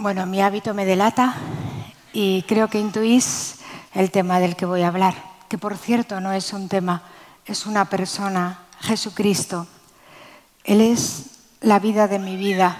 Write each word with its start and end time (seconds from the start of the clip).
Bueno, 0.00 0.26
mi 0.26 0.40
hábito 0.40 0.74
me 0.74 0.84
delata 0.84 1.34
y 2.12 2.42
creo 2.42 2.68
que 2.68 2.78
intuís 2.78 3.56
el 3.94 4.12
tema 4.12 4.38
del 4.38 4.54
que 4.54 4.64
voy 4.64 4.82
a 4.82 4.88
hablar, 4.88 5.16
que 5.48 5.58
por 5.58 5.76
cierto 5.76 6.20
no 6.20 6.30
es 6.30 6.52
un 6.52 6.68
tema, 6.68 7.02
es 7.44 7.66
una 7.66 7.86
persona, 7.86 8.60
Jesucristo. 8.78 9.66
Él 10.62 10.82
es 10.82 11.30
la 11.60 11.80
vida 11.80 12.06
de 12.06 12.20
mi 12.20 12.36
vida, 12.36 12.78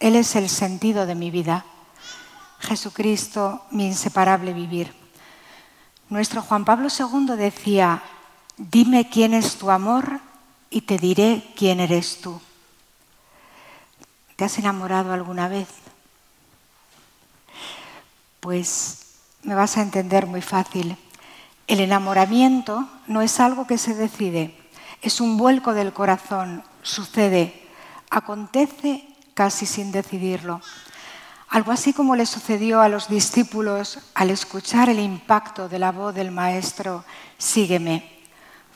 Él 0.00 0.16
es 0.16 0.34
el 0.34 0.48
sentido 0.48 1.06
de 1.06 1.14
mi 1.14 1.30
vida. 1.30 1.64
Jesucristo, 2.58 3.62
mi 3.70 3.86
inseparable 3.86 4.52
vivir. 4.52 4.92
Nuestro 6.08 6.42
Juan 6.42 6.64
Pablo 6.64 6.88
II 6.88 7.36
decía, 7.36 8.02
dime 8.56 9.08
quién 9.08 9.34
es 9.34 9.54
tu 9.54 9.70
amor 9.70 10.18
y 10.68 10.80
te 10.80 10.98
diré 10.98 11.44
quién 11.54 11.78
eres 11.78 12.20
tú. 12.20 12.40
¿Te 14.34 14.44
has 14.44 14.58
enamorado 14.58 15.12
alguna 15.12 15.46
vez? 15.46 15.85
Pues 18.46 18.98
me 19.42 19.56
vas 19.56 19.76
a 19.76 19.82
entender 19.82 20.26
muy 20.26 20.40
fácil. 20.40 20.96
El 21.66 21.80
enamoramiento 21.80 22.88
no 23.08 23.20
es 23.20 23.40
algo 23.40 23.66
que 23.66 23.76
se 23.76 23.92
decide, 23.92 24.56
es 25.02 25.20
un 25.20 25.36
vuelco 25.36 25.74
del 25.74 25.92
corazón, 25.92 26.62
sucede, 26.80 27.68
acontece 28.08 29.04
casi 29.34 29.66
sin 29.66 29.90
decidirlo. 29.90 30.60
Algo 31.48 31.72
así 31.72 31.92
como 31.92 32.14
le 32.14 32.24
sucedió 32.24 32.82
a 32.82 32.88
los 32.88 33.08
discípulos 33.08 33.98
al 34.14 34.30
escuchar 34.30 34.90
el 34.90 35.00
impacto 35.00 35.68
de 35.68 35.80
la 35.80 35.90
voz 35.90 36.14
del 36.14 36.30
Maestro, 36.30 37.04
sígueme. 37.38 38.08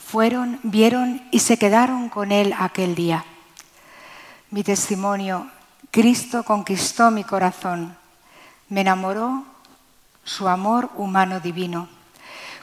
Fueron, 0.04 0.58
vieron 0.64 1.22
y 1.30 1.38
se 1.38 1.58
quedaron 1.58 2.08
con 2.08 2.32
él 2.32 2.56
aquel 2.58 2.96
día. 2.96 3.24
Mi 4.50 4.64
testimonio, 4.64 5.48
Cristo 5.92 6.42
conquistó 6.42 7.12
mi 7.12 7.22
corazón, 7.22 7.96
me 8.68 8.80
enamoró 8.80 9.44
su 10.30 10.48
amor 10.48 10.90
humano 10.96 11.40
divino. 11.40 11.88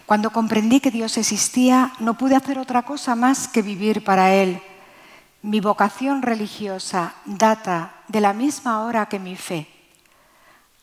Cuando 0.06 0.32
comprendí 0.32 0.80
que 0.80 0.90
Dios 0.90 1.18
existía, 1.18 1.92
no 2.00 2.18
pude 2.18 2.36
hacer 2.36 2.60
otra 2.60 2.84
cosa 2.84 3.14
más 3.14 3.50
que 3.50 3.62
vivir 3.62 4.06
para 4.06 4.34
Él. 4.34 4.62
Mi 5.42 5.60
vocación 5.60 6.22
religiosa 6.22 7.16
data 7.26 7.92
de 8.08 8.22
la 8.22 8.32
misma 8.32 8.86
hora 8.86 9.08
que 9.08 9.20
mi 9.20 9.36
fe. 9.36 9.68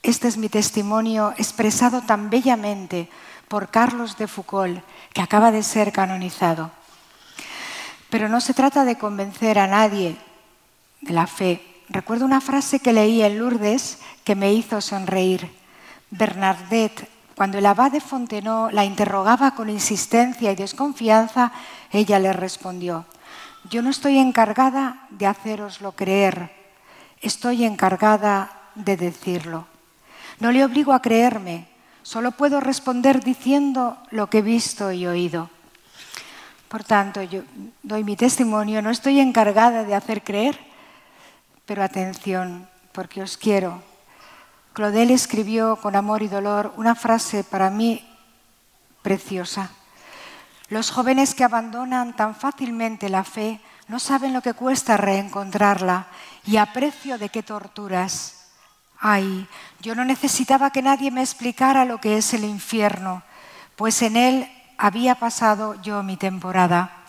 Este 0.02 0.28
es 0.28 0.36
mi 0.36 0.50
testimonio 0.50 1.32
expresado 1.38 2.02
tan 2.02 2.28
bellamente 2.28 3.08
por 3.48 3.70
Carlos 3.70 4.18
de 4.18 4.28
Foucault, 4.28 4.84
que 5.14 5.22
acaba 5.22 5.50
de 5.52 5.62
ser 5.62 5.90
canonizado. 5.90 6.70
Pero 8.10 8.28
no 8.28 8.42
se 8.42 8.52
trata 8.52 8.84
de 8.84 8.98
convencer 8.98 9.58
a 9.58 9.66
nadie 9.66 10.18
de 11.00 11.14
la 11.14 11.26
fe. 11.26 11.64
Recuerdo 11.88 12.26
una 12.26 12.42
frase 12.42 12.80
que 12.80 12.92
leí 12.92 13.22
en 13.22 13.38
Lourdes 13.38 14.00
que 14.22 14.34
me 14.34 14.52
hizo 14.52 14.82
sonreír. 14.82 15.63
Bernadette, 16.10 17.08
cuando 17.34 17.58
el 17.58 17.66
abad 17.66 17.92
de 17.92 18.00
Fontenot 18.00 18.72
la 18.72 18.84
interrogaba 18.84 19.54
con 19.54 19.68
insistencia 19.68 20.52
y 20.52 20.56
desconfianza, 20.56 21.52
ella 21.90 22.18
le 22.18 22.32
respondió, 22.32 23.06
yo 23.70 23.82
no 23.82 23.90
estoy 23.90 24.18
encargada 24.18 25.06
de 25.10 25.26
haceroslo 25.26 25.92
creer, 25.92 26.50
estoy 27.20 27.64
encargada 27.64 28.50
de 28.74 28.96
decirlo. 28.96 29.66
No 30.40 30.52
le 30.52 30.64
obligo 30.64 30.92
a 30.92 31.00
creerme, 31.00 31.68
Solo 32.04 32.32
puedo 32.32 32.60
responder 32.60 33.24
diciendo 33.24 33.96
lo 34.10 34.28
que 34.28 34.38
he 34.38 34.42
visto 34.42 34.92
y 34.92 35.06
oído. 35.06 35.48
Por 36.68 36.84
tanto, 36.84 37.22
yo 37.22 37.40
doy 37.82 38.04
mi 38.04 38.14
testimonio, 38.14 38.82
no 38.82 38.90
estoy 38.90 39.20
encargada 39.20 39.84
de 39.84 39.94
hacer 39.94 40.22
creer, 40.22 40.58
pero 41.64 41.82
atención, 41.82 42.68
porque 42.92 43.22
os 43.22 43.38
quiero. 43.38 43.82
Claudel 44.74 45.12
escribió 45.12 45.76
con 45.76 45.94
amor 45.94 46.24
y 46.24 46.28
dolor 46.28 46.74
una 46.76 46.96
frase 46.96 47.44
para 47.44 47.70
mí 47.70 48.04
preciosa. 49.02 49.70
Los 50.68 50.90
jóvenes 50.90 51.36
que 51.36 51.44
abandonan 51.44 52.16
tan 52.16 52.34
fácilmente 52.34 53.08
la 53.08 53.22
fe 53.22 53.60
no 53.86 54.00
saben 54.00 54.32
lo 54.32 54.42
que 54.42 54.52
cuesta 54.52 54.96
reencontrarla 54.96 56.08
y 56.44 56.56
a 56.56 56.72
precio 56.72 57.18
de 57.18 57.28
qué 57.28 57.44
torturas. 57.44 58.48
Ay, 58.98 59.46
yo 59.78 59.94
no 59.94 60.04
necesitaba 60.04 60.70
que 60.70 60.82
nadie 60.82 61.12
me 61.12 61.22
explicara 61.22 61.84
lo 61.84 62.00
que 62.00 62.16
es 62.16 62.34
el 62.34 62.42
infierno, 62.42 63.22
pues 63.76 64.02
en 64.02 64.16
él 64.16 64.50
había 64.76 65.14
pasado 65.14 65.80
yo 65.82 66.02
mi 66.02 66.16
temporada. 66.16 67.04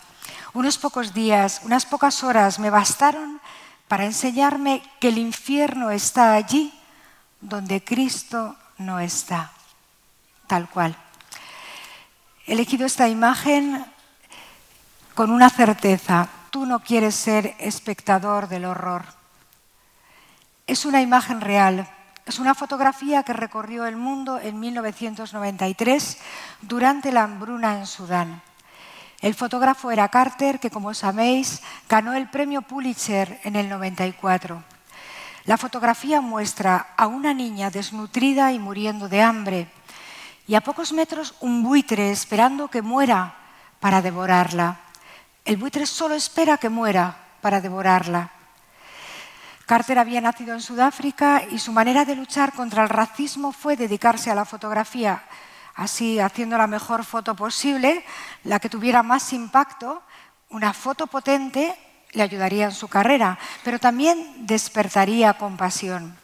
Unos 0.54 0.78
pocos 0.78 1.12
días, 1.12 1.62
unas 1.64 1.84
pocas 1.84 2.22
horas 2.22 2.60
me 2.60 2.70
bastaron 2.70 3.40
para 3.88 4.04
enseñarme 4.04 4.84
que 5.00 5.08
el 5.08 5.18
infierno 5.18 5.90
está 5.90 6.34
allí 6.34 6.72
donde 7.40 7.82
Cristo 7.82 8.56
no 8.78 9.00
está, 9.00 9.52
tal 10.46 10.68
cual. 10.68 10.96
He 12.46 12.52
elegido 12.52 12.86
esta 12.86 13.08
imagen 13.08 13.84
con 15.14 15.30
una 15.30 15.50
certeza. 15.50 16.28
Tú 16.50 16.66
no 16.66 16.80
quieres 16.80 17.14
ser 17.14 17.54
espectador 17.58 18.48
del 18.48 18.66
horror. 18.66 19.04
Es 20.66 20.84
una 20.84 21.00
imagen 21.00 21.40
real. 21.40 21.88
Es 22.24 22.38
una 22.38 22.54
fotografía 22.54 23.22
que 23.22 23.32
recorrió 23.32 23.86
el 23.86 23.96
mundo 23.96 24.38
en 24.38 24.58
1993 24.58 26.18
durante 26.62 27.12
la 27.12 27.22
hambruna 27.22 27.78
en 27.78 27.86
Sudán. 27.86 28.42
El 29.20 29.34
fotógrafo 29.34 29.90
era 29.90 30.08
Carter, 30.08 30.60
que 30.60 30.70
como 30.70 30.92
sabéis 30.92 31.62
ganó 31.88 32.14
el 32.14 32.28
premio 32.28 32.62
Pulitzer 32.62 33.40
en 33.44 33.56
el 33.56 33.68
94. 33.68 34.62
La 35.46 35.56
fotografía 35.56 36.20
muestra 36.20 36.88
a 36.96 37.06
una 37.06 37.32
niña 37.32 37.70
desnutrida 37.70 38.50
y 38.50 38.58
muriendo 38.58 39.08
de 39.08 39.22
hambre 39.22 39.68
y 40.48 40.56
a 40.56 40.60
pocos 40.60 40.92
metros 40.92 41.34
un 41.38 41.62
buitre 41.62 42.10
esperando 42.10 42.66
que 42.66 42.82
muera 42.82 43.36
para 43.78 44.02
devorarla. 44.02 44.80
El 45.44 45.56
buitre 45.56 45.86
solo 45.86 46.16
espera 46.16 46.58
que 46.58 46.68
muera 46.68 47.16
para 47.40 47.60
devorarla. 47.60 48.32
Carter 49.66 50.00
había 50.00 50.20
nacido 50.20 50.52
en 50.52 50.60
Sudáfrica 50.60 51.44
y 51.48 51.60
su 51.60 51.70
manera 51.70 52.04
de 52.04 52.16
luchar 52.16 52.52
contra 52.52 52.82
el 52.82 52.88
racismo 52.88 53.52
fue 53.52 53.76
dedicarse 53.76 54.32
a 54.32 54.34
la 54.34 54.44
fotografía, 54.44 55.22
así 55.76 56.18
haciendo 56.18 56.58
la 56.58 56.66
mejor 56.66 57.04
foto 57.04 57.36
posible, 57.36 58.04
la 58.42 58.58
que 58.58 58.68
tuviera 58.68 59.04
más 59.04 59.32
impacto, 59.32 60.02
una 60.50 60.72
foto 60.72 61.06
potente 61.06 61.85
le 62.16 62.24
ayudaría 62.24 62.64
en 62.64 62.72
su 62.72 62.88
carrera, 62.88 63.38
pero 63.62 63.78
también 63.78 64.46
despertaría 64.46 65.34
compasión. 65.34 66.16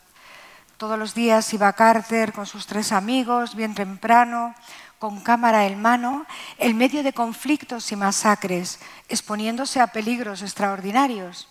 Todos 0.76 0.98
los 0.98 1.14
días 1.14 1.52
iba 1.54 1.72
Carter 1.74 2.32
con 2.32 2.46
sus 2.46 2.66
tres 2.66 2.90
amigos, 2.90 3.54
bien 3.54 3.76
temprano, 3.76 4.56
con 4.98 5.20
cámara 5.20 5.66
en 5.66 5.80
mano, 5.80 6.26
en 6.58 6.76
medio 6.76 7.04
de 7.04 7.12
conflictos 7.12 7.92
y 7.92 7.96
masacres, 7.96 8.80
exponiéndose 9.08 9.78
a 9.78 9.86
peligros 9.86 10.42
extraordinarios 10.42 11.46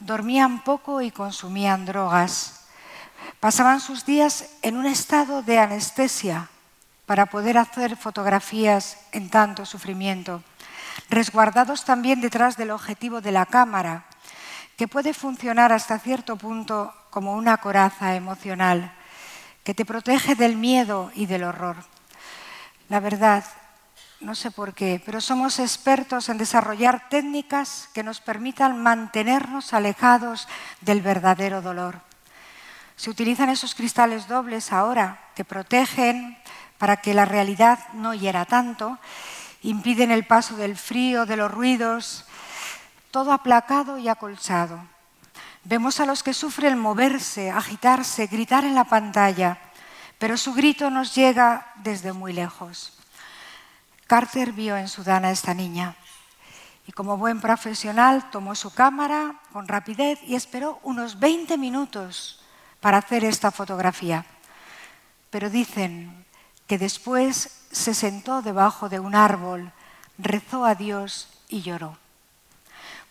dormían 0.00 0.64
poco 0.64 1.00
y 1.02 1.10
consumían 1.10 1.86
drogas. 1.86 2.64
Pasaban 3.38 3.80
sus 3.80 4.04
días 4.04 4.46
en 4.62 4.76
un 4.76 4.86
estado 4.86 5.42
de 5.42 5.58
anestesia 5.58 6.48
para 7.06 7.26
poder 7.26 7.58
hacer 7.58 7.96
fotografías 7.96 8.98
en 9.12 9.30
tanto 9.30 9.66
sufrimiento, 9.66 10.42
resguardados 11.10 11.84
también 11.84 12.20
detrás 12.20 12.56
del 12.56 12.70
objetivo 12.70 13.20
de 13.20 13.32
la 13.32 13.44
cámara, 13.44 14.06
que 14.76 14.88
puede 14.88 15.12
funcionar 15.12 15.72
hasta 15.72 15.98
cierto 15.98 16.36
punto 16.36 16.94
como 17.10 17.34
una 17.34 17.58
coraza 17.58 18.14
emocional, 18.14 18.94
que 19.64 19.74
te 19.74 19.84
protege 19.84 20.36
del 20.36 20.56
miedo 20.56 21.10
y 21.14 21.26
del 21.26 21.44
horror. 21.44 21.76
La 22.88 23.00
verdad 23.00 23.44
no 24.20 24.34
sé 24.34 24.50
por 24.50 24.74
qué, 24.74 25.02
pero 25.04 25.20
somos 25.20 25.58
expertos 25.58 26.28
en 26.28 26.38
desarrollar 26.38 27.08
técnicas 27.08 27.88
que 27.94 28.02
nos 28.02 28.20
permitan 28.20 28.82
mantenernos 28.82 29.72
alejados 29.72 30.46
del 30.82 31.00
verdadero 31.00 31.62
dolor. 31.62 32.00
Se 32.96 33.08
utilizan 33.08 33.48
esos 33.48 33.74
cristales 33.74 34.28
dobles 34.28 34.72
ahora 34.72 35.18
que 35.34 35.44
protegen 35.44 36.36
para 36.76 36.98
que 36.98 37.14
la 37.14 37.24
realidad 37.24 37.78
no 37.94 38.12
hiera 38.12 38.44
tanto, 38.44 38.98
impiden 39.62 40.10
el 40.10 40.26
paso 40.26 40.56
del 40.56 40.76
frío, 40.76 41.26
de 41.26 41.36
los 41.36 41.50
ruidos, 41.50 42.24
todo 43.10 43.32
aplacado 43.32 43.98
y 43.98 44.08
acolchado. 44.08 44.80
Vemos 45.64 46.00
a 46.00 46.06
los 46.06 46.22
que 46.22 46.32
sufren 46.32 46.78
moverse, 46.78 47.50
agitarse, 47.50 48.26
gritar 48.26 48.64
en 48.64 48.74
la 48.74 48.84
pantalla, 48.84 49.58
pero 50.18 50.36
su 50.36 50.54
grito 50.54 50.90
nos 50.90 51.14
llega 51.14 51.72
desde 51.76 52.12
muy 52.12 52.32
lejos. 52.32 52.98
Carter 54.06 54.52
vio 54.52 54.76
en 54.76 54.88
Sudán 54.88 55.24
a 55.24 55.30
esta 55.30 55.54
niña 55.54 55.96
y 56.86 56.92
como 56.92 57.16
buen 57.16 57.40
profesional 57.40 58.30
tomó 58.30 58.54
su 58.54 58.72
cámara 58.74 59.36
con 59.52 59.68
rapidez 59.68 60.18
y 60.26 60.34
esperó 60.34 60.80
unos 60.82 61.20
20 61.20 61.56
minutos 61.58 62.42
para 62.80 62.98
hacer 62.98 63.24
esta 63.24 63.52
fotografía. 63.52 64.24
Pero 65.30 65.50
dicen 65.50 66.26
que 66.70 66.78
después 66.78 67.50
se 67.72 67.94
sentó 67.94 68.42
debajo 68.42 68.88
de 68.88 69.00
un 69.00 69.16
árbol, 69.16 69.72
rezó 70.18 70.64
a 70.64 70.76
Dios 70.76 71.28
y 71.48 71.62
lloró. 71.62 71.98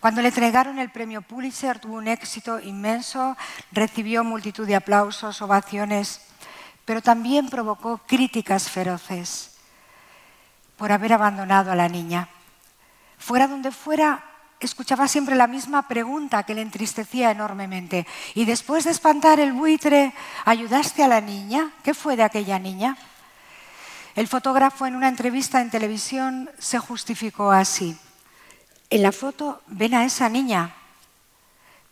Cuando 0.00 0.22
le 0.22 0.28
entregaron 0.28 0.78
el 0.78 0.88
premio 0.88 1.20
Pulitzer 1.20 1.78
tuvo 1.78 1.96
un 1.96 2.08
éxito 2.08 2.58
inmenso, 2.58 3.36
recibió 3.70 4.24
multitud 4.24 4.66
de 4.66 4.76
aplausos, 4.76 5.42
ovaciones, 5.42 6.22
pero 6.86 7.02
también 7.02 7.50
provocó 7.50 7.98
críticas 8.06 8.70
feroces 8.70 9.58
por 10.78 10.90
haber 10.90 11.12
abandonado 11.12 11.70
a 11.70 11.76
la 11.76 11.90
niña. 11.90 12.30
Fuera 13.18 13.46
donde 13.46 13.72
fuera, 13.72 14.24
escuchaba 14.58 15.06
siempre 15.06 15.36
la 15.36 15.48
misma 15.48 15.86
pregunta 15.86 16.44
que 16.44 16.54
le 16.54 16.62
entristecía 16.62 17.30
enormemente. 17.30 18.06
Y 18.34 18.46
después 18.46 18.84
de 18.84 18.92
espantar 18.92 19.38
el 19.38 19.52
buitre, 19.52 20.14
¿ayudaste 20.46 21.04
a 21.04 21.08
la 21.08 21.20
niña? 21.20 21.72
¿Qué 21.84 21.92
fue 21.92 22.16
de 22.16 22.22
aquella 22.22 22.58
niña? 22.58 22.96
El 24.16 24.26
fotógrafo 24.26 24.86
en 24.86 24.96
una 24.96 25.08
entrevista 25.08 25.60
en 25.60 25.70
televisión 25.70 26.50
se 26.58 26.78
justificó 26.78 27.52
así. 27.52 27.96
En 28.90 29.02
la 29.02 29.12
foto 29.12 29.62
ven 29.68 29.94
a 29.94 30.04
esa 30.04 30.28
niña, 30.28 30.74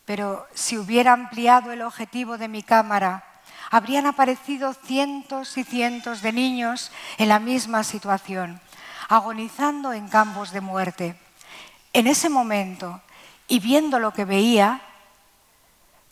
pero 0.05 0.47
si 0.53 0.77
hubiera 0.77 1.13
ampliado 1.13 1.71
el 1.71 1.83
objetivo 1.83 2.37
de 2.37 2.49
mi 2.49 2.63
cámara, 2.63 3.25
habrían 3.71 4.07
aparecido 4.07 4.75
cientos 4.75 5.57
y 5.59 5.65
cientos 5.65 6.23
de 6.23 6.33
niños 6.33 6.91
en 7.19 7.29
la 7.29 7.39
misma 7.39 7.85
situación, 7.85 8.61
agonizando 9.09 9.93
en 9.93 10.09
campos 10.09 10.51
de 10.51 10.61
muerte. 10.61 11.21
En 11.93 12.07
ese 12.07 12.29
momento, 12.29 13.01
y 13.47 13.61
viendo 13.61 13.99
lo 13.99 14.13
que 14.13 14.25
veía, 14.25 14.81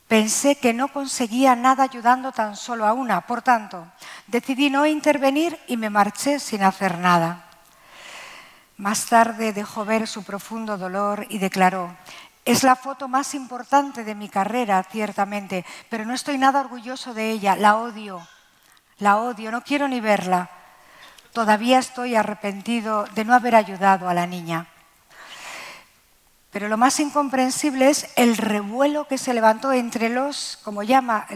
pensé 0.07 0.55
que 0.55 0.73
no 0.73 0.87
conseguía 0.87 1.55
nada 1.55 1.83
ayudando 1.83 2.31
tan 2.31 2.55
solo 2.55 2.85
a 2.85 2.93
una. 2.93 3.21
Por 3.21 3.41
tanto, 3.41 3.85
decidí 4.27 4.69
no 4.69 4.85
intervenir 4.85 5.59
y 5.67 5.77
me 5.77 5.89
marché 5.89 6.39
sin 6.39 6.63
hacer 6.63 6.97
nada. 6.97 7.45
Más 8.77 9.07
tarde 9.07 9.53
dejó 9.53 9.85
ver 9.85 10.07
su 10.07 10.23
profundo 10.23 10.77
dolor 10.77 11.25
y 11.29 11.39
declaró, 11.39 11.95
es 12.45 12.63
la 12.63 12.75
foto 12.75 13.07
más 13.07 13.33
importante 13.33 14.03
de 14.03 14.15
mi 14.15 14.29
carrera, 14.29 14.81
ciertamente, 14.83 15.65
pero 15.89 16.05
no 16.05 16.13
estoy 16.13 16.37
nada 16.37 16.61
orgulloso 16.61 17.13
de 17.13 17.31
ella, 17.31 17.55
la 17.55 17.75
odio, 17.75 18.25
la 18.99 19.17
odio, 19.17 19.51
no 19.51 19.61
quiero 19.61 19.87
ni 19.87 19.99
verla. 19.99 20.49
Todavía 21.33 21.79
estoy 21.79 22.15
arrepentido 22.15 23.05
de 23.15 23.25
no 23.25 23.33
haber 23.33 23.55
ayudado 23.55 24.07
a 24.07 24.13
la 24.13 24.25
niña. 24.25 24.67
Pero 26.57 26.69
lo 26.69 26.77
más 26.77 26.99
incomprensible 26.99 27.87
es 27.87 28.09
el 28.15 28.35
revuelo 28.35 29.07
que 29.07 29.19
se 29.19 29.31
levantó 29.31 29.71
entre 29.73 30.09
los, 30.09 30.57
como 30.63 30.81
llama 30.81 31.27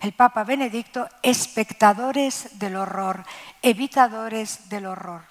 el, 0.00 0.12
Papa 0.14 0.44
Benedicto, 0.44 1.10
espectadores 1.22 2.58
del 2.58 2.76
horror, 2.76 3.22
evitadores 3.60 4.70
del 4.70 4.86
horror 4.86 5.24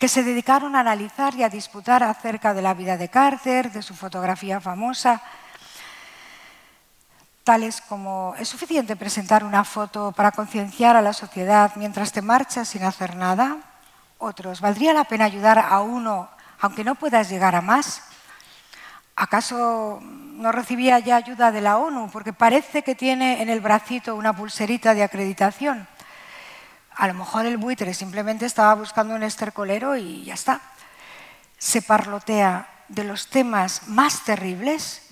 que 0.00 0.08
se 0.08 0.24
dedicaron 0.24 0.74
a 0.74 0.80
analizar 0.80 1.36
y 1.36 1.44
a 1.44 1.48
disputar 1.48 2.02
acerca 2.02 2.52
de 2.52 2.62
la 2.62 2.74
vida 2.74 2.96
de 2.96 3.08
Carter, 3.08 3.70
de 3.70 3.80
su 3.80 3.94
fotografía 3.94 4.60
famosa, 4.60 5.22
tales 7.44 7.80
como 7.80 8.34
es 8.40 8.48
suficiente 8.48 8.96
presentar 8.96 9.44
una 9.44 9.62
foto 9.62 10.10
para 10.10 10.32
concienciar 10.32 10.96
a 10.96 11.02
la 11.02 11.12
sociedad 11.12 11.70
mientras 11.76 12.10
te 12.10 12.22
marchas 12.22 12.70
sin 12.70 12.82
hacer 12.82 13.14
nada. 13.14 13.58
Otros, 14.18 14.60
¿valdría 14.60 14.92
la 14.92 15.04
pena 15.04 15.26
ayudar 15.26 15.60
a 15.60 15.78
uno 15.80 16.28
aunque 16.60 16.82
no 16.82 16.96
puedas 16.96 17.28
llegar 17.28 17.54
a 17.54 17.60
más? 17.60 18.07
¿Acaso 19.20 19.98
no 20.00 20.52
recibía 20.52 21.00
ya 21.00 21.16
ayuda 21.16 21.50
de 21.50 21.60
la 21.60 21.78
ONU? 21.78 22.08
Porque 22.12 22.32
parece 22.32 22.84
que 22.84 22.94
tiene 22.94 23.42
en 23.42 23.48
el 23.48 23.60
bracito 23.60 24.14
una 24.14 24.32
pulserita 24.32 24.94
de 24.94 25.02
acreditación. 25.02 25.88
A 26.94 27.08
lo 27.08 27.14
mejor 27.14 27.44
el 27.44 27.56
buitre 27.56 27.94
simplemente 27.94 28.46
estaba 28.46 28.74
buscando 28.74 29.16
un 29.16 29.24
estercolero 29.24 29.96
y 29.96 30.22
ya 30.22 30.34
está. 30.34 30.60
Se 31.58 31.82
parlotea 31.82 32.68
de 32.86 33.02
los 33.02 33.26
temas 33.26 33.88
más 33.88 34.22
terribles, 34.22 35.10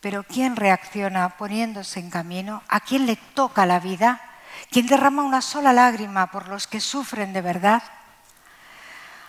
pero 0.00 0.22
¿quién 0.22 0.54
reacciona 0.54 1.30
poniéndose 1.30 1.98
en 1.98 2.10
camino? 2.10 2.62
¿A 2.68 2.78
quién 2.78 3.06
le 3.06 3.16
toca 3.16 3.66
la 3.66 3.80
vida? 3.80 4.20
¿Quién 4.70 4.86
derrama 4.86 5.24
una 5.24 5.42
sola 5.42 5.72
lágrima 5.72 6.30
por 6.30 6.46
los 6.46 6.68
que 6.68 6.78
sufren 6.78 7.32
de 7.32 7.40
verdad? 7.40 7.82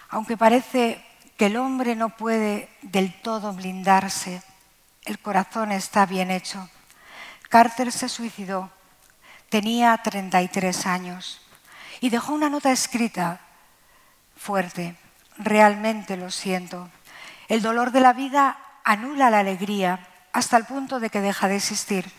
Aunque 0.09 0.37
parece 0.37 1.03
que 1.39 1.45
el 1.45 1.55
hombre 1.55 1.95
no 1.95 2.09
puede 2.09 2.69
del 2.81 3.13
todo 3.21 3.53
blindarse, 3.53 4.43
el 5.05 5.19
corazón 5.19 5.71
está 5.71 6.05
bien 6.05 6.31
hecho. 6.31 6.69
Carter 7.49 7.93
se 7.93 8.09
suicidó 8.09 8.69
Tenía 9.47 9.97
33 9.97 10.85
años 10.85 11.41
y 12.01 12.09
dejó 12.09 12.33
una 12.33 12.49
nota 12.49 12.71
escrita 12.71 13.39
fuerte. 14.35 14.95
Realmente 15.37 16.17
lo 16.17 16.29
siento. 16.29 16.89
El 17.47 17.61
dolor 17.61 17.91
de 17.91 18.01
la 18.01 18.11
vida 18.11 18.57
anula 18.83 19.31
la 19.31 19.39
alegría 19.39 20.07
hasta 20.33 20.57
el 20.57 20.65
punto 20.65 20.99
de 20.99 21.09
que 21.09 21.21
deja 21.21 21.47
de 21.47 21.55
existir. 21.55 22.11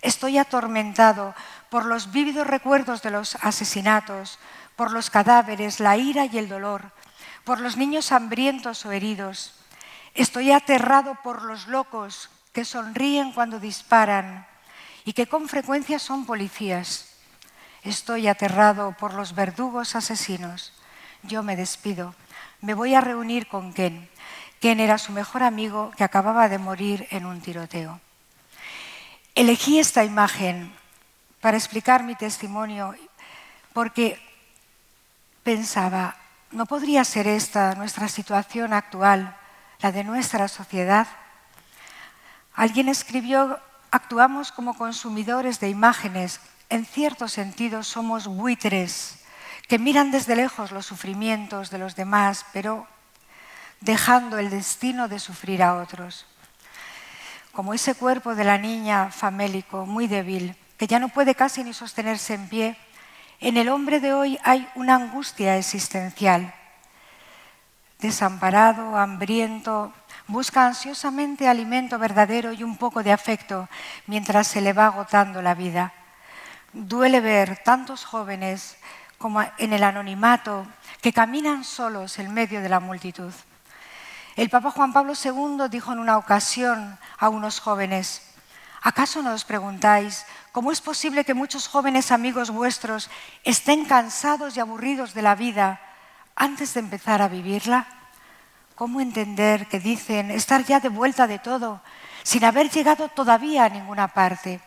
Estoy 0.00 0.38
atormentado 0.38 1.34
por 1.68 1.84
los 1.84 2.10
vívidos 2.10 2.46
recuerdos 2.46 3.02
de 3.02 3.10
los 3.10 3.36
asesinatos, 3.42 4.40
por 4.74 4.90
los 4.90 5.10
cadáveres, 5.10 5.78
la 5.78 5.96
ira 5.96 6.24
y 6.24 6.38
el 6.38 6.48
dolor, 6.48 6.90
por 7.44 7.60
los 7.60 7.76
niños 7.76 8.12
hambrientos 8.12 8.84
o 8.86 8.92
heridos. 8.92 9.54
Estoy 10.14 10.52
aterrado 10.52 11.16
por 11.22 11.42
los 11.42 11.66
locos 11.68 12.30
que 12.52 12.64
sonríen 12.64 13.32
cuando 13.32 13.58
disparan, 13.58 14.46
y 15.04 15.12
que 15.14 15.26
con 15.26 15.48
frecuencia 15.48 15.98
son 15.98 16.26
policías. 16.26 17.08
Estoy 17.82 18.28
aterrado 18.28 18.94
por 18.98 19.14
los 19.14 19.34
verdugos 19.34 19.96
asesinos. 19.96 20.72
Yo 21.22 21.42
me 21.42 21.56
despido. 21.56 22.14
Me 22.60 22.74
voy 22.74 22.94
a 22.94 23.00
reunir 23.00 23.48
con 23.48 23.72
Ken. 23.72 24.08
Ken 24.60 24.78
era 24.78 24.98
su 24.98 25.10
mejor 25.10 25.42
amigo 25.42 25.90
que 25.96 26.04
acababa 26.04 26.48
de 26.48 26.58
morir 26.58 27.08
en 27.10 27.26
un 27.26 27.40
tiroteo. 27.40 28.00
Elegí 29.34 29.80
esta 29.80 30.04
imagen 30.04 30.72
para 31.40 31.56
explicar 31.56 32.04
mi 32.04 32.14
testimonio 32.14 32.94
porque 33.72 34.20
pensaba, 35.42 36.16
¿no 36.52 36.66
podría 36.66 37.04
ser 37.04 37.26
esta 37.26 37.74
nuestra 37.74 38.08
situación 38.08 38.72
actual, 38.72 39.36
la 39.80 39.90
de 39.90 40.04
nuestra 40.04 40.48
sociedad? 40.48 41.06
Alguien 42.54 42.88
escribió 42.88 43.58
actuamos 43.90 44.52
como 44.52 44.76
consumidores 44.76 45.60
de 45.60 45.68
imágenes, 45.68 46.40
en 46.68 46.86
cierto 46.86 47.28
sentido 47.28 47.82
somos 47.82 48.26
buitres 48.26 49.18
que 49.68 49.78
miran 49.78 50.10
desde 50.10 50.36
lejos 50.36 50.70
los 50.70 50.86
sufrimientos 50.86 51.70
de 51.70 51.78
los 51.78 51.96
demás, 51.96 52.44
pero 52.52 52.86
dejando 53.80 54.38
el 54.38 54.50
destino 54.50 55.08
de 55.08 55.18
sufrir 55.18 55.62
a 55.62 55.76
otros. 55.76 56.26
Como 57.52 57.74
ese 57.74 57.94
cuerpo 57.94 58.34
de 58.34 58.44
la 58.44 58.58
niña 58.58 59.10
famélico, 59.10 59.86
muy 59.86 60.06
débil, 60.06 60.56
que 60.76 60.86
ya 60.86 60.98
no 60.98 61.08
puede 61.08 61.34
casi 61.34 61.64
ni 61.64 61.72
sostenerse 61.72 62.34
en 62.34 62.48
pie, 62.48 62.76
en 63.42 63.56
el 63.56 63.68
hombre 63.68 63.98
de 63.98 64.12
hoy 64.12 64.38
hay 64.44 64.68
una 64.76 64.94
angustia 64.94 65.56
existencial. 65.56 66.54
Desamparado, 67.98 68.96
hambriento, 68.96 69.92
busca 70.28 70.64
ansiosamente 70.64 71.48
alimento 71.48 71.98
verdadero 71.98 72.52
y 72.52 72.62
un 72.62 72.76
poco 72.76 73.02
de 73.02 73.12
afecto 73.12 73.68
mientras 74.06 74.46
se 74.46 74.60
le 74.60 74.72
va 74.72 74.86
agotando 74.86 75.42
la 75.42 75.54
vida. 75.54 75.92
Duele 76.72 77.20
ver 77.20 77.60
tantos 77.64 78.04
jóvenes 78.04 78.76
como 79.18 79.42
en 79.58 79.72
el 79.72 79.82
anonimato 79.82 80.64
que 81.00 81.12
caminan 81.12 81.64
solos 81.64 82.20
en 82.20 82.32
medio 82.32 82.62
de 82.62 82.68
la 82.68 82.78
multitud. 82.78 83.32
El 84.36 84.50
Papa 84.50 84.70
Juan 84.70 84.92
Pablo 84.92 85.12
II 85.12 85.68
dijo 85.68 85.92
en 85.92 85.98
una 85.98 86.16
ocasión 86.16 86.96
a 87.18 87.28
unos 87.28 87.58
jóvenes, 87.58 88.31
¿acaso 88.82 89.22
no 89.22 89.32
os 89.32 89.46
preguntáis 89.46 90.26
cómo 90.50 90.72
es 90.72 90.82
posible 90.82 91.24
que 91.24 91.38
muchos 91.38 91.68
jóvenes 91.68 92.10
amigos 92.10 92.50
vuestros 92.50 93.08
estén 93.44 93.86
cansados 93.86 94.56
y 94.56 94.60
aburridos 94.60 95.14
de 95.14 95.22
la 95.22 95.34
vida 95.34 95.80
antes 96.34 96.74
de 96.74 96.80
empezar 96.80 97.22
a 97.22 97.28
vivirla? 97.28 97.86
¿Cómo 98.74 99.00
entender 99.00 99.68
que 99.68 99.78
dicen 99.78 100.30
estar 100.30 100.64
ya 100.64 100.80
de 100.80 100.88
vuelta 100.88 101.26
de 101.26 101.38
todo, 101.38 101.80
sin 102.22 102.44
haber 102.44 102.68
llegado 102.70 103.08
todavía 103.08 103.64
a 103.64 103.68
ninguna 103.68 104.08
parte? 104.08 104.60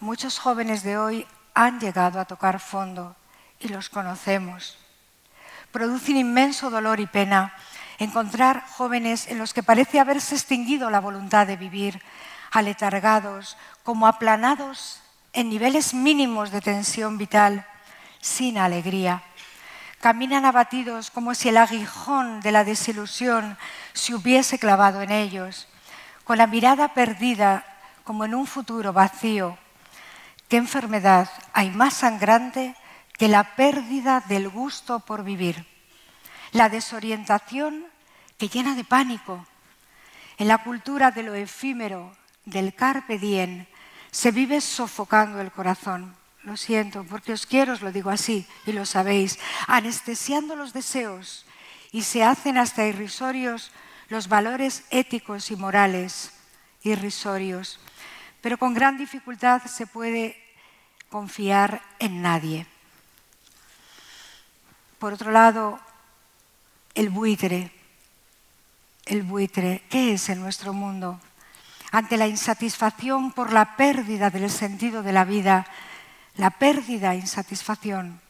Muchos 0.00 0.38
jóvenes 0.38 0.82
de 0.82 0.98
hoy 0.98 1.26
han 1.54 1.80
llegado 1.80 2.20
a 2.20 2.24
tocar 2.24 2.60
fondo 2.60 3.16
y 3.58 3.68
los 3.68 3.88
conocemos. 3.88 4.78
Produce 5.72 6.12
un 6.12 6.18
inmenso 6.18 6.70
dolor 6.70 7.00
y 7.00 7.06
pena 7.06 7.54
encontrar 7.98 8.64
jóvenes 8.68 9.26
en 9.26 9.38
los 9.38 9.52
que 9.52 9.62
parece 9.62 9.98
haberse 9.98 10.34
extinguido 10.34 10.88
la 10.88 11.00
voluntad 11.00 11.46
de 11.46 11.56
vivir, 11.56 12.00
aletargados, 12.50 13.56
como 13.82 14.06
aplanados 14.06 15.00
en 15.32 15.48
niveles 15.48 15.94
mínimos 15.94 16.50
de 16.50 16.60
tensión 16.60 17.18
vital, 17.18 17.66
sin 18.20 18.58
alegría. 18.58 19.22
Caminan 20.00 20.44
abatidos 20.44 21.10
como 21.10 21.34
si 21.34 21.48
el 21.48 21.56
aguijón 21.56 22.40
de 22.40 22.52
la 22.52 22.64
desilusión 22.64 23.58
se 23.92 24.14
hubiese 24.14 24.58
clavado 24.58 25.02
en 25.02 25.10
ellos, 25.10 25.68
con 26.24 26.38
la 26.38 26.46
mirada 26.46 26.94
perdida 26.94 27.64
como 28.04 28.24
en 28.24 28.34
un 28.34 28.46
futuro 28.46 28.92
vacío. 28.92 29.58
¿Qué 30.48 30.56
enfermedad 30.56 31.28
hay 31.52 31.70
más 31.70 31.94
sangrante 31.94 32.74
que 33.18 33.28
la 33.28 33.56
pérdida 33.56 34.20
del 34.28 34.48
gusto 34.48 35.00
por 35.00 35.24
vivir? 35.24 35.66
La 36.52 36.68
desorientación 36.68 37.84
que 38.38 38.48
llena 38.48 38.74
de 38.74 38.84
pánico, 38.84 39.44
En 40.38 40.46
la 40.46 40.58
cultura 40.58 41.10
de 41.10 41.24
lo 41.24 41.34
efímero, 41.34 42.16
del 42.48 42.74
carpe 42.74 43.18
diem, 43.18 43.66
se 44.10 44.32
vive 44.32 44.60
sofocando 44.60 45.40
el 45.40 45.52
corazón. 45.52 46.16
Lo 46.44 46.56
siento, 46.56 47.04
porque 47.04 47.32
os 47.32 47.44
quiero, 47.44 47.74
os 47.74 47.82
lo 47.82 47.92
digo 47.92 48.10
así, 48.10 48.46
y 48.64 48.72
lo 48.72 48.86
sabéis, 48.86 49.38
anestesiando 49.66 50.56
los 50.56 50.72
deseos 50.72 51.44
y 51.92 52.02
se 52.02 52.22
hacen 52.22 52.58
hasta 52.58 52.86
irrisorios 52.86 53.70
los 54.08 54.28
valores 54.28 54.84
éticos 54.90 55.50
y 55.50 55.56
morales, 55.56 56.32
irrisorios. 56.82 57.80
Pero 58.40 58.56
con 58.58 58.72
gran 58.72 58.96
dificultad 58.96 59.62
se 59.66 59.86
puede 59.86 60.36
confiar 61.10 61.82
en 61.98 62.22
nadie. 62.22 62.66
Por 64.98 65.12
otro 65.12 65.30
lado, 65.30 65.80
el 66.94 67.10
buitre. 67.10 67.72
El 69.04 69.22
buitre, 69.22 69.82
¿qué 69.88 70.14
es 70.14 70.28
en 70.28 70.40
nuestro 70.40 70.72
mundo? 70.72 71.20
Ante 71.90 72.16
la 72.16 72.26
insatisfacción 72.26 73.32
por 73.32 73.52
la 73.52 73.76
pérdida 73.76 74.30
del 74.30 74.50
sentido 74.50 75.02
de 75.02 75.12
la 75.12 75.24
vida, 75.24 75.66
la 76.36 76.50
pérdida, 76.50 77.14
insatisfacción, 77.14 78.20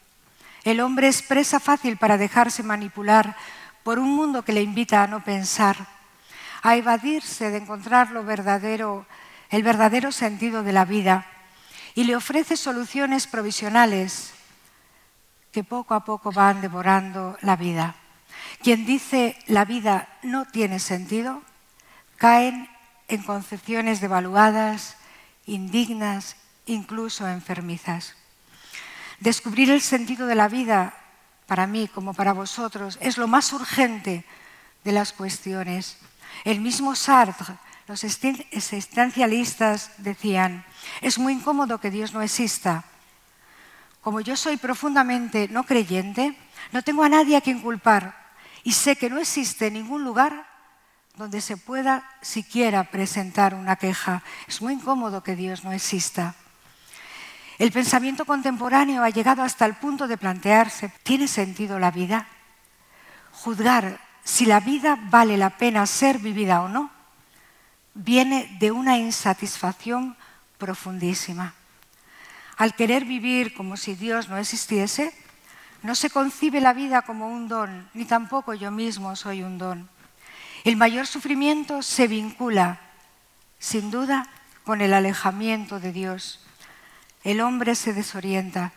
el 0.63 0.79
hombre 0.81 1.07
es 1.07 1.21
presa 1.21 1.59
fácil 1.59 1.97
para 1.97 2.17
dejarse 2.17 2.63
manipular 2.63 3.35
por 3.83 3.99
un 3.99 4.09
mundo 4.15 4.43
que 4.43 4.53
le 4.53 4.61
invita 4.61 5.03
a 5.03 5.07
no 5.07 5.23
pensar, 5.23 5.75
a 6.61 6.75
evadirse 6.75 7.49
de 7.49 7.57
encontrar 7.57 8.11
lo 8.11 8.23
verdadero, 8.23 9.05
el 9.49 9.63
verdadero 9.63 10.11
sentido 10.11 10.63
de 10.63 10.73
la 10.73 10.85
vida 10.85 11.25
y 11.95 12.03
le 12.03 12.15
ofrece 12.15 12.55
soluciones 12.55 13.27
provisionales 13.27 14.31
que 15.51 15.63
poco 15.63 15.93
a 15.95 16.05
poco 16.05 16.31
van 16.31 16.61
devorando 16.61 17.37
la 17.41 17.55
vida. 17.55 17.95
Quien 18.61 18.85
dice 18.85 19.37
la 19.47 19.65
vida 19.65 20.07
no 20.21 20.45
tiene 20.45 20.79
sentido, 20.79 21.41
caen 22.17 22.69
en 23.09 23.23
concepciones 23.23 23.99
devaluadas, 24.01 24.95
indignas, 25.45 26.35
incluso 26.65 27.27
enfermizas. 27.27 28.15
Descubrir 29.19 29.69
el 29.71 29.81
sentido 29.81 30.27
de 30.27 30.35
la 30.35 30.47
vida, 30.47 30.93
para 31.45 31.67
mí 31.67 31.87
como 31.87 32.13
para 32.13 32.33
vosotros, 32.33 32.97
es 33.01 33.17
lo 33.17 33.27
más 33.27 33.51
urgente 33.51 34.23
de 34.83 34.91
las 34.91 35.11
cuestiones. 35.11 35.97
El 36.45 36.61
mismo 36.61 36.95
Sartre, 36.95 37.55
los 37.87 38.03
existencialistas 38.03 39.91
decían, 39.97 40.63
es 41.01 41.17
muy 41.17 41.33
incómodo 41.33 41.81
que 41.81 41.89
Dios 41.89 42.13
no 42.13 42.21
exista. 42.21 42.85
Como 44.01 44.21
yo 44.21 44.37
soy 44.37 44.57
profundamente 44.57 45.47
no 45.49 45.65
creyente, 45.65 46.37
no 46.71 46.83
tengo 46.83 47.03
a 47.03 47.09
nadie 47.09 47.35
a 47.35 47.41
quien 47.41 47.61
culpar 47.61 48.15
y 48.63 48.73
sé 48.73 48.95
que 48.95 49.09
no 49.09 49.19
existe 49.19 49.71
ningún 49.71 50.03
lugar 50.03 50.48
donde 51.19 51.41
se 51.41 51.57
pueda 51.57 52.09
siquiera 52.21 52.85
presentar 52.85 53.53
una 53.53 53.75
queja. 53.75 54.23
Es 54.47 54.61
muy 54.61 54.75
incómodo 54.75 55.21
que 55.21 55.35
Dios 55.35 55.65
no 55.65 55.73
exista. 55.73 56.33
El 57.57 57.73
pensamiento 57.73 58.23
contemporáneo 58.23 59.03
ha 59.03 59.09
llegado 59.09 59.43
hasta 59.43 59.65
el 59.65 59.75
punto 59.75 60.07
de 60.07 60.17
plantearse, 60.17 60.93
¿tiene 61.03 61.27
sentido 61.27 61.77
la 61.77 61.91
vida? 61.91 62.25
Juzgar 63.33 63.99
si 64.23 64.45
la 64.45 64.61
vida 64.61 64.97
vale 65.09 65.35
la 65.35 65.49
pena 65.49 65.85
ser 65.87 66.19
vivida 66.19 66.61
o 66.61 66.69
no 66.69 66.89
viene 67.93 68.55
de 68.57 68.71
una 68.71 68.97
insatisfacción 68.97 70.15
profundísima. 70.57 71.53
Al 72.55 72.75
querer 72.75 73.03
vivir 73.03 73.53
como 73.53 73.75
si 73.75 73.95
Dios 73.95 74.29
no 74.29 74.37
existiese, 74.37 75.13
no 75.83 75.95
se 75.95 76.09
concibe 76.09 76.61
la 76.61 76.71
vida 76.71 77.01
como 77.01 77.27
un 77.27 77.49
don, 77.49 77.89
ni 77.93 78.05
tampoco 78.05 78.53
yo 78.53 78.71
mismo 78.71 79.17
soy 79.17 79.43
un 79.43 79.57
don. 79.57 79.98
El 80.63 80.75
mayor 80.75 81.07
sufrimiento 81.07 81.81
se 81.81 82.07
vincula, 82.07 82.79
sin 83.59 83.91
duda, 83.91 84.27
con 84.63 84.81
el 84.81 84.93
alejamiento 84.93 85.79
de 85.79 85.91
Dios. 85.91 86.39
El 87.23 87.41
hombre 87.41 87.75
se 87.75 87.93
desorienta. 87.93 88.73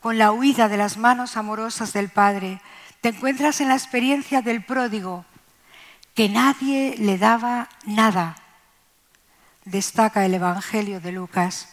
Con 0.00 0.18
la 0.18 0.32
huida 0.32 0.68
de 0.68 0.76
las 0.76 0.96
manos 0.96 1.36
amorosas 1.36 1.92
del 1.92 2.08
Padre, 2.08 2.60
te 3.00 3.10
encuentras 3.10 3.60
en 3.60 3.68
la 3.68 3.74
experiencia 3.74 4.42
del 4.42 4.62
pródigo, 4.64 5.24
que 6.14 6.28
nadie 6.28 6.96
le 6.98 7.18
daba 7.18 7.68
nada, 7.84 8.36
destaca 9.64 10.24
el 10.24 10.34
Evangelio 10.34 11.00
de 11.00 11.12
Lucas. 11.12 11.68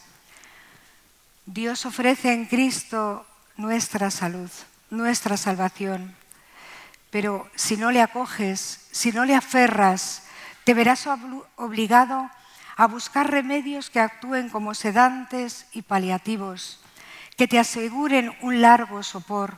Dios 1.46 1.86
ofrece 1.86 2.34
en 2.34 2.46
Cristo 2.46 3.26
nuestra 3.58 4.12
salud, 4.12 4.50
nuestra 4.90 5.38
salvación. 5.38 6.16
Pero 7.12 7.50
si 7.56 7.77
no 7.77 7.91
le 7.91 8.01
acoges, 8.01 8.88
si 8.91 9.12
no 9.12 9.25
le 9.25 9.36
aferras, 9.36 10.24
te 10.63 10.74
verás 10.74 11.08
obligado 11.58 12.30
a 12.77 12.88
buscar 12.88 13.30
remedios 13.30 13.89
que 13.89 14.00
actúen 14.00 14.50
como 14.50 14.74
sedantes 14.74 15.68
y 15.74 15.84
paliativos, 15.84 16.80
que 17.38 17.48
te 17.48 17.60
aseguren 17.60 18.36
un 18.41 18.62
largo 18.62 19.03
sopor 19.03 19.58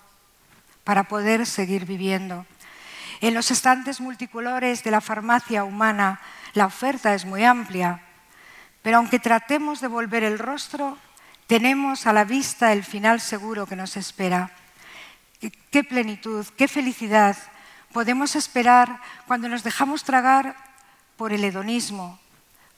para 0.83 1.05
poder 1.05 1.45
seguir 1.45 1.86
viviendo. 1.86 2.45
En 3.22 3.33
los 3.33 3.51
estantes 3.51 4.01
multicolores 4.01 4.83
de 4.83 4.91
la 4.91 5.00
farmacia 5.00 5.63
humana 5.63 6.19
la 6.53 6.65
oferta 6.65 7.13
es 7.13 7.25
muy 7.25 7.43
amplia, 7.43 8.01
pero 8.81 8.98
aunque 8.98 9.19
tratemos 9.19 9.79
de 9.79 9.88
volver 9.88 10.24
el 10.24 10.39
rostro, 10.39 10.98
tenemos 11.48 12.07
a 12.07 12.13
la 12.13 12.25
vista 12.25 12.74
el 12.74 12.83
final 12.83 13.22
seguro 13.22 13.65
que 13.65 13.75
nos 13.75 13.95
espera. 13.95 14.51
Qué 15.71 15.83
plenitud, 15.83 16.45
qué 16.57 16.67
felicidad 16.67 17.38
podemos 17.91 18.35
esperar 18.35 19.00
cuando 19.27 19.50
nos 19.50 19.63
dejamos 19.63 20.03
tragar 20.03 20.55
por 21.17 21.33
el 21.33 21.43
hedonismo, 21.43 22.19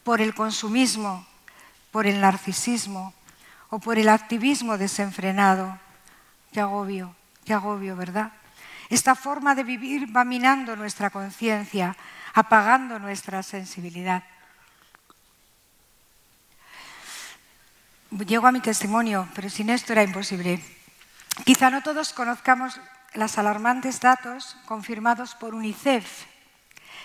por 0.03 0.22
el 0.22 0.34
consumismo, 0.34 1.25
por 1.91 2.07
el 2.07 2.22
narcisismo 2.22 3.13
o 3.69 3.79
por 3.79 3.98
el 3.98 4.10
activismo 4.10 4.77
desenfrenado. 4.77 5.79
Qué 6.51 6.60
agobio, 6.60 7.15
qué 7.45 7.53
agobio, 7.53 7.95
¿verdad? 7.95 8.31
Esta 8.89 9.15
forma 9.15 9.55
de 9.55 9.63
vivir 9.63 10.15
va 10.15 10.24
minando 10.24 10.75
nuestra 10.75 11.10
conciencia, 11.10 11.95
apagando 12.34 13.00
nuestra 13.00 13.41
sensibilidad. 13.43 14.24
Llego 18.12 18.48
a 18.48 18.51
mi 18.51 18.62
testimonio, 18.62 19.27
pero 19.34 19.50
sin 19.50 19.69
esto 19.69 19.93
era 19.93 20.03
imposible. 20.03 20.62
Quizá 21.44 21.70
no 21.70 21.84
todos 21.84 22.13
conozcamos 22.13 22.80
los 23.13 23.38
alarmantes 23.38 24.00
datos 24.00 24.58
confirmados 24.65 25.36
por 25.36 25.54
UNICEF, 25.54 26.25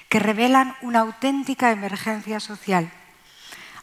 que 0.08 0.18
revelan 0.18 0.76
una 0.82 1.00
auténtica 1.00 1.72
emergencia 1.72 2.40
social. 2.40 2.90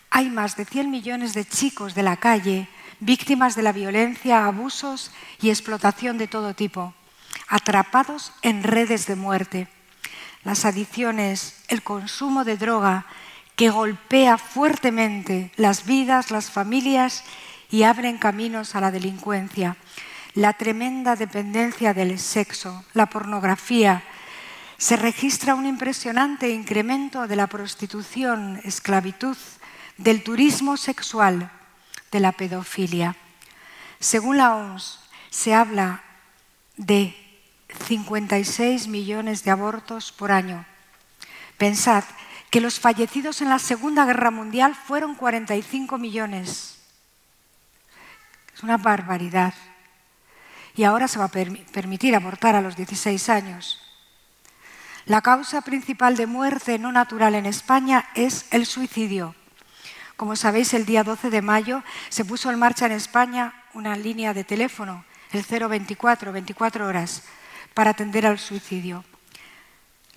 Hay 0.09 0.29
más 0.29 0.55
de 0.55 0.65
100 0.65 0.89
millones 0.89 1.33
de 1.33 1.45
chicos 1.45 1.95
de 1.95 2.03
la 2.03 2.17
calle 2.17 2.69
víctimas 2.99 3.55
de 3.55 3.61
la 3.61 3.71
violencia, 3.71 4.45
abusos 4.45 5.11
y 5.41 5.49
explotación 5.49 6.17
de 6.17 6.27
todo 6.27 6.55
tipo 6.55 6.93
atrapados 7.47 8.33
en 8.41 8.63
redes 8.63 9.07
de 9.07 9.15
muerte. 9.15 9.67
Las 10.43 10.65
adicciones, 10.65 11.55
el 11.67 11.81
consumo 11.81 12.43
de 12.43 12.57
droga 12.57 13.05
que 13.55 13.69
golpea 13.69 14.37
fuertemente 14.37 15.51
las 15.55 15.85
vidas, 15.85 16.31
las 16.31 16.51
familias 16.51 17.23
y 17.69 17.83
abren 17.83 18.17
caminos 18.17 18.75
a 18.75 18.81
la 18.81 18.91
delincuencia. 18.91 19.77
La 20.37 20.53
tremenda 20.53 21.15
dependencia 21.15 21.95
del 21.95 22.19
sexo, 22.19 22.85
la 22.93 23.07
pornografía. 23.07 24.03
Se 24.77 24.95
registra 24.95 25.55
un 25.55 25.65
impresionante 25.65 26.49
incremento 26.49 27.25
de 27.25 27.35
la 27.35 27.47
prostitución, 27.47 28.61
esclavitud, 28.63 29.35
del 29.97 30.21
turismo 30.21 30.77
sexual, 30.77 31.49
de 32.11 32.19
la 32.19 32.33
pedofilia. 32.33 33.15
Según 33.99 34.37
la 34.37 34.55
OMS, 34.55 34.99
se 35.31 35.55
habla 35.55 36.03
de 36.75 37.17
56 37.87 38.89
millones 38.89 39.43
de 39.43 39.49
abortos 39.49 40.11
por 40.11 40.31
año. 40.31 40.67
Pensad 41.57 42.03
que 42.51 42.61
los 42.61 42.79
fallecidos 42.79 43.41
en 43.41 43.49
la 43.49 43.57
Segunda 43.57 44.05
Guerra 44.05 44.29
Mundial 44.29 44.75
fueron 44.75 45.15
45 45.15 45.97
millones. 45.97 46.77
Es 48.53 48.61
una 48.61 48.77
barbaridad. 48.77 49.55
Y 50.77 50.83
ahora 50.83 51.07
se 51.07 51.17
va 51.17 51.25
a 51.25 51.31
permitir 51.31 52.15
abortar 52.15 52.55
a 52.55 52.61
los 52.61 52.77
16 52.77 53.29
años. 53.29 53.81
La 55.05 55.21
causa 55.21 55.61
principal 55.61 56.15
de 56.15 56.27
muerte 56.27 56.77
no 56.77 56.91
natural 56.91 57.33
en 57.33 57.47
España 57.47 58.07
es 58.13 58.45
el 58.51 58.67
suicidio. 58.67 59.35
Como 60.17 60.35
sabéis, 60.35 60.73
el 60.75 60.85
día 60.85 61.03
12 61.03 61.31
de 61.31 61.41
mayo 61.41 61.83
se 62.09 62.25
puso 62.25 62.51
en 62.51 62.59
marcha 62.59 62.85
en 62.85 62.91
España 62.91 63.53
una 63.73 63.95
línea 63.95 64.35
de 64.35 64.43
teléfono, 64.43 65.03
el 65.31 65.43
024, 65.43 66.31
24 66.31 66.85
horas, 66.85 67.23
para 67.73 67.91
atender 67.91 68.27
al 68.27 68.37
suicidio. 68.37 69.03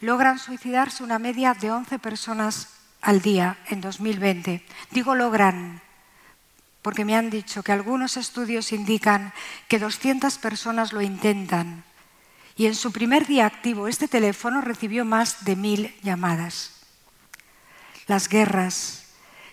Logran 0.01 0.39
suicidarse 0.39 1.03
una 1.03 1.19
media 1.19 1.55
de 1.55 1.71
11 1.71 1.99
personas 1.99 2.69
al 3.01 3.23
día 3.23 3.57
en 3.69 3.81
2020. 3.81 4.65
Digo 4.91 5.15
logran 5.15 5.81
porque 6.83 7.05
me 7.05 7.17
han 7.17 7.31
dicho 7.31 7.63
que 7.63 7.73
algunos 7.73 8.17
estudios 8.17 8.73
indican 8.73 9.33
que 9.69 9.79
200 9.79 10.39
personas 10.39 10.93
lo 10.93 11.03
intentan. 11.03 11.85
Y 12.57 12.67
en 12.67 12.75
su 12.75 12.93
primer 12.93 13.27
día 13.27 13.47
activo 13.47 13.89
este 13.89 14.09
teléfono 14.09 14.61
recibió 14.61 15.05
más 15.05 15.45
de 15.45 15.57
mil 15.57 15.95
llamadas. 16.03 16.77
las 18.07 18.29
guerras, 18.29 19.05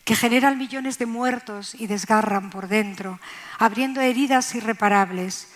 que 0.04 0.16
generan 0.16 0.58
millones 0.58 0.98
de 0.98 1.06
muertos 1.06 1.76
y 1.76 1.86
desgarran 1.86 2.50
por 2.50 2.68
dentro, 2.68 3.20
abriendo 3.60 4.02
heridas 4.02 4.56
irreparables. 4.56 5.50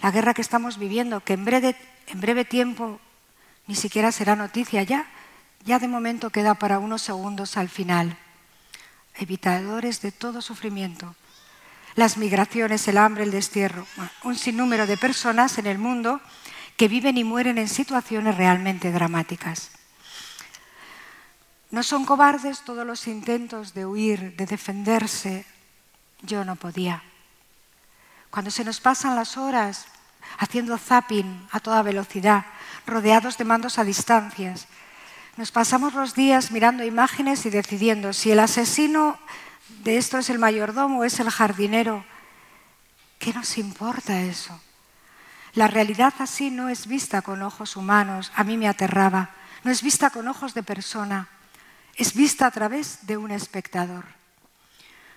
La 0.00 0.10
guerra 0.10 0.32
que 0.32 0.40
estamos 0.40 0.78
viviendo, 0.78 1.20
que 1.20 1.34
en 1.34 1.44
breve, 1.44 1.76
breve 2.14 2.46
tiempo 2.46 2.98
ni 3.66 3.74
siquiera 3.74 4.10
será 4.10 4.36
noticia 4.36 4.82
ya, 4.84 5.06
ya 5.64 5.78
de 5.78 5.88
momento 5.88 6.30
queda 6.30 6.54
para 6.54 6.78
unos 6.78 7.02
segundos 7.02 7.56
al 7.56 7.68
final. 7.68 8.16
Evitadores 9.20 10.00
de 10.00 10.12
todo 10.12 10.40
sufrimiento. 10.40 11.14
Las 11.94 12.16
migraciones, 12.16 12.88
el 12.88 12.96
hambre, 12.96 13.24
el 13.24 13.30
destierro. 13.30 13.86
Un 14.24 14.34
sinnúmero 14.34 14.86
de 14.86 14.96
personas 14.96 15.58
en 15.58 15.66
el 15.66 15.76
mundo 15.76 16.22
que 16.78 16.88
viven 16.88 17.18
y 17.18 17.24
mueren 17.24 17.58
en 17.58 17.68
situaciones 17.68 18.38
realmente 18.38 18.90
dramáticas. 18.90 19.72
No 21.70 21.82
son 21.82 22.06
cobardes 22.06 22.62
todos 22.64 22.86
los 22.86 23.06
intentos 23.06 23.74
de 23.74 23.84
huir, 23.84 24.34
de 24.36 24.46
defenderse. 24.46 25.44
Yo 26.22 26.42
no 26.42 26.56
podía. 26.56 27.02
Cuando 28.30 28.50
se 28.50 28.64
nos 28.64 28.80
pasan 28.80 29.16
las 29.16 29.36
horas 29.36 29.86
haciendo 30.38 30.78
zapping 30.78 31.46
a 31.52 31.60
toda 31.60 31.82
velocidad, 31.82 32.46
rodeados 32.86 33.36
de 33.36 33.44
mandos 33.44 33.78
a 33.78 33.84
distancias, 33.84 34.66
nos 35.40 35.52
pasamos 35.52 35.94
los 35.94 36.14
días 36.14 36.50
mirando 36.50 36.84
imágenes 36.84 37.46
y 37.46 37.50
decidiendo 37.50 38.12
si 38.12 38.30
el 38.30 38.40
asesino 38.40 39.18
de 39.84 39.96
esto 39.96 40.18
es 40.18 40.28
el 40.28 40.38
mayordomo 40.38 40.98
o 41.00 41.04
es 41.04 41.18
el 41.18 41.30
jardinero. 41.30 42.04
¿Qué 43.18 43.32
nos 43.32 43.56
importa 43.56 44.20
eso? 44.20 44.60
La 45.54 45.66
realidad 45.66 46.12
así 46.18 46.50
no 46.50 46.68
es 46.68 46.86
vista 46.86 47.22
con 47.22 47.40
ojos 47.40 47.76
humanos, 47.76 48.30
a 48.34 48.44
mí 48.44 48.58
me 48.58 48.68
aterraba, 48.68 49.30
no 49.64 49.70
es 49.70 49.82
vista 49.82 50.10
con 50.10 50.28
ojos 50.28 50.52
de 50.52 50.62
persona, 50.62 51.26
es 51.96 52.12
vista 52.12 52.46
a 52.46 52.50
través 52.50 53.06
de 53.06 53.16
un 53.16 53.30
espectador. 53.30 54.04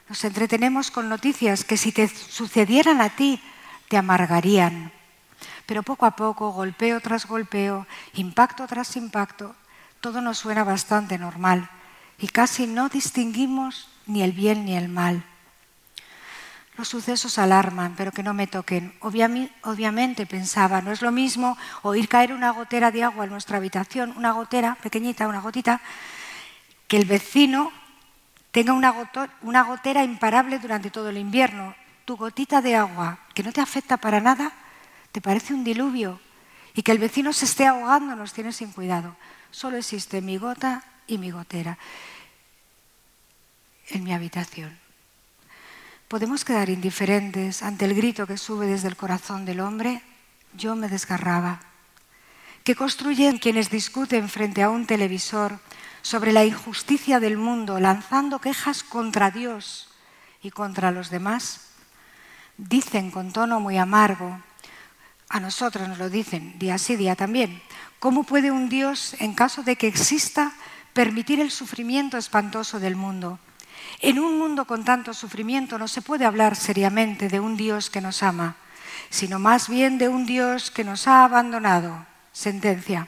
Nos 0.08 0.24
entretenemos 0.24 0.90
con 0.90 1.10
noticias 1.10 1.66
que 1.66 1.76
si 1.76 1.92
te 1.92 2.08
sucedieran 2.08 3.02
a 3.02 3.10
ti 3.10 3.44
te 3.90 3.98
amargarían, 3.98 4.94
pero 5.66 5.84
poco 5.84 6.06
a 6.06 6.16
poco, 6.16 6.54
golpeo 6.54 7.02
tras 7.02 7.26
golpeo, 7.26 7.86
impacto 8.14 8.66
tras 8.68 8.96
impacto, 8.96 9.54
todo 10.04 10.20
nos 10.20 10.40
suena 10.40 10.66
bastante 10.66 11.18
normal 11.18 11.70
y 12.20 12.28
casi 12.28 12.68
no 12.68 12.90
distinguimos 12.90 13.88
ni 14.06 14.22
el 14.22 14.34
bien 14.34 14.66
ni 14.66 14.76
el 14.76 14.90
mal. 14.90 15.24
Los 16.76 16.90
sucesos 16.90 17.38
alarman, 17.40 17.94
pero 17.96 18.12
que 18.12 18.22
no 18.22 18.34
me 18.34 18.48
toquen. 18.48 18.94
Obviamente 19.00 20.26
pensaba, 20.26 20.82
no 20.82 20.92
es 20.92 21.02
lo 21.02 21.14
mismo 21.14 21.58
oír 21.84 22.10
caer 22.10 22.34
una 22.34 22.52
gotera 22.52 22.92
de 22.92 23.02
agua 23.02 23.24
en 23.24 23.32
nuestra 23.32 23.58
habitación, 23.58 24.14
una 24.18 24.34
gotera 24.34 24.76
pequeñita, 24.84 25.26
una 25.30 25.40
gotita, 25.40 25.80
que 26.90 26.98
el 26.98 27.06
vecino 27.06 27.72
tenga 28.52 28.74
una, 28.74 29.64
gotera 29.64 30.04
imparable 30.04 30.60
durante 30.60 30.92
todo 30.92 31.08
el 31.10 31.18
invierno. 31.18 31.76
Tu 32.04 32.18
gotita 32.18 32.62
de 32.62 32.76
agua, 32.76 33.20
que 33.34 33.44
no 33.44 33.54
te 33.54 33.62
afecta 33.62 33.96
para 33.96 34.20
nada, 34.20 34.52
te 35.14 35.22
parece 35.22 35.54
un 35.54 35.64
diluvio. 35.64 36.20
Y 36.76 36.82
que 36.82 36.92
el 36.92 37.00
vecino 37.00 37.32
se 37.32 37.46
esté 37.46 37.68
ahogando 37.68 38.18
nos 38.18 38.34
tiene 38.34 38.52
sin 38.52 38.74
cuidado. 38.74 39.16
Solo 39.54 39.78
existe 39.78 40.20
mi 40.20 40.38
gota 40.38 40.84
y 41.06 41.20
mi 41.20 41.30
gotera 41.30 41.78
en 43.90 44.04
mi 44.04 44.12
habitación. 44.12 44.80
Podemos 46.08 46.44
quedar 46.44 46.72
indiferentes 46.72 47.62
ante 47.62 47.86
el 47.86 47.94
grito 47.94 48.26
que 48.26 48.38
sube 48.38 48.66
desde 48.66 48.88
el 48.88 48.98
corazón 48.98 49.46
del 49.46 49.60
hombre. 49.60 50.02
Yo 50.58 50.76
me 50.76 50.90
desgarraba. 50.90 51.60
¿Qué 52.64 52.74
construyen 52.74 53.38
quienes 53.38 53.70
discuten 53.70 54.28
frente 54.28 54.64
a 54.64 54.72
un 54.72 54.88
televisor 54.88 55.60
sobre 56.02 56.34
la 56.34 56.46
injusticia 56.46 57.20
del 57.20 57.38
mundo, 57.38 57.80
lanzando 57.80 58.40
quejas 58.40 58.82
contra 58.82 59.30
Dios 59.30 59.88
y 60.42 60.50
contra 60.50 60.90
los 60.90 61.12
demás? 61.12 61.70
Dicen 62.58 63.12
con 63.12 63.32
tono 63.32 63.60
muy 63.60 63.78
amargo, 63.78 64.42
a 65.30 65.40
nosotros 65.40 65.88
nos 65.88 66.00
lo 66.00 66.10
dicen 66.10 66.58
día 66.58 66.80
sí 66.80 66.96
día 66.96 67.16
también, 67.16 67.62
¿Cómo 68.04 68.26
puede 68.26 68.52
un 68.52 68.68
Dios, 68.68 69.16
en 69.20 69.34
caso 69.34 69.64
de 69.64 69.78
que 69.78 69.88
exista, 69.88 70.52
permitir 70.92 71.40
el 71.40 71.52
sufrimiento 71.52 72.18
espantoso 72.18 72.82
del 72.82 72.98
mundo? 72.98 73.40
En 74.02 74.20
un 74.20 74.38
mundo 74.38 74.66
con 74.66 74.84
tanto 74.84 75.14
sufrimiento 75.14 75.80
no 75.80 75.88
se 75.88 76.02
puede 76.02 76.26
hablar 76.26 76.58
seriamente 76.58 77.30
de 77.30 77.40
un 77.40 77.56
Dios 77.56 77.90
que 77.90 78.02
nos 78.02 78.22
ama, 78.22 78.58
sino 79.10 79.40
más 79.40 79.70
bien 79.70 79.98
de 80.00 80.10
un 80.10 80.26
Dios 80.26 80.70
que 80.70 80.84
nos 80.84 81.08
ha 81.08 81.24
abandonado. 81.24 82.06
Sentencia. 82.34 83.08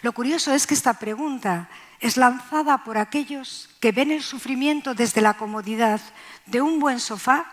Lo 0.00 0.12
curioso 0.12 0.54
es 0.54 0.66
que 0.66 0.72
esta 0.72 0.94
pregunta 0.94 1.68
es 2.00 2.16
lanzada 2.16 2.84
por 2.84 2.96
aquellos 2.96 3.68
que 3.78 3.92
ven 3.92 4.10
el 4.10 4.22
sufrimiento 4.22 4.94
desde 4.94 5.20
la 5.20 5.34
comodidad 5.34 6.00
de 6.46 6.62
un 6.62 6.80
buen 6.80 6.98
sofá 6.98 7.44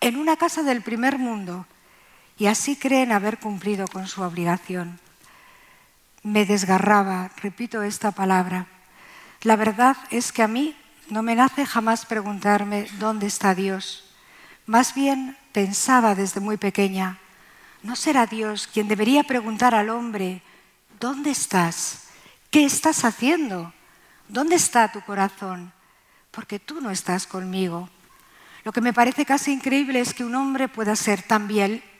en 0.00 0.16
una 0.16 0.36
casa 0.36 0.62
del 0.62 0.80
primer 0.80 1.18
mundo 1.18 1.66
y 2.38 2.46
así 2.46 2.76
creen 2.76 3.10
haber 3.10 3.40
cumplido 3.40 3.88
con 3.88 4.06
su 4.06 4.22
obligación 4.22 5.02
me 6.24 6.46
desgarraba, 6.46 7.30
repito 7.36 7.82
esta 7.82 8.10
palabra. 8.10 8.66
La 9.42 9.56
verdad 9.56 9.96
es 10.10 10.32
que 10.32 10.42
a 10.42 10.48
mí 10.48 10.74
no 11.10 11.22
me 11.22 11.34
nace 11.34 11.66
jamás 11.66 12.06
preguntarme 12.06 12.86
dónde 12.98 13.26
está 13.26 13.54
Dios. 13.54 14.10
Más 14.66 14.94
bien 14.94 15.36
pensaba 15.52 16.14
desde 16.14 16.40
muy 16.40 16.56
pequeña, 16.56 17.18
¿no 17.82 17.94
será 17.94 18.26
Dios 18.26 18.66
quien 18.66 18.88
debería 18.88 19.22
preguntar 19.22 19.74
al 19.74 19.90
hombre, 19.90 20.42
¿dónde 20.98 21.30
estás? 21.30 22.08
¿Qué 22.50 22.64
estás 22.64 23.04
haciendo? 23.04 23.74
¿Dónde 24.26 24.56
está 24.56 24.90
tu 24.90 25.02
corazón? 25.02 25.74
Porque 26.30 26.58
tú 26.58 26.80
no 26.80 26.90
estás 26.90 27.26
conmigo. 27.26 27.90
Lo 28.64 28.72
que 28.72 28.80
me 28.80 28.94
parece 28.94 29.26
casi 29.26 29.52
increíble 29.52 30.00
es 30.00 30.14
que 30.14 30.24
un 30.24 30.34
hombre 30.34 30.68
pueda 30.68 30.96
ser 30.96 31.20
tan, 31.20 31.46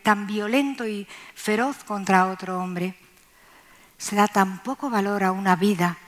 tan 0.03 0.27
violento 0.27 0.89
y 0.89 1.07
feroz 1.35 1.85
contra 1.85 2.29
otro 2.29 2.59
hombre 2.59 2.97
se 3.99 4.17
da 4.17 4.29
tan 4.29 4.63
poco 4.63 4.91
valor 4.91 5.25
a 5.25 5.33
una 5.33 5.57
vida. 5.57 5.99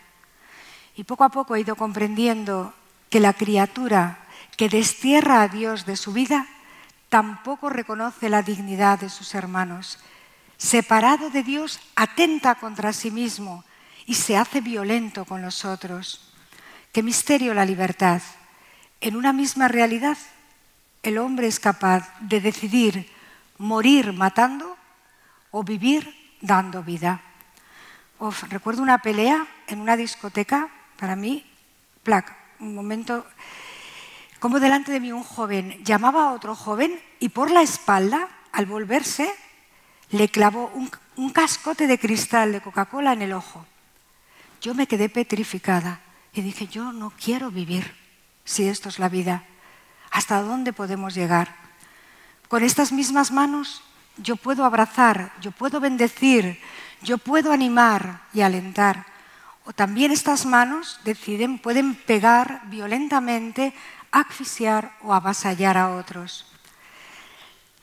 Y 0.97 1.05
poco 1.05 1.25
a 1.25 1.29
poco 1.29 1.55
he 1.55 1.61
ido 1.61 1.77
comprendiendo 1.77 2.75
que 3.11 3.21
la 3.21 3.33
criatura 3.33 4.19
que 4.57 4.69
destierra 4.69 5.43
a 5.43 5.49
Dios 5.49 5.87
de 5.87 5.97
su 5.97 6.13
vida 6.13 6.47
tampoco 7.09 7.69
reconoce 7.69 8.29
la 8.29 8.43
dignidad 8.43 8.99
de 8.99 9.09
sus 9.09 9.35
hermanos. 9.35 9.99
Separado 10.57 11.31
de 11.31 11.43
Dios, 11.43 11.81
atenta 11.95 12.55
contra 12.55 12.93
sí 12.93 13.11
mismo 13.11 13.65
y 14.07 14.15
se 14.15 14.37
hace 14.37 14.61
violento 14.61 15.25
con 15.25 15.43
los 15.43 15.65
otros. 15.65 16.33
Qué 16.93 17.03
misterio 17.03 17.53
la 17.53 17.67
libertad. 17.67 18.23
En 19.01 19.17
una 19.17 19.35
misma 19.35 19.69
realidad, 19.69 20.17
el 21.03 21.19
hombre 21.19 21.47
es 21.47 21.61
capaz 21.61 22.09
de 22.21 22.41
decidir 22.41 23.13
morir 23.59 24.13
matando 24.13 24.77
o 25.51 25.63
vivir 25.63 26.37
dando 26.41 26.83
vida 26.83 27.21
recuerdo 28.49 28.83
una 28.83 28.99
pelea 28.99 29.47
en 29.67 29.81
una 29.81 29.97
discoteca, 29.97 30.69
para 30.99 31.17
mí, 31.17 31.45
plac, 32.03 32.35
un 32.61 32.75
momento, 32.75 33.27
como 34.39 34.61
delante 34.61 34.93
de 34.93 35.01
mí 35.01 35.13
un 35.13 35.23
joven 35.23 35.83
llamaba 35.85 36.29
a 36.29 36.33
otro 36.33 36.55
joven 36.55 36.99
y 37.21 37.29
por 37.31 37.51
la 37.51 37.63
espalda, 37.63 38.29
al 38.53 38.67
volverse, 38.67 39.31
le 40.11 40.29
clavó 40.29 40.71
un, 40.75 40.91
un 41.17 41.31
cascote 41.31 41.87
de 41.87 41.99
cristal 41.99 42.53
de 42.53 42.61
Coca-Cola 42.61 43.13
en 43.13 43.23
el 43.23 43.33
ojo. 43.33 43.67
Yo 44.61 44.75
me 44.75 44.87
quedé 44.87 45.09
petrificada 45.09 46.01
y 46.33 46.41
dije, 46.41 46.67
yo 46.67 46.93
no 46.93 47.13
quiero 47.23 47.51
vivir 47.51 47.95
si 48.45 48.69
esto 48.69 48.89
es 48.89 48.99
la 48.99 49.09
vida. 49.09 49.45
¿Hasta 50.11 50.41
dónde 50.41 50.73
podemos 50.73 51.15
llegar? 51.15 51.55
Con 52.49 52.63
estas 52.63 52.93
mismas 52.93 53.33
manos 53.33 53.83
yo 54.17 54.37
puedo 54.37 54.65
abrazar, 54.65 55.33
yo 55.41 55.53
puedo 55.53 55.81
bendecir, 55.81 56.61
yo 57.03 57.19
puedo 57.19 57.53
animar 57.53 58.23
y 58.33 58.41
alentar. 58.41 59.07
O 59.65 59.73
también 59.73 60.13
estas 60.13 60.47
manos 60.47 61.01
deciden, 61.05 61.59
pueden 61.59 61.95
pegar 61.95 62.63
violentamente, 62.67 63.75
asfixiar 64.13 64.93
o 65.03 65.13
avasallar 65.13 65.77
a 65.77 65.97
otros. 65.97 66.47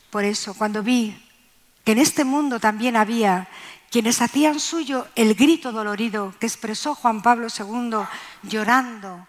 Por 0.09 0.23
eso, 0.23 0.53
cuando 0.53 0.81
vi 0.81 1.19
que 1.83 1.91
en 1.91 1.99
este 1.99 2.23
mundo 2.23 2.59
también 2.59 2.95
había 2.95 3.47
quienes 3.91 4.21
hacían 4.21 4.59
suyo 4.59 5.07
el 5.15 5.35
grito 5.35 5.71
dolorido 5.71 6.33
que 6.39 6.47
expresó 6.47 6.95
Juan 6.95 7.21
Pablo 7.21 7.47
II 7.49 8.07
llorando 8.43 9.27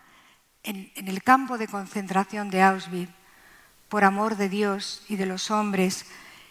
en, 0.63 0.91
en 0.95 1.09
el 1.09 1.23
campo 1.23 1.59
de 1.59 1.69
concentración 1.69 2.49
de 2.51 2.63
Auschwitz, 2.63 3.11
por 3.89 4.05
amor 4.05 4.37
de 4.37 4.49
Dios 4.49 5.03
y 5.09 5.17
de 5.17 5.27
los 5.27 5.51
hombres, 5.51 6.07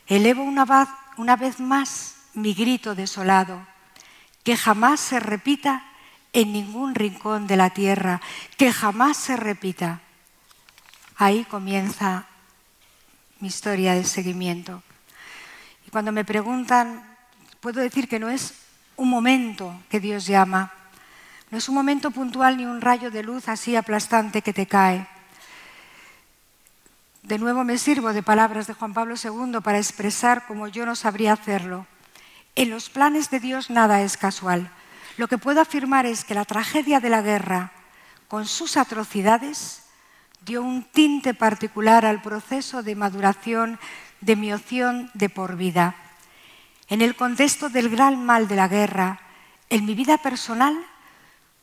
elevo 0.07 0.43
una, 0.43 1.35
vez 1.35 1.59
más 1.59 2.15
mi 2.33 2.53
grito 2.53 2.95
desolado, 2.95 3.65
que 4.43 4.57
jamás 4.57 4.99
se 4.99 5.19
repita 5.19 5.85
en 6.33 6.51
ningún 6.51 6.95
rincón 6.95 7.47
de 7.47 7.57
la 7.57 7.69
tierra, 7.69 8.21
que 8.57 8.73
jamás 8.73 9.17
se 9.17 9.37
repita. 9.37 10.01
Ahí 11.15 11.45
comienza 11.45 12.25
mi 13.39 13.47
historia 13.47 13.93
de 13.93 14.03
seguimiento. 14.03 14.81
Y 15.87 15.91
cuando 15.91 16.11
me 16.11 16.25
preguntan, 16.25 17.03
puedo 17.59 17.81
decir 17.81 18.07
que 18.07 18.19
no 18.19 18.29
es 18.29 18.53
un 18.97 19.09
momento 19.09 19.79
que 19.89 19.99
Dios 19.99 20.25
llama, 20.25 20.71
No 21.51 21.59
es 21.59 21.69
un 21.69 21.75
momento 21.75 22.09
puntual 22.09 22.57
ni 22.57 22.65
un 22.65 22.81
rayo 22.81 23.11
de 23.11 23.21
luz 23.21 23.47
así 23.47 23.75
aplastante 23.75 24.41
que 24.41 24.53
te 24.53 24.65
cae. 24.65 25.07
De 27.23 27.37
nuevo 27.37 27.63
me 27.63 27.77
sirvo 27.77 28.11
de 28.11 28.21
palabras 28.21 28.67
de 28.67 28.73
Juan 28.73 28.93
Pablo 28.93 29.15
II 29.15 29.61
para 29.63 29.77
expresar 29.77 30.45
como 30.45 30.67
yo 30.67 30.85
no 30.85 30.93
sabría 30.93 31.31
hacerlo. 31.31 31.87
En 32.53 32.69
los 32.69 32.89
planes 32.89 33.29
de 33.29 33.39
Dios 33.39 33.69
nada 33.69 34.01
es 34.01 34.17
casual. 34.17 34.69
Lo 35.15 35.29
que 35.29 35.37
puedo 35.37 35.61
afirmar 35.61 36.05
es 36.05 36.25
que 36.25 36.33
la 36.33 36.43
tragedia 36.43 36.99
de 36.99 37.09
la 37.09 37.21
guerra, 37.21 37.71
con 38.27 38.45
sus 38.45 38.75
atrocidades, 38.75 39.83
dio 40.41 40.61
un 40.61 40.83
tinte 40.83 41.33
particular 41.33 42.05
al 42.05 42.21
proceso 42.21 42.83
de 42.83 42.95
maduración 42.95 43.79
de 44.19 44.35
mi 44.35 44.51
opción 44.51 45.09
de 45.13 45.29
por 45.29 45.55
vida. 45.55 45.95
En 46.89 47.01
el 47.01 47.15
contexto 47.15 47.69
del 47.69 47.89
gran 47.89 48.25
mal 48.25 48.49
de 48.49 48.57
la 48.57 48.67
guerra, 48.67 49.21
en 49.69 49.85
mi 49.85 49.95
vida 49.95 50.17
personal, 50.17 50.75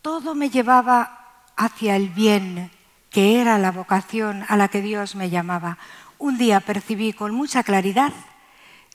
todo 0.00 0.34
me 0.34 0.48
llevaba 0.48 1.44
hacia 1.54 1.96
el 1.96 2.08
bien, 2.08 2.70
que 3.10 3.40
era 3.40 3.58
la 3.58 3.72
vocación 3.72 4.44
a 4.48 4.56
la 4.56 4.68
que 4.68 4.82
Dios 4.82 5.16
me 5.16 5.30
llamaba. 5.30 5.78
Un 6.18 6.38
día 6.38 6.60
percibí 6.60 7.12
con 7.12 7.34
mucha 7.34 7.62
claridad, 7.62 8.12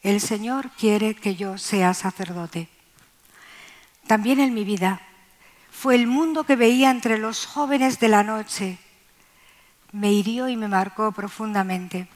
el 0.01 0.21
Señor 0.21 0.69
quiere 0.71 1.15
que 1.15 1.35
yo 1.35 1.57
sea 1.57 1.93
sacerdote. 1.93 2.69
También 4.07 4.39
en 4.39 4.53
mi 4.53 4.63
vida 4.63 5.01
fue 5.71 5.95
el 5.95 6.07
mundo 6.07 6.43
que 6.43 6.55
veía 6.55 6.91
entre 6.91 7.17
los 7.17 7.45
jóvenes 7.45 7.99
de 7.99 8.07
la 8.07 8.23
noche. 8.23 8.77
Me 9.91 10.13
hirió 10.13 10.47
y 10.47 10.55
me 10.55 10.67
marcó 10.67 11.11
profundamente. 11.11 12.07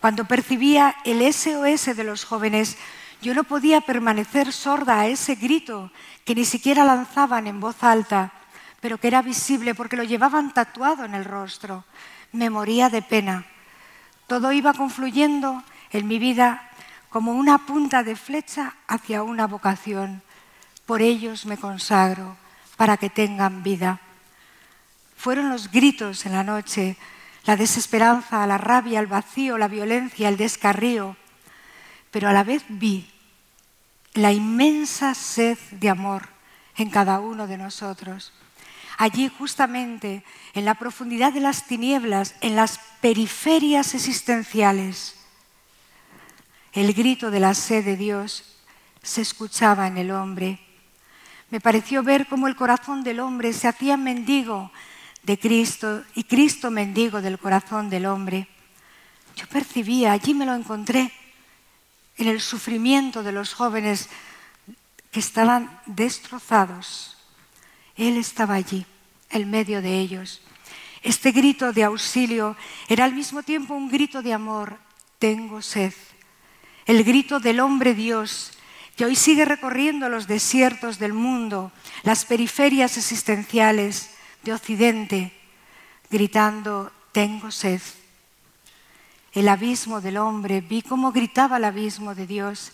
Cuando 0.00 0.26
percibía 0.26 0.94
el 1.04 1.20
SOS 1.32 1.96
de 1.96 2.04
los 2.04 2.24
jóvenes, 2.24 2.76
yo 3.20 3.34
no 3.34 3.44
podía 3.44 3.80
permanecer 3.80 4.52
sorda 4.52 5.00
a 5.00 5.06
ese 5.08 5.34
grito 5.34 5.90
que 6.24 6.34
ni 6.34 6.44
siquiera 6.44 6.84
lanzaban 6.84 7.46
en 7.46 7.58
voz 7.58 7.82
alta, 7.82 8.32
pero 8.80 8.98
que 8.98 9.08
era 9.08 9.22
visible 9.22 9.74
porque 9.74 9.96
lo 9.96 10.04
llevaban 10.04 10.52
tatuado 10.52 11.04
en 11.04 11.14
el 11.14 11.24
rostro. 11.24 11.84
Me 12.32 12.50
moría 12.50 12.88
de 12.90 13.02
pena. 13.02 13.46
Todo 14.26 14.52
iba 14.52 14.74
confluyendo 14.74 15.62
en 15.90 16.06
mi 16.06 16.18
vida 16.18 16.70
como 17.08 17.32
una 17.32 17.58
punta 17.66 18.02
de 18.02 18.16
flecha 18.16 18.74
hacia 18.86 19.22
una 19.22 19.46
vocación. 19.46 20.22
Por 20.86 21.02
ellos 21.02 21.46
me 21.46 21.56
consagro, 21.56 22.36
para 22.76 22.96
que 22.96 23.10
tengan 23.10 23.62
vida. 23.62 24.00
Fueron 25.16 25.50
los 25.50 25.70
gritos 25.70 26.26
en 26.26 26.32
la 26.32 26.44
noche, 26.44 26.96
la 27.44 27.56
desesperanza, 27.56 28.46
la 28.46 28.58
rabia, 28.58 29.00
el 29.00 29.06
vacío, 29.06 29.58
la 29.58 29.68
violencia, 29.68 30.28
el 30.28 30.36
descarrío, 30.36 31.16
pero 32.10 32.28
a 32.28 32.32
la 32.32 32.44
vez 32.44 32.64
vi 32.68 33.10
la 34.14 34.32
inmensa 34.32 35.14
sed 35.14 35.58
de 35.70 35.88
amor 35.88 36.28
en 36.76 36.90
cada 36.90 37.20
uno 37.20 37.46
de 37.46 37.58
nosotros. 37.58 38.32
Allí 38.98 39.28
justamente, 39.28 40.24
en 40.54 40.64
la 40.64 40.74
profundidad 40.74 41.32
de 41.32 41.38
las 41.38 41.68
tinieblas, 41.68 42.34
en 42.40 42.56
las 42.56 42.80
periferias 43.00 43.94
existenciales, 43.94 45.14
el 46.72 46.92
grito 46.92 47.30
de 47.30 47.38
la 47.38 47.54
sed 47.54 47.84
de 47.84 47.96
Dios 47.96 48.56
se 49.00 49.22
escuchaba 49.22 49.86
en 49.86 49.98
el 49.98 50.10
hombre. 50.10 50.58
Me 51.50 51.60
pareció 51.60 52.02
ver 52.02 52.26
cómo 52.26 52.48
el 52.48 52.56
corazón 52.56 53.04
del 53.04 53.20
hombre 53.20 53.52
se 53.52 53.68
hacía 53.68 53.96
mendigo 53.96 54.72
de 55.22 55.38
Cristo 55.38 56.02
y 56.16 56.24
Cristo 56.24 56.72
mendigo 56.72 57.20
del 57.20 57.38
corazón 57.38 57.90
del 57.90 58.06
hombre. 58.06 58.48
Yo 59.36 59.46
percibía, 59.46 60.10
allí 60.10 60.34
me 60.34 60.44
lo 60.44 60.54
encontré, 60.54 61.12
en 62.16 62.26
el 62.26 62.40
sufrimiento 62.40 63.22
de 63.22 63.30
los 63.30 63.54
jóvenes 63.54 64.08
que 65.12 65.20
estaban 65.20 65.80
destrozados. 65.86 67.17
Él 67.98 68.16
estaba 68.16 68.54
allí, 68.54 68.86
en 69.28 69.50
medio 69.50 69.82
de 69.82 69.98
ellos. 69.98 70.40
Este 71.02 71.32
grito 71.32 71.72
de 71.72 71.84
auxilio 71.84 72.56
era 72.88 73.04
al 73.04 73.12
mismo 73.12 73.42
tiempo 73.42 73.74
un 73.74 73.90
grito 73.90 74.22
de 74.22 74.32
amor. 74.32 74.78
Tengo 75.18 75.60
sed. 75.60 75.92
El 76.86 77.04
grito 77.04 77.40
del 77.40 77.60
hombre 77.60 77.94
Dios 77.94 78.52
que 78.98 79.04
hoy 79.04 79.14
sigue 79.14 79.44
recorriendo 79.44 80.08
los 80.08 80.26
desiertos 80.26 80.98
del 80.98 81.12
mundo, 81.12 81.70
las 82.02 82.24
periferias 82.24 82.96
existenciales 82.96 84.10
de 84.42 84.52
Occidente, 84.52 85.32
gritando, 86.10 86.90
tengo 87.12 87.52
sed. 87.52 87.80
El 89.32 89.48
abismo 89.48 90.00
del 90.00 90.16
hombre, 90.16 90.62
vi 90.62 90.82
cómo 90.82 91.12
gritaba 91.12 91.58
el 91.58 91.64
abismo 91.66 92.16
de 92.16 92.26
Dios. 92.26 92.72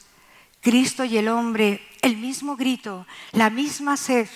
Cristo 0.62 1.04
y 1.04 1.18
el 1.18 1.28
hombre, 1.28 1.86
el 2.00 2.16
mismo 2.16 2.56
grito, 2.56 3.06
la 3.32 3.50
misma 3.50 3.98
sed, 3.98 4.28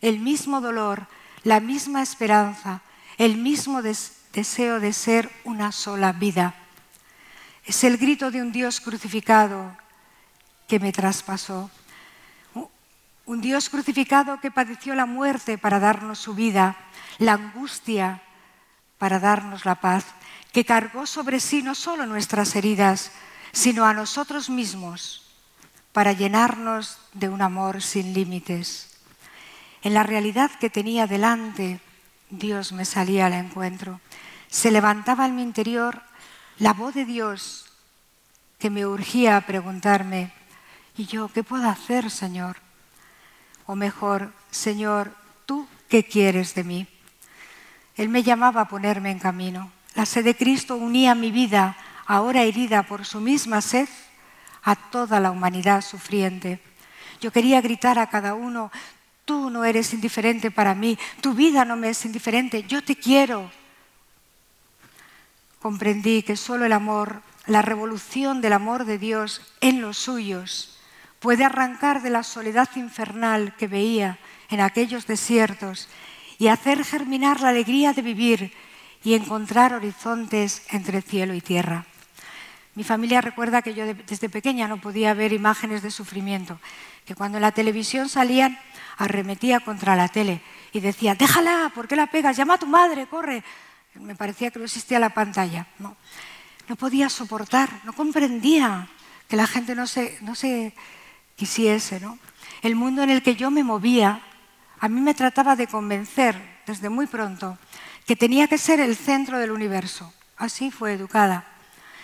el 0.00 0.20
mismo 0.20 0.60
dolor, 0.60 1.06
la 1.44 1.60
misma 1.60 2.02
esperanza, 2.02 2.82
el 3.16 3.36
mismo 3.36 3.82
deseo 3.82 4.80
de 4.80 4.92
ser 4.92 5.30
una 5.44 5.72
sola 5.72 6.12
vida. 6.12 6.54
Es 7.64 7.84
el 7.84 7.98
grito 7.98 8.30
de 8.30 8.40
un 8.40 8.52
Dios 8.52 8.80
crucificado 8.80 9.76
que 10.66 10.78
me 10.78 10.92
traspasó. 10.92 11.70
Un 13.26 13.40
Dios 13.40 13.68
crucificado 13.68 14.40
que 14.40 14.50
padeció 14.50 14.94
la 14.94 15.04
muerte 15.04 15.58
para 15.58 15.78
darnos 15.78 16.18
su 16.18 16.34
vida, 16.34 16.76
la 17.18 17.34
angustia 17.34 18.22
para 18.96 19.18
darnos 19.18 19.64
la 19.64 19.80
paz, 19.80 20.04
que 20.52 20.64
cargó 20.64 21.06
sobre 21.06 21.40
sí 21.40 21.62
no 21.62 21.74
solo 21.74 22.06
nuestras 22.06 22.56
heridas, 22.56 23.12
sino 23.52 23.84
a 23.84 23.94
nosotros 23.94 24.48
mismos 24.48 25.26
para 25.92 26.12
llenarnos 26.12 26.98
de 27.12 27.28
un 27.28 27.42
amor 27.42 27.82
sin 27.82 28.14
límites. 28.14 28.87
En 29.82 29.94
la 29.94 30.02
realidad 30.02 30.50
que 30.58 30.70
tenía 30.70 31.06
delante, 31.06 31.80
Dios 32.30 32.72
me 32.72 32.84
salía 32.84 33.26
al 33.26 33.34
encuentro. 33.34 34.00
Se 34.48 34.70
levantaba 34.70 35.26
en 35.26 35.36
mi 35.36 35.42
interior 35.42 36.02
la 36.58 36.72
voz 36.72 36.94
de 36.94 37.04
Dios 37.04 37.66
que 38.58 38.70
me 38.70 38.86
urgía 38.86 39.36
a 39.36 39.42
preguntarme, 39.42 40.32
¿y 40.96 41.06
yo 41.06 41.28
qué 41.28 41.44
puedo 41.44 41.68
hacer, 41.68 42.10
Señor? 42.10 42.56
O 43.66 43.76
mejor, 43.76 44.32
Señor, 44.50 45.14
¿tú 45.46 45.68
qué 45.88 46.04
quieres 46.04 46.54
de 46.54 46.64
mí? 46.64 46.88
Él 47.96 48.08
me 48.08 48.22
llamaba 48.22 48.62
a 48.62 48.68
ponerme 48.68 49.10
en 49.10 49.18
camino. 49.18 49.70
La 49.94 50.06
sed 50.06 50.24
de 50.24 50.36
Cristo 50.36 50.76
unía 50.76 51.14
mi 51.14 51.30
vida, 51.30 51.76
ahora 52.06 52.42
herida 52.42 52.82
por 52.82 53.04
su 53.04 53.20
misma 53.20 53.60
sed, 53.60 53.88
a 54.62 54.74
toda 54.74 55.20
la 55.20 55.30
humanidad 55.30 55.82
sufriente. 55.82 56.60
Yo 57.20 57.32
quería 57.32 57.60
gritar 57.60 57.98
a 57.98 58.08
cada 58.08 58.34
uno, 58.34 58.70
tú 59.28 59.50
no 59.50 59.66
eres 59.66 59.92
indiferente 59.92 60.50
para 60.50 60.74
mí, 60.74 60.98
tu 61.20 61.34
vida 61.34 61.66
no 61.66 61.76
me 61.76 61.90
es 61.90 62.02
indiferente, 62.06 62.62
yo 62.62 62.82
te 62.82 62.96
quiero. 62.96 63.50
Comprendí 65.60 66.22
que 66.22 66.34
solo 66.34 66.64
el 66.64 66.72
amor, 66.72 67.20
la 67.46 67.60
revolución 67.60 68.40
del 68.40 68.54
amor 68.54 68.86
de 68.86 68.96
Dios 68.96 69.42
en 69.60 69.82
los 69.82 69.98
suyos, 69.98 70.78
puede 71.20 71.44
arrancar 71.44 72.00
de 72.00 72.08
la 72.08 72.22
soledad 72.22 72.70
infernal 72.76 73.54
que 73.56 73.68
veía 73.68 74.18
en 74.48 74.60
aquellos 74.60 75.06
desiertos 75.06 75.90
y 76.38 76.48
hacer 76.48 76.82
germinar 76.82 77.42
la 77.42 77.50
alegría 77.50 77.92
de 77.92 78.00
vivir 78.00 78.52
y 79.04 79.12
encontrar 79.12 79.74
horizontes 79.74 80.62
entre 80.70 81.02
cielo 81.02 81.34
y 81.34 81.42
tierra. 81.42 81.84
Mi 82.74 82.84
familia 82.84 83.20
recuerda 83.20 83.60
que 83.60 83.74
yo 83.74 83.84
desde 83.84 84.30
pequeña 84.30 84.68
no 84.68 84.80
podía 84.80 85.12
ver 85.12 85.34
imágenes 85.34 85.82
de 85.82 85.90
sufrimiento, 85.90 86.60
que 87.08 87.14
cuando 87.14 87.40
la 87.40 87.52
televisión 87.52 88.06
salían 88.10 88.58
arremetía 88.98 89.60
contra 89.60 89.96
la 89.96 90.08
tele 90.08 90.42
y 90.74 90.80
decía, 90.80 91.14
déjala, 91.14 91.72
¿por 91.74 91.88
qué 91.88 91.96
la 91.96 92.08
pegas? 92.08 92.36
Llama 92.36 92.54
a 92.54 92.58
tu 92.58 92.66
madre, 92.66 93.06
corre. 93.06 93.42
Me 93.94 94.14
parecía 94.14 94.50
que 94.50 94.58
no 94.58 94.66
existía 94.66 94.98
la 94.98 95.08
pantalla. 95.08 95.66
No, 95.78 95.96
no 96.68 96.76
podía 96.76 97.08
soportar, 97.08 97.70
no 97.84 97.94
comprendía 97.94 98.90
que 99.26 99.36
la 99.36 99.46
gente 99.46 99.74
no 99.74 99.86
se, 99.86 100.18
no 100.20 100.34
se 100.34 100.74
quisiese. 101.34 101.98
¿no? 101.98 102.18
El 102.60 102.74
mundo 102.74 103.02
en 103.02 103.08
el 103.08 103.22
que 103.22 103.36
yo 103.36 103.50
me 103.50 103.64
movía, 103.64 104.20
a 104.78 104.88
mí 104.90 105.00
me 105.00 105.14
trataba 105.14 105.56
de 105.56 105.66
convencer 105.66 106.60
desde 106.66 106.90
muy 106.90 107.06
pronto 107.06 107.56
que 108.04 108.16
tenía 108.16 108.48
que 108.48 108.58
ser 108.58 108.80
el 108.80 108.96
centro 108.96 109.38
del 109.38 109.52
universo. 109.52 110.12
Así 110.36 110.70
fue 110.70 110.92
educada 110.92 111.46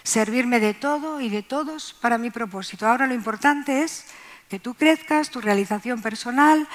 servirme 0.03 0.61
de 0.61 0.75
todo 0.75 1.21
y 1.21 1.31
de 1.31 1.43
todos 1.43 1.95
para 2.01 2.19
mi 2.19 2.31
propósito. 2.31 2.87
Ahora 2.87 3.07
lo 3.07 3.15
importante 3.15 3.83
es 3.83 4.05
que 4.49 4.59
tú 4.59 4.75
crezcas, 4.75 5.31
tu 5.31 5.41
realización 5.41 6.03
personal, 6.03 6.69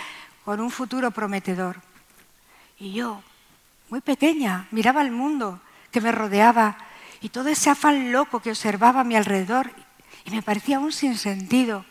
con 0.45 0.59
un 0.59 0.71
futuro 0.71 1.11
prometedor. 1.11 1.81
Y 2.79 2.93
yo, 2.93 3.21
muy 3.89 4.01
pequeña, 4.01 4.67
miraba 4.71 5.01
el 5.01 5.11
mundo 5.11 5.61
que 5.91 6.01
me 6.01 6.11
rodeaba 6.11 6.77
y 7.21 7.29
todo 7.29 7.49
ese 7.49 7.69
afán 7.69 8.11
loco 8.11 8.39
que 8.39 8.51
observaba 8.51 9.01
a 9.01 9.03
mi 9.03 9.15
alrededor 9.15 9.71
y 10.25 10.31
me 10.31 10.41
parecía 10.41 10.79
un 10.79 10.91
sinsentido, 10.91 11.85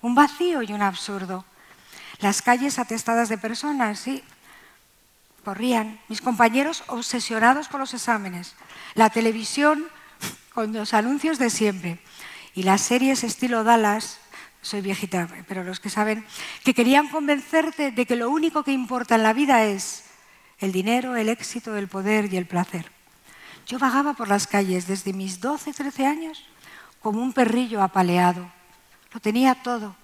un 0.00 0.14
vacío 0.14 0.62
y 0.62 0.72
un 0.72 0.82
absurdo. 0.82 1.44
Las 2.20 2.42
calles 2.42 2.78
atestadas 2.78 3.28
de 3.28 3.38
personas, 3.38 3.98
sí, 3.98 4.22
corrían, 5.44 6.00
mis 6.08 6.20
compañeros 6.20 6.84
obsesionados 6.86 7.68
con 7.68 7.80
los 7.80 7.94
exámenes, 7.94 8.54
la 8.94 9.10
televisión 9.10 9.86
con 10.54 10.72
los 10.72 10.94
anuncios 10.94 11.38
de 11.38 11.50
siempre. 11.50 11.98
Y 12.54 12.62
las 12.62 12.82
series 12.82 13.24
estilo 13.24 13.64
Dallas, 13.64 14.18
soy 14.62 14.80
viejita, 14.80 15.28
pero 15.48 15.64
los 15.64 15.80
que 15.80 15.90
saben, 15.90 16.24
que 16.64 16.72
querían 16.72 17.08
convencerte 17.08 17.90
de 17.90 18.06
que 18.06 18.16
lo 18.16 18.30
único 18.30 18.62
que 18.62 18.72
importa 18.72 19.16
en 19.16 19.24
la 19.24 19.32
vida 19.32 19.64
es 19.64 20.04
el 20.58 20.72
dinero, 20.72 21.16
el 21.16 21.28
éxito, 21.28 21.76
el 21.76 21.88
poder 21.88 22.32
y 22.32 22.36
el 22.36 22.46
placer. 22.46 22.90
Yo 23.66 23.78
vagaba 23.78 24.14
por 24.14 24.28
las 24.28 24.46
calles 24.46 24.86
desde 24.86 25.12
mis 25.12 25.40
12, 25.40 25.72
13 25.72 26.06
años 26.06 26.44
como 27.00 27.20
un 27.20 27.32
perrillo 27.32 27.82
apaleado. 27.82 28.50
Lo 29.12 29.20
tenía 29.20 29.56
todo, 29.56 29.96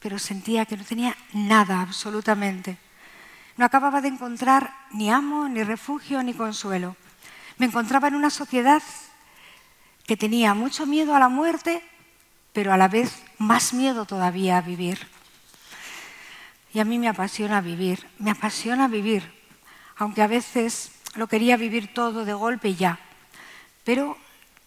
pero 0.00 0.18
sentía 0.18 0.66
que 0.66 0.76
no 0.76 0.84
tenía 0.84 1.16
nada 1.32 1.80
absolutamente. 1.80 2.76
No 3.56 3.64
acababa 3.64 4.00
de 4.00 4.08
encontrar 4.08 4.74
ni 4.90 5.10
amo, 5.10 5.48
ni 5.48 5.62
refugio, 5.62 6.22
ni 6.22 6.34
consuelo. 6.34 6.96
Me 7.56 7.66
encontraba 7.66 8.08
en 8.08 8.16
una 8.16 8.30
sociedad 8.30 8.82
que 10.06 10.16
tenía 10.16 10.54
mucho 10.54 10.86
miedo 10.86 11.14
a 11.14 11.20
la 11.20 11.28
muerte, 11.28 11.82
pero 12.54 12.72
a 12.72 12.78
la 12.78 12.88
vez 12.88 13.22
más 13.36 13.74
miedo 13.74 14.06
todavía 14.06 14.56
a 14.56 14.62
vivir. 14.62 15.06
Y 16.72 16.78
a 16.78 16.84
mí 16.84 16.98
me 16.98 17.08
apasiona 17.08 17.60
vivir, 17.60 18.08
me 18.18 18.30
apasiona 18.30 18.88
vivir, 18.88 19.30
aunque 19.96 20.22
a 20.22 20.28
veces 20.28 20.92
lo 21.16 21.26
quería 21.26 21.56
vivir 21.56 21.92
todo 21.92 22.24
de 22.24 22.32
golpe 22.32 22.70
y 22.70 22.76
ya. 22.76 22.98
Pero 23.84 24.16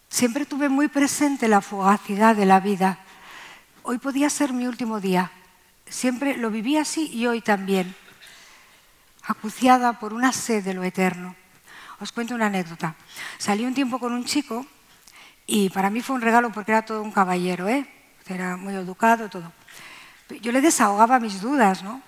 siempre 0.08 0.46
tuve 0.46 0.68
muy 0.68 0.88
presente 0.88 1.48
la 1.48 1.62
fugacidad 1.62 2.36
de 2.36 2.46
la 2.46 2.60
vida. 2.60 2.98
Hoy 3.82 3.98
podía 3.98 4.30
ser 4.30 4.52
mi 4.52 4.66
último 4.66 5.00
día. 5.00 5.32
Siempre 5.88 6.36
lo 6.36 6.50
viví 6.50 6.76
así 6.76 7.10
y 7.12 7.26
hoy 7.26 7.40
también 7.40 7.96
acuciada 9.22 9.98
por 9.98 10.12
una 10.12 10.32
sed 10.32 10.62
de 10.62 10.74
lo 10.74 10.84
eterno. 10.84 11.36
Os 12.00 12.12
cuento 12.12 12.34
una 12.34 12.46
anécdota. 12.46 12.94
Salí 13.38 13.64
un 13.64 13.74
tiempo 13.74 13.98
con 13.98 14.12
un 14.12 14.24
chico 14.24 14.66
y 15.48 15.70
para 15.70 15.90
mí 15.90 16.00
fue 16.02 16.14
un 16.14 16.22
regalo 16.22 16.52
porque 16.52 16.70
era 16.70 16.84
todo 16.84 17.02
un 17.02 17.10
caballero, 17.10 17.66
¿eh? 17.68 17.84
era 18.28 18.56
muy 18.56 18.74
educado, 18.74 19.28
todo. 19.28 19.50
Yo 20.42 20.52
le 20.52 20.60
desahogaba 20.60 21.18
mis 21.18 21.40
dudas, 21.40 21.82
¿no? 21.82 22.02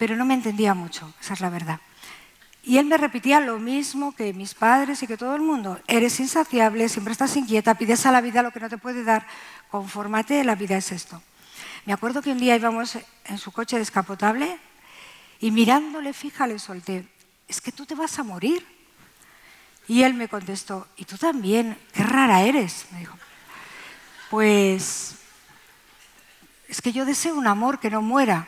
pero 0.00 0.16
no 0.16 0.24
me 0.24 0.32
entendía 0.32 0.72
mucho, 0.72 1.12
esa 1.20 1.34
es 1.34 1.40
la 1.42 1.50
verdad. 1.50 1.78
Y 2.62 2.78
él 2.78 2.86
me 2.86 2.96
repetía 2.96 3.38
lo 3.38 3.58
mismo 3.58 4.16
que 4.16 4.32
mis 4.32 4.54
padres 4.54 5.02
y 5.02 5.06
que 5.06 5.18
todo 5.18 5.34
el 5.34 5.42
mundo. 5.42 5.78
Eres 5.86 6.18
insaciable, 6.20 6.88
siempre 6.88 7.12
estás 7.12 7.36
inquieta, 7.36 7.74
pides 7.74 8.06
a 8.06 8.10
la 8.10 8.22
vida 8.22 8.42
lo 8.42 8.50
que 8.50 8.60
no 8.60 8.70
te 8.70 8.78
puede 8.78 9.04
dar, 9.04 9.26
confórmate, 9.70 10.42
la 10.42 10.54
vida 10.54 10.78
es 10.78 10.90
esto. 10.90 11.22
Me 11.84 11.92
acuerdo 11.92 12.22
que 12.22 12.32
un 12.32 12.38
día 12.38 12.56
íbamos 12.56 12.96
en 13.26 13.36
su 13.36 13.52
coche 13.52 13.78
descapotable 13.78 14.58
y 15.38 15.50
mirándole 15.50 16.14
fija 16.14 16.46
le 16.46 16.58
solté, 16.58 17.06
es 17.46 17.60
que 17.60 17.70
tú 17.70 17.84
te 17.84 17.94
vas 17.94 18.18
a 18.18 18.22
morir. 18.22 18.66
Y 19.90 20.04
él 20.04 20.14
me 20.14 20.28
contestó, 20.28 20.86
y 20.96 21.04
tú 21.04 21.18
también, 21.18 21.76
qué 21.92 22.04
rara 22.04 22.42
eres, 22.42 22.86
me 22.92 23.00
dijo. 23.00 23.18
Pues 24.30 25.16
es 26.68 26.80
que 26.80 26.92
yo 26.92 27.04
deseo 27.04 27.34
un 27.34 27.48
amor 27.48 27.80
que 27.80 27.90
no 27.90 28.00
muera. 28.00 28.46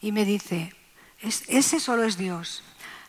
Y 0.00 0.12
me 0.12 0.24
dice, 0.24 0.72
ese 1.20 1.80
solo 1.80 2.04
es 2.04 2.16
Dios. 2.16 2.62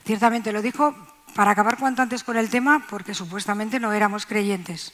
Ciertamente 0.06 0.52
lo 0.52 0.64
dijo 0.64 0.96
para 1.36 1.52
acabar 1.52 1.78
cuanto 1.78 2.02
antes 2.02 2.24
con 2.24 2.36
el 2.36 2.50
tema, 2.50 2.88
porque 2.90 3.14
supuestamente 3.14 3.80
no 3.80 3.94
éramos 3.94 4.26
creyentes, 4.26 4.92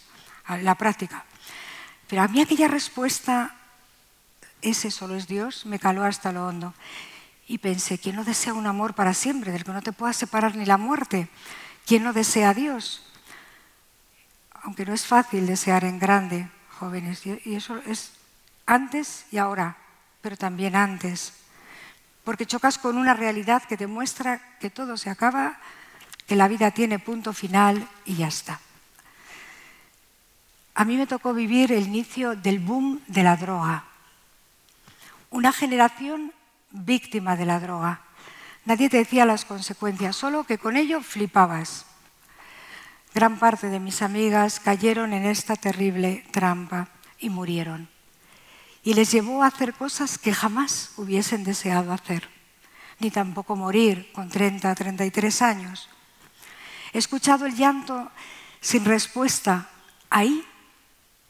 en 0.49 0.65
la 0.65 0.75
práctica. 0.75 1.23
Pero 2.09 2.21
a 2.21 2.27
mí 2.27 2.41
aquella 2.41 2.67
respuesta, 2.67 3.55
ese 4.61 4.91
solo 4.91 5.15
es 5.15 5.27
Dios, 5.27 5.65
me 5.65 5.79
caló 5.79 6.03
hasta 6.03 6.33
lo 6.33 6.47
hondo. 6.47 6.73
Y 7.47 7.59
pensé, 7.59 7.97
¿quién 7.97 8.17
no 8.17 8.25
desea 8.25 8.53
un 8.53 8.67
amor 8.67 8.93
para 8.93 9.13
siempre, 9.13 9.53
del 9.53 9.63
que 9.63 9.71
no 9.71 9.81
te 9.81 9.93
pueda 9.93 10.11
separar 10.11 10.57
ni 10.57 10.65
la 10.65 10.75
muerte? 10.75 11.29
¿Quién 11.85 12.03
no 12.03 12.13
desea 12.13 12.49
a 12.49 12.53
Dios? 12.53 13.03
Aunque 14.63 14.85
no 14.85 14.93
es 14.93 15.05
fácil 15.05 15.45
desear 15.45 15.83
en 15.83 15.99
grande, 15.99 16.49
jóvenes, 16.79 17.25
y 17.25 17.55
eso 17.55 17.77
es 17.85 18.11
antes 18.65 19.25
y 19.31 19.37
ahora, 19.37 19.77
pero 20.21 20.35
también 20.35 20.75
antes, 20.75 21.33
porque 22.23 22.47
chocas 22.47 22.79
con 22.79 22.97
una 22.97 23.13
realidad 23.13 23.63
que 23.63 23.77
te 23.77 23.85
muestra 23.85 24.57
que 24.59 24.71
todo 24.71 24.97
se 24.97 25.11
acaba, 25.11 25.59
que 26.25 26.35
la 26.35 26.47
vida 26.47 26.71
tiene 26.71 26.97
punto 26.97 27.33
final 27.33 27.87
y 28.03 28.15
ya 28.15 28.27
está. 28.27 28.59
A 30.73 30.83
mí 30.83 30.97
me 30.97 31.05
tocó 31.05 31.33
vivir 31.33 31.71
el 31.71 31.85
inicio 31.85 32.35
del 32.35 32.59
boom 32.59 33.01
de 33.07 33.23
la 33.23 33.37
droga. 33.37 33.85
Una 35.29 35.53
generación 35.53 36.33
víctima 36.71 37.35
de 37.35 37.45
la 37.45 37.59
droga. 37.59 38.01
Nadie 38.65 38.89
te 38.89 38.97
decía 38.97 39.25
las 39.25 39.45
consecuencias, 39.45 40.15
solo 40.15 40.43
que 40.43 40.57
con 40.57 40.75
ello 40.75 41.01
flipabas. 41.01 41.85
Gran 43.13 43.37
parte 43.37 43.69
de 43.69 43.79
mis 43.79 44.01
amigas 44.01 44.59
cayeron 44.59 45.13
en 45.13 45.25
esta 45.25 45.55
terrible 45.55 46.25
trampa 46.31 46.89
y 47.19 47.29
murieron. 47.29 47.87
Y 48.83 48.95
les 48.95 49.11
llevó 49.11 49.43
a 49.43 49.47
hacer 49.47 49.75
cosas 49.75 50.17
que 50.17 50.33
jamás 50.33 50.93
hubiesen 50.97 51.43
deseado 51.43 51.93
hacer, 51.93 52.27
ni 52.99 53.11
tampoco 53.11 53.55
morir 53.55 54.11
con 54.13 54.29
30, 54.29 54.73
33 54.73 55.41
años. 55.43 55.87
He 56.91 56.97
escuchado 56.97 57.45
el 57.45 57.55
llanto 57.55 58.11
sin 58.61 58.83
respuesta 58.83 59.69
ahí, 60.09 60.43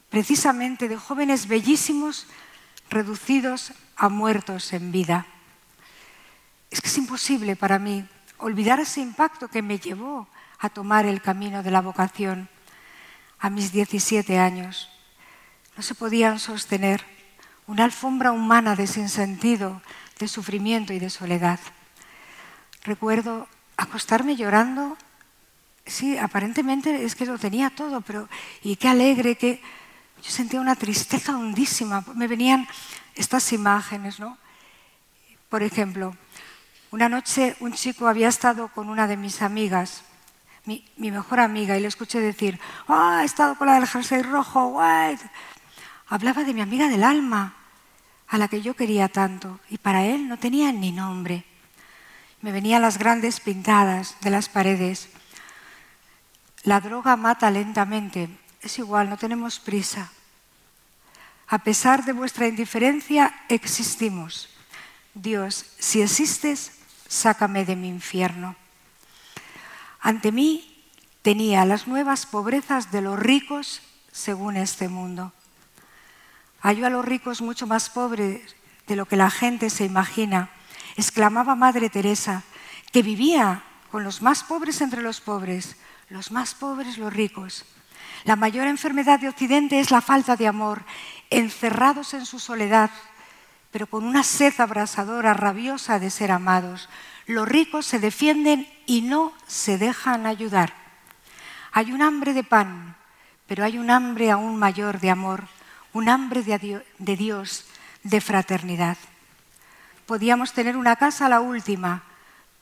precisamente 0.09 0.87
de 0.87 0.95
jóvenes 0.95 1.49
bellísimos 1.49 2.27
reducidos 2.89 3.73
a 3.97 4.07
muertos 4.07 4.71
en 4.71 4.93
vida 4.93 5.27
es 6.75 6.81
que 6.81 6.89
es 6.89 6.97
imposible 6.97 7.55
para 7.55 7.79
mí 7.79 8.05
olvidar 8.37 8.81
ese 8.81 8.99
impacto 8.99 9.47
que 9.47 9.61
me 9.61 9.79
llevó 9.79 10.27
a 10.59 10.67
tomar 10.67 11.05
el 11.05 11.21
camino 11.21 11.63
de 11.63 11.71
la 11.71 11.79
vocación 11.79 12.49
a 13.39 13.49
mis 13.49 13.71
17 13.71 14.37
años. 14.37 14.89
No 15.77 15.83
se 15.83 15.95
podían 15.95 16.37
sostener 16.37 17.01
una 17.65 17.85
alfombra 17.85 18.33
humana 18.33 18.75
de 18.75 18.87
sinsentido, 18.87 19.81
de 20.19 20.27
sufrimiento 20.27 20.91
y 20.91 20.99
de 20.99 21.09
soledad. 21.09 21.61
Recuerdo 22.83 23.47
acostarme 23.77 24.35
llorando. 24.35 24.97
Sí, 25.85 26.17
aparentemente 26.17 27.05
es 27.05 27.15
que 27.15 27.25
lo 27.25 27.39
tenía 27.39 27.69
todo, 27.69 28.01
pero 28.01 28.27
y 28.63 28.75
qué 28.75 28.89
alegre, 28.89 29.37
que 29.37 29.61
yo 30.21 30.29
sentía 30.29 30.59
una 30.59 30.75
tristeza 30.75 31.37
hondísima. 31.37 32.03
Me 32.15 32.27
venían 32.27 32.67
estas 33.15 33.53
imágenes, 33.53 34.19
¿no? 34.19 34.37
Por 35.47 35.63
ejemplo, 35.63 36.17
una 36.95 37.09
noche 37.09 37.57
un 37.59 37.73
chico 37.73 38.07
había 38.07 38.29
estado 38.29 38.69
con 38.69 38.87
una 38.87 39.05
de 39.05 39.17
mis 39.17 39.41
amigas, 39.41 40.03
mi, 40.63 40.81
mejor 40.95 41.41
amiga, 41.41 41.77
y 41.77 41.81
le 41.81 41.89
escuché 41.89 42.21
decir, 42.21 42.57
¡ah, 42.87 43.19
he 43.21 43.25
estado 43.25 43.57
con 43.57 43.67
la 43.67 43.73
del 43.73 43.85
jersey 43.85 44.21
rojo, 44.21 44.67
white! 44.67 45.21
Hablaba 46.07 46.45
de 46.45 46.53
mi 46.53 46.61
amiga 46.61 46.87
del 46.87 47.03
alma, 47.03 47.53
a 48.29 48.37
la 48.37 48.47
que 48.47 48.61
yo 48.61 48.77
quería 48.77 49.09
tanto, 49.09 49.59
y 49.69 49.77
para 49.77 50.05
él 50.05 50.29
no 50.29 50.39
tenía 50.39 50.71
ni 50.71 50.93
nombre. 50.93 51.43
Me 52.39 52.53
venían 52.53 52.81
las 52.81 52.97
grandes 52.97 53.41
pintadas 53.41 54.15
de 54.21 54.29
las 54.29 54.47
paredes. 54.47 55.09
La 56.63 56.79
droga 56.79 57.17
mata 57.17 57.51
lentamente, 57.51 58.29
es 58.61 58.79
igual, 58.79 59.09
no 59.09 59.17
tenemos 59.17 59.59
prisa. 59.59 60.13
A 61.47 61.57
pesar 61.57 62.05
de 62.05 62.13
vuestra 62.13 62.47
indiferencia, 62.47 63.35
existimos. 63.49 64.47
Dios, 65.13 65.65
si 65.77 66.01
existes, 66.01 66.71
sácame 67.07 67.65
de 67.65 67.75
mi 67.75 67.89
infierno. 67.89 68.55
Ante 69.99 70.31
mí 70.31 70.83
tenía 71.21 71.65
las 71.65 71.87
nuevas 71.87 72.25
pobrezas 72.25 72.91
de 72.91 73.01
los 73.01 73.17
ricos 73.17 73.81
según 74.11 74.57
este 74.57 74.87
mundo. 74.87 75.33
Halló 76.61 76.87
a 76.87 76.89
los 76.89 77.05
ricos 77.05 77.41
mucho 77.41 77.67
más 77.67 77.89
pobres 77.89 78.55
de 78.87 78.95
lo 78.95 79.05
que 79.05 79.15
la 79.15 79.29
gente 79.29 79.69
se 79.69 79.85
imagina, 79.85 80.49
exclamaba 80.95 81.55
Madre 81.55 81.89
Teresa, 81.89 82.43
que 82.91 83.01
vivía 83.01 83.63
con 83.91 84.03
los 84.03 84.21
más 84.21 84.43
pobres 84.43 84.81
entre 84.81 85.01
los 85.01 85.21
pobres, 85.21 85.75
los 86.09 86.31
más 86.31 86.53
pobres 86.53 86.97
los 86.97 87.11
ricos. 87.11 87.65
La 88.23 88.35
mayor 88.35 88.67
enfermedad 88.67 89.19
de 89.19 89.29
Occidente 89.29 89.79
es 89.79 89.91
la 89.91 90.01
falta 90.01 90.35
de 90.35 90.47
amor, 90.47 90.83
encerrados 91.29 92.13
en 92.13 92.25
su 92.25 92.39
soledad, 92.39 92.89
pero 93.75 93.87
con 93.87 94.05
una 94.05 94.23
sed 94.23 94.53
abrasadora, 94.61 95.33
rabiosa 95.33 95.99
de 95.99 96.09
ser 96.09 96.31
amados. 96.31 96.87
Los 97.25 97.45
ricos 97.45 97.85
se 97.85 97.99
defienden 97.99 98.65
y 98.85 99.01
no 99.01 99.33
se 99.47 99.77
dejan 99.77 100.25
ayudar. 100.25 100.73
Hay 101.73 101.91
un 101.91 102.01
hambre 102.01 102.33
de 102.33 102.45
pan, 102.45 102.95
pero 103.47 103.65
hay 103.65 103.77
un 103.77 103.91
hambre 103.91 104.31
aún 104.31 104.55
mayor 104.55 105.01
de 105.01 105.09
amor, 105.09 105.43
un 105.91 106.07
hambre 106.07 106.41
de 106.41 107.15
Dios, 107.17 107.65
de 108.01 108.21
fraternidad. 108.21 108.95
Podíamos 110.05 110.53
tener 110.53 110.77
una 110.77 110.95
casa 110.95 111.27
la 111.27 111.41
última, 111.41 112.03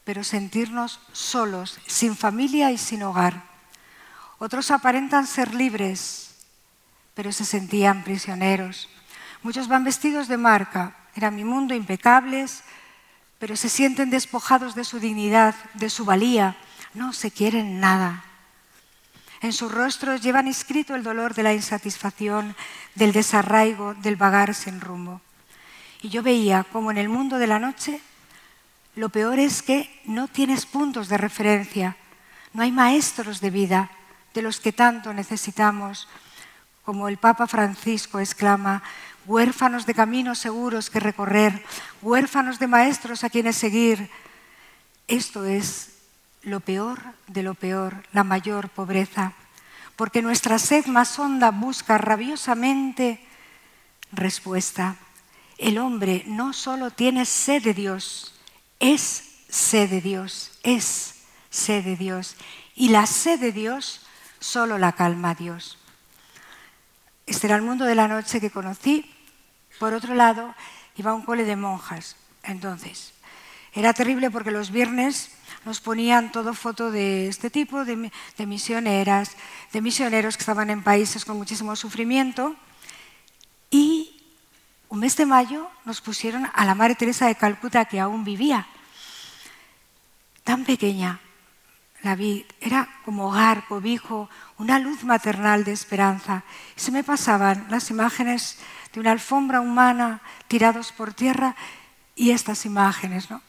pero 0.05 0.23
sentirnos 0.23 0.99
solos, 1.11 1.77
sin 1.85 2.17
familia 2.17 2.71
y 2.71 2.79
sin 2.79 3.03
hogar. 3.03 3.43
Otros 4.39 4.71
aparentan 4.71 5.27
ser 5.27 5.53
libres, 5.53 6.33
pero 7.13 7.31
se 7.31 7.45
sentían 7.45 8.03
prisioneros. 8.03 8.89
Muchos 9.43 9.67
van 9.67 9.83
vestidos 9.83 10.27
de 10.27 10.37
marca, 10.37 10.95
era 11.15 11.31
mi 11.31 11.43
mundo, 11.43 11.73
impecables, 11.73 12.63
pero 13.39 13.55
se 13.55 13.69
sienten 13.69 14.09
despojados 14.09 14.75
de 14.75 14.83
su 14.83 14.99
dignidad, 14.99 15.55
de 15.73 15.89
su 15.89 16.05
valía, 16.05 16.55
no 16.93 17.13
se 17.13 17.31
quieren 17.31 17.79
nada. 17.79 18.23
En 19.41 19.51
sus 19.51 19.71
rostros 19.71 20.21
llevan 20.21 20.47
escrito 20.47 20.95
el 20.95 21.03
dolor 21.03 21.33
de 21.33 21.43
la 21.43 21.53
insatisfacción, 21.53 22.55
del 22.95 23.11
desarraigo, 23.11 23.93
del 23.95 24.15
vagar 24.15 24.55
sin 24.55 24.79
rumbo. 24.79 25.21
Y 26.01 26.09
yo 26.09 26.23
veía 26.23 26.63
como 26.63 26.91
en 26.91 26.97
el 26.97 27.09
mundo 27.09 27.37
de 27.37 27.47
la 27.47 27.59
noche 27.59 27.99
lo 28.95 29.09
peor 29.09 29.39
es 29.39 29.61
que 29.63 30.01
no 30.05 30.27
tienes 30.27 30.65
puntos 30.65 31.09
de 31.09 31.17
referencia, 31.17 31.97
no 32.53 32.61
hay 32.61 32.71
maestros 32.71 33.41
de 33.41 33.49
vida 33.49 33.89
de 34.33 34.43
los 34.43 34.59
que 34.59 34.71
tanto 34.71 35.13
necesitamos, 35.13 36.07
como 36.85 37.07
el 37.07 37.17
Papa 37.17 37.47
Francisco 37.47 38.19
exclama, 38.19 38.83
huérfanos 39.25 39.85
de 39.85 39.93
caminos 39.93 40.39
seguros 40.39 40.89
que 40.89 40.99
recorrer, 40.99 41.63
huérfanos 42.01 42.59
de 42.59 42.67
maestros 42.67 43.23
a 43.23 43.29
quienes 43.29 43.55
seguir. 43.55 44.09
Esto 45.07 45.45
es 45.45 45.93
lo 46.43 46.59
peor 46.59 46.99
de 47.27 47.43
lo 47.43 47.53
peor, 47.53 48.03
la 48.11 48.23
mayor 48.23 48.69
pobreza, 48.69 49.33
porque 49.95 50.21
nuestra 50.21 50.59
sed 50.59 50.85
más 50.87 51.17
honda 51.19 51.51
busca 51.51 51.97
rabiosamente 51.97 53.25
respuesta. 54.11 54.97
El 55.57 55.77
hombre 55.77 56.23
no 56.27 56.53
solo 56.53 56.91
tiene 56.91 57.25
sed 57.25 57.63
de 57.63 57.73
Dios, 57.73 58.33
es 58.79 59.45
sed 59.49 59.89
de 59.89 60.01
Dios, 60.01 60.51
es 60.63 61.15
sed 61.49 61.83
de 61.83 61.95
Dios. 61.95 62.35
Y 62.75 62.89
la 62.89 63.05
sed 63.05 63.39
de 63.39 63.51
Dios 63.51 64.01
solo 64.39 64.77
la 64.77 64.93
calma 64.93 65.35
Dios. 65.35 65.77
Este 67.25 67.47
era 67.47 67.55
el 67.55 67.61
mundo 67.61 67.85
de 67.85 67.95
la 67.95 68.07
noche 68.07 68.41
que 68.41 68.49
conocí. 68.49 69.12
Por 69.79 69.93
otro 69.93 70.15
lado, 70.15 70.53
iba 70.95 71.11
a 71.11 71.13
un 71.13 71.23
cole 71.23 71.45
de 71.45 71.55
monjas. 71.55 72.15
Entonces, 72.43 73.13
era 73.73 73.93
terrible 73.93 74.29
porque 74.29 74.51
los 74.51 74.71
viernes 74.71 75.31
nos 75.65 75.79
ponían 75.79 76.31
todo 76.31 76.53
foto 76.53 76.91
de 76.91 77.27
este 77.27 77.49
tipo, 77.49 77.85
de, 77.85 78.11
misioneras, 78.45 79.35
de 79.71 79.81
misioneros 79.81 80.35
que 80.35 80.41
estaban 80.41 80.69
en 80.69 80.83
países 80.83 81.25
con 81.25 81.37
muchísimo 81.37 81.75
sufrimiento. 81.75 82.55
Y 83.71 84.21
un 84.89 84.99
mes 84.99 85.15
de 85.17 85.25
mayo 85.25 85.69
nos 85.85 86.01
pusieron 86.01 86.49
a 86.53 86.65
la 86.65 86.75
Madre 86.75 86.95
Teresa 86.95 87.27
de 87.27 87.35
Calcuta, 87.35 87.85
que 87.85 87.99
aún 87.99 88.23
vivía, 88.23 88.67
tan 90.43 90.65
pequeña, 90.65 91.19
la 92.03 92.15
vi, 92.15 92.45
era 92.59 92.89
como 93.05 93.29
hogar, 93.29 93.65
cobijo, 93.67 94.29
una 94.57 94.77
luz 94.77 95.05
maternal 95.05 95.63
de 95.63 95.71
esperanza. 95.71 96.43
Se 96.75 96.91
me 96.91 97.03
pasaban 97.03 97.65
las 97.69 97.89
imágenes 97.89 98.59
de 98.93 98.99
una 98.99 99.11
alfombra 99.11 99.61
humana 99.61 100.21
tirados 100.47 100.91
por 100.91 101.13
tierra 101.13 101.55
y 102.15 102.31
estas 102.31 102.65
imágenes, 102.65 103.29
¿no? 103.29 103.41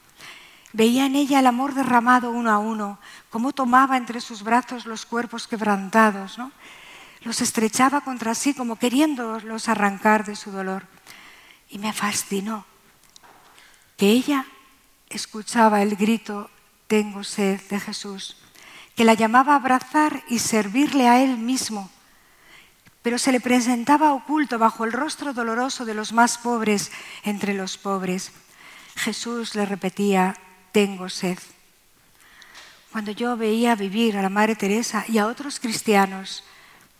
Veía 0.72 1.06
en 1.06 1.14
ella 1.14 1.38
el 1.38 1.46
amor 1.46 1.74
derramado 1.74 2.30
uno 2.30 2.50
a 2.50 2.58
uno, 2.58 2.98
cómo 3.30 3.52
tomaba 3.52 3.96
entre 3.96 4.20
sus 4.20 4.42
brazos 4.42 4.86
los 4.86 5.06
cuerpos 5.06 5.46
quebrantados, 5.46 6.36
¿no? 6.36 6.50
los 7.22 7.40
estrechaba 7.40 8.00
contra 8.00 8.34
sí 8.34 8.54
como 8.54 8.76
queriéndolos 8.76 9.68
arrancar 9.68 10.24
de 10.24 10.36
su 10.36 10.50
dolor. 10.50 10.86
Y 11.70 11.78
me 11.78 11.92
fascinó 11.92 12.66
que 13.96 14.10
ella 14.10 14.46
escuchaba 15.08 15.80
el 15.82 15.96
grito, 15.96 16.50
tengo 16.88 17.22
sed 17.24 17.60
de 17.70 17.80
Jesús 17.80 18.36
que 18.94 19.04
la 19.04 19.14
llamaba 19.14 19.54
a 19.54 19.56
abrazar 19.56 20.22
y 20.28 20.38
servirle 20.38 21.08
a 21.08 21.20
él 21.20 21.36
mismo, 21.36 21.90
pero 23.04 23.18
se 23.18 23.32
le 23.32 23.40
presentaba 23.40 24.14
oculto 24.14 24.58
bajo 24.58 24.86
el 24.86 24.92
rostro 24.92 25.34
doloroso 25.34 25.84
de 25.84 25.92
los 25.92 26.14
más 26.14 26.38
pobres 26.38 26.90
entre 27.22 27.52
los 27.52 27.76
pobres. 27.76 28.32
Jesús 28.96 29.54
le 29.54 29.66
repetía, 29.66 30.34
tengo 30.72 31.10
sed. 31.10 31.38
Cuando 32.90 33.10
yo 33.10 33.36
veía 33.36 33.74
vivir 33.74 34.16
a 34.16 34.22
la 34.22 34.30
Madre 34.30 34.56
Teresa 34.56 35.04
y 35.06 35.18
a 35.18 35.26
otros 35.26 35.60
cristianos, 35.60 36.44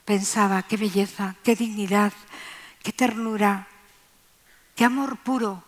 pensaba, 0.04 0.62
qué 0.64 0.76
belleza, 0.76 1.36
qué 1.42 1.56
dignidad, 1.56 2.12
qué 2.82 2.92
ternura, 2.92 3.66
qué 4.76 4.84
amor 4.84 5.16
puro. 5.16 5.64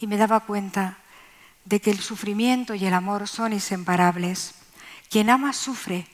Y 0.00 0.08
me 0.08 0.16
daba 0.16 0.40
cuenta 0.40 0.98
de 1.64 1.80
que 1.80 1.92
el 1.92 2.00
sufrimiento 2.00 2.74
y 2.74 2.84
el 2.84 2.94
amor 2.94 3.28
son 3.28 3.52
inseparables. 3.52 4.56
Quien 5.08 5.30
ama 5.30 5.52
sufre 5.52 6.08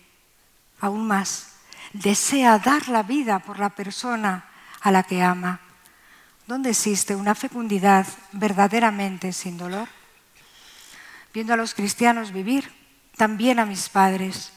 aún 0.79 1.07
más, 1.07 1.52
desea 1.93 2.59
dar 2.59 2.89
la 2.89 3.03
vida 3.03 3.39
por 3.39 3.59
la 3.59 3.71
persona 3.71 4.45
a 4.81 4.91
la 4.91 5.03
que 5.03 5.23
ama. 5.23 5.61
¿Dónde 6.47 6.71
existe 6.71 7.15
una 7.15 7.35
fecundidad 7.35 8.07
verdaderamente 8.33 9.33
sin 9.33 9.57
dolor? 9.57 9.89
Viendo 11.33 11.55
a 11.55 11.57
los 11.57 11.75
cristianos 11.75 12.33
vivir, 12.33 12.71
también 13.17 13.59
a 13.59 13.67
mis 13.67 13.89
padres, 13.89 14.53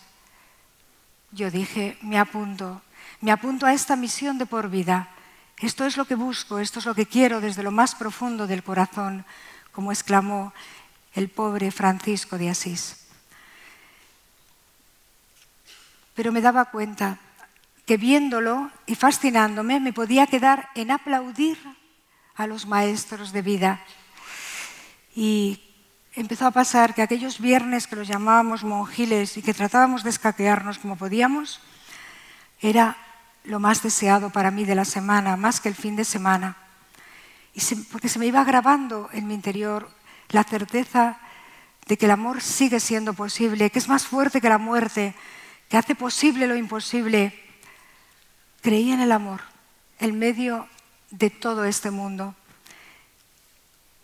yo 1.32 1.52
dije, 1.52 1.98
me 2.02 2.18
apunto, 2.18 2.82
me 3.22 3.32
apunto 3.32 3.66
a 3.66 3.74
esta 3.74 3.96
misión 3.96 4.38
de 4.38 4.46
por 4.46 4.70
vida. 4.70 5.10
Esto 5.60 5.86
es 5.86 5.98
lo 5.98 6.06
que 6.06 6.16
busco, 6.16 6.60
esto 6.60 6.80
es 6.80 6.86
lo 6.86 6.96
que 6.96 7.06
quiero 7.06 7.40
desde 7.40 7.64
lo 7.64 7.72
más 7.72 7.96
profundo 7.96 8.48
del 8.48 8.64
corazón, 8.64 9.26
como 9.72 9.92
exclamó 9.92 10.54
el 11.14 11.30
pobre 11.30 11.72
Francisco 11.72 12.38
de 12.38 12.50
Asís. 12.50 13.06
pero 16.16 16.32
me 16.32 16.42
daba 16.42 16.66
cuenta 16.66 17.20
que 17.86 17.98
viéndolo 17.98 18.72
y 18.86 18.96
fascinándome 18.96 19.80
me 19.80 19.94
podía 19.94 20.28
quedar 20.28 20.70
en 20.76 20.92
aplaudir 20.92 21.58
a 22.36 22.48
los 22.48 22.66
maestros 22.66 23.32
de 23.32 23.42
vida. 23.42 23.82
Y 25.16 25.62
empezó 26.14 26.48
a 26.48 26.52
pasar 26.52 26.94
que 26.94 27.02
aquellos 27.02 27.40
viernes 27.40 27.88
que 27.88 27.96
los 27.96 28.08
llamábamos 28.08 28.64
monjiles 28.64 29.38
y 29.38 29.42
que 29.42 29.54
tratábamos 29.54 30.04
de 30.04 30.10
escaquearnos 30.10 30.80
como 30.80 30.98
podíamos, 30.98 31.62
era 32.60 32.98
lo 33.44 33.60
más 33.60 33.84
deseado 33.84 34.32
para 34.32 34.52
mí 34.52 34.66
de 34.66 34.76
la 34.76 34.86
semana, 34.86 35.38
más 35.38 35.62
que 35.62 35.70
el 35.70 35.76
fin 35.76 35.96
de 35.96 36.06
semana. 36.06 36.58
Y 37.54 37.62
porque 37.92 38.10
se 38.10 38.20
me 38.20 38.26
iba 38.26 38.44
grabando 38.44 39.10
en 39.14 39.28
mi 39.28 39.34
interior 39.34 39.90
la 40.30 40.44
certeza 40.44 41.20
de 41.88 41.98
que 41.98 42.06
el 42.06 42.12
amor 42.12 42.42
sigue 42.42 42.80
siendo 42.80 43.14
posible, 43.14 43.70
que 43.70 43.80
es 43.80 43.88
más 43.88 44.08
fuerte 44.08 44.42
que 44.42 44.50
la 44.50 44.58
muerte, 44.58 45.14
que 45.70 45.78
hace 45.78 45.96
posible 45.96 46.48
lo 46.48 46.56
imposible, 46.56 47.45
creía 48.66 48.96
en 48.96 49.02
el 49.02 49.12
amor, 49.12 49.42
en 50.00 50.18
medio 50.18 50.68
de 51.12 51.30
todo 51.30 51.66
este 51.66 51.92
mundo, 51.92 52.34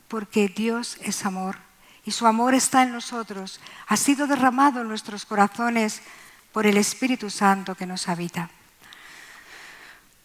porque 0.07 0.49
Dios 0.49 0.99
es 1.01 1.25
amor 1.25 1.57
y 2.05 2.11
su 2.11 2.27
amor 2.27 2.53
está 2.53 2.83
en 2.83 2.91
nosotros, 2.91 3.59
ha 3.87 3.97
sido 3.97 4.27
derramado 4.27 4.81
en 4.81 4.87
nuestros 4.87 5.25
corazones 5.25 6.03
por 6.51 6.67
el 6.67 6.77
Espíritu 6.77 7.31
Santo 7.31 7.73
que 7.73 7.87
nos 7.87 8.07
habita. 8.07 8.51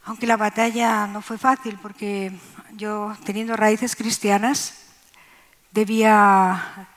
Aunque 0.05 0.27
la 0.27 0.37
batalla 0.37 1.07
no 1.07 1.22
fue 1.22 1.38
fácil, 1.38 1.79
porque 1.81 2.31
yo, 2.72 3.16
teniendo 3.25 3.57
raíces 3.57 3.96
cristianas, 3.96 4.83
debía 5.70 6.90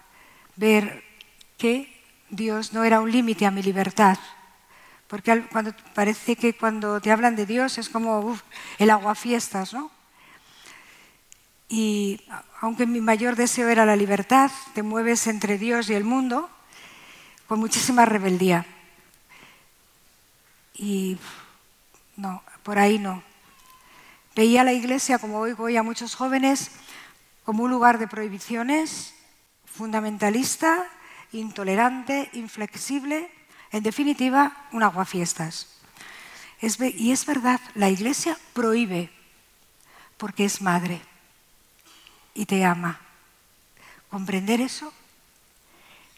ver 0.58 1.06
que 1.58 2.04
Dios 2.30 2.74
no 2.74 2.84
era 2.84 3.00
un 3.00 3.10
límite 3.10 3.46
a 3.46 3.52
mi 3.52 3.64
libertad. 3.64 4.18
Porque 5.10 5.44
parece 5.96 6.36
que 6.36 6.56
cuando 6.56 7.02
te 7.02 7.12
hablan 7.12 7.36
de 7.36 7.48
Dios 7.48 7.80
es 7.80 7.90
como 7.90 8.20
uf, 8.20 8.44
el 8.78 8.92
aguafiestas, 8.92 9.74
¿no? 9.74 9.92
Y 11.68 12.22
aunque 12.62 12.86
mi 12.86 13.02
mayor 13.02 13.36
deseo 13.36 13.70
era 13.70 13.86
la 13.86 13.96
libertad, 13.96 14.52
te 14.76 14.84
mueves 14.84 15.26
entre 15.26 15.58
Dios 15.58 15.90
y 15.90 15.96
el 15.96 16.04
mundo 16.04 16.50
con 17.48 17.60
muchísima 17.60 18.06
rebeldía. 18.06 18.68
Y 20.76 21.18
no, 22.16 22.44
por 22.62 22.78
ahí 22.78 23.00
no. 23.00 23.24
Veía 24.36 24.64
la 24.64 24.74
iglesia, 24.74 25.18
como 25.18 25.40
hoy 25.40 25.76
a 25.76 25.84
muchos 25.84 26.14
jóvenes, 26.14 26.70
como 27.44 27.64
un 27.64 27.72
lugar 27.72 27.98
de 27.98 28.08
prohibiciones, 28.08 29.16
fundamentalista, 29.66 30.88
intolerante, 31.32 32.30
inflexible, 32.34 33.32
en 33.72 33.84
definitiva, 33.84 34.68
un 34.72 34.84
aguafiestas. 34.84 35.68
y 36.62 37.12
es 37.12 37.26
verdad, 37.26 37.62
la 37.76 37.90
Iglesia 37.90 38.38
prohíbe 38.54 39.10
porque 40.18 40.46
es 40.46 40.62
madre 40.62 41.02
y 42.34 42.46
te 42.46 42.66
ama. 42.66 43.00
¿Comprender 44.10 44.60
eso? 44.60 44.92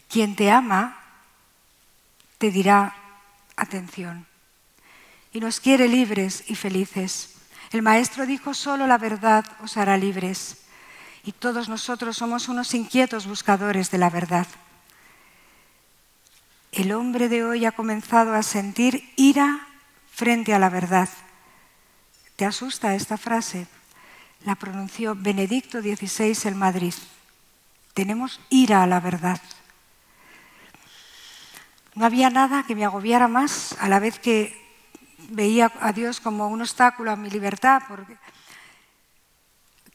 Quien 0.09 0.35
te 0.35 0.49
ama 0.49 0.97
te 2.37 2.49
dirá 2.51 2.95
atención 3.55 4.25
y 5.33 5.39
nos 5.39 5.59
quiere 5.59 5.87
libres 5.87 6.43
y 6.47 6.55
felices. 6.55 7.35
El 7.71 7.81
Maestro 7.81 8.25
dijo, 8.25 8.53
solo 8.53 8.85
la 8.87 8.97
verdad 8.97 9.45
os 9.63 9.77
hará 9.77 9.97
libres. 9.97 10.57
Y 11.23 11.31
todos 11.31 11.69
nosotros 11.69 12.17
somos 12.17 12.49
unos 12.49 12.73
inquietos 12.73 13.27
buscadores 13.27 13.91
de 13.91 13.97
la 13.97 14.09
verdad. 14.09 14.47
El 16.71 16.93
hombre 16.93 17.27
de 17.27 17.43
hoy 17.43 17.65
ha 17.65 17.73
comenzado 17.73 18.33
a 18.33 18.43
sentir 18.43 19.11
ira 19.17 19.67
frente 20.09 20.53
a 20.53 20.59
la 20.59 20.69
verdad. 20.69 21.09
¿Te 22.37 22.45
asusta 22.45 22.95
esta 22.95 23.17
frase? 23.17 23.67
La 24.45 24.55
pronunció 24.55 25.13
Benedicto 25.13 25.81
XVI 25.81 26.37
en 26.45 26.57
Madrid. 26.57 26.93
Tenemos 27.93 28.39
ira 28.49 28.83
a 28.83 28.87
la 28.87 29.01
verdad. 29.01 29.41
No 31.93 32.05
había 32.05 32.29
nada 32.29 32.63
que 32.63 32.73
me 32.73 32.85
agobiara 32.85 33.27
más 33.27 33.75
a 33.81 33.89
la 33.89 33.99
vez 33.99 34.17
que 34.17 34.57
veía 35.27 35.73
a 35.81 35.91
Dios 35.91 36.21
como 36.21 36.47
un 36.47 36.61
obstáculo 36.61 37.11
a 37.11 37.17
mi 37.17 37.29
libertad, 37.29 37.83
porque, 37.89 38.17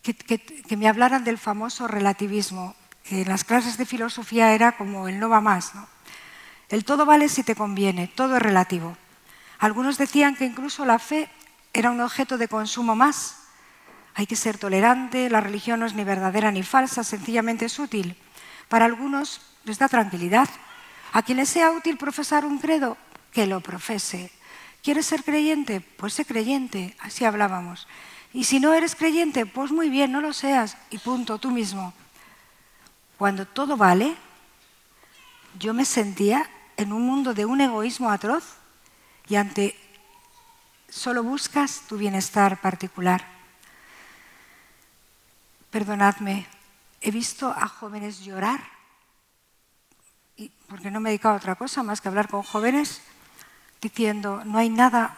que, 0.02 0.76
me 0.76 0.88
hablaran 0.88 1.24
del 1.24 1.38
famoso 1.38 1.88
relativismo, 1.88 2.76
que 3.02 3.22
en 3.22 3.28
las 3.28 3.44
clases 3.44 3.78
de 3.78 3.86
filosofía 3.86 4.52
era 4.52 4.76
como 4.76 5.08
el 5.08 5.18
no 5.18 5.30
va 5.30 5.40
más. 5.40 5.72
El 6.68 6.84
todo 6.84 7.06
vale 7.06 7.28
si 7.28 7.44
te 7.44 7.54
conviene, 7.54 8.08
todo 8.08 8.36
es 8.36 8.42
relativo. 8.42 8.96
Algunos 9.58 9.98
decían 9.98 10.34
que 10.34 10.44
incluso 10.44 10.84
la 10.84 10.98
fe 10.98 11.30
era 11.72 11.90
un 11.90 12.00
objeto 12.00 12.38
de 12.38 12.48
consumo 12.48 12.96
más. 12.96 13.36
Hay 14.14 14.26
que 14.26 14.34
ser 14.34 14.58
tolerante, 14.58 15.30
la 15.30 15.40
religión 15.40 15.80
no 15.80 15.86
es 15.86 15.94
ni 15.94 16.02
verdadera 16.02 16.50
ni 16.50 16.62
falsa, 16.62 17.04
sencillamente 17.04 17.66
es 17.66 17.78
útil. 17.78 18.16
Para 18.68 18.84
algunos 18.84 19.40
les 19.64 19.78
da 19.78 19.88
tranquilidad. 19.88 20.48
A 21.12 21.22
quien 21.22 21.38
le 21.38 21.46
sea 21.46 21.70
útil 21.70 21.96
profesar 21.96 22.44
un 22.44 22.58
credo, 22.58 22.96
que 23.32 23.46
lo 23.46 23.60
profese. 23.60 24.32
¿Quieres 24.82 25.06
ser 25.06 25.22
creyente? 25.22 25.80
Pues 25.80 26.14
sé 26.14 26.24
creyente, 26.24 26.96
así 27.00 27.24
hablábamos. 27.24 27.86
Y 28.32 28.44
si 28.44 28.60
no 28.60 28.74
eres 28.74 28.94
creyente, 28.94 29.46
pues 29.46 29.70
muy 29.70 29.88
bien, 29.88 30.12
no 30.12 30.20
lo 30.20 30.32
seas, 30.32 30.76
y 30.90 30.98
punto, 30.98 31.38
tú 31.38 31.50
mismo. 31.50 31.94
Cuando 33.16 33.46
todo 33.46 33.76
vale, 33.76 34.14
yo 35.58 35.72
me 35.72 35.84
sentía 35.84 36.50
en 36.76 36.92
un 36.92 37.02
mundo 37.02 37.34
de 37.34 37.44
un 37.44 37.60
egoísmo 37.60 38.10
atroz 38.10 38.44
y 39.28 39.36
ante 39.36 39.76
solo 40.88 41.22
buscas 41.22 41.82
tu 41.88 41.96
bienestar 41.96 42.60
particular. 42.60 43.24
Perdonadme, 45.70 46.46
he 47.00 47.10
visto 47.10 47.48
a 47.50 47.68
jóvenes 47.68 48.20
llorar, 48.20 48.60
porque 50.68 50.90
no 50.90 51.00
me 51.00 51.10
he 51.10 51.12
dedicado 51.12 51.34
a 51.34 51.38
otra 51.38 51.54
cosa 51.54 51.82
más 51.82 52.00
que 52.00 52.08
hablar 52.08 52.28
con 52.28 52.42
jóvenes, 52.42 53.02
diciendo, 53.80 54.42
no 54.44 54.58
hay 54.58 54.70
nada 54.70 55.16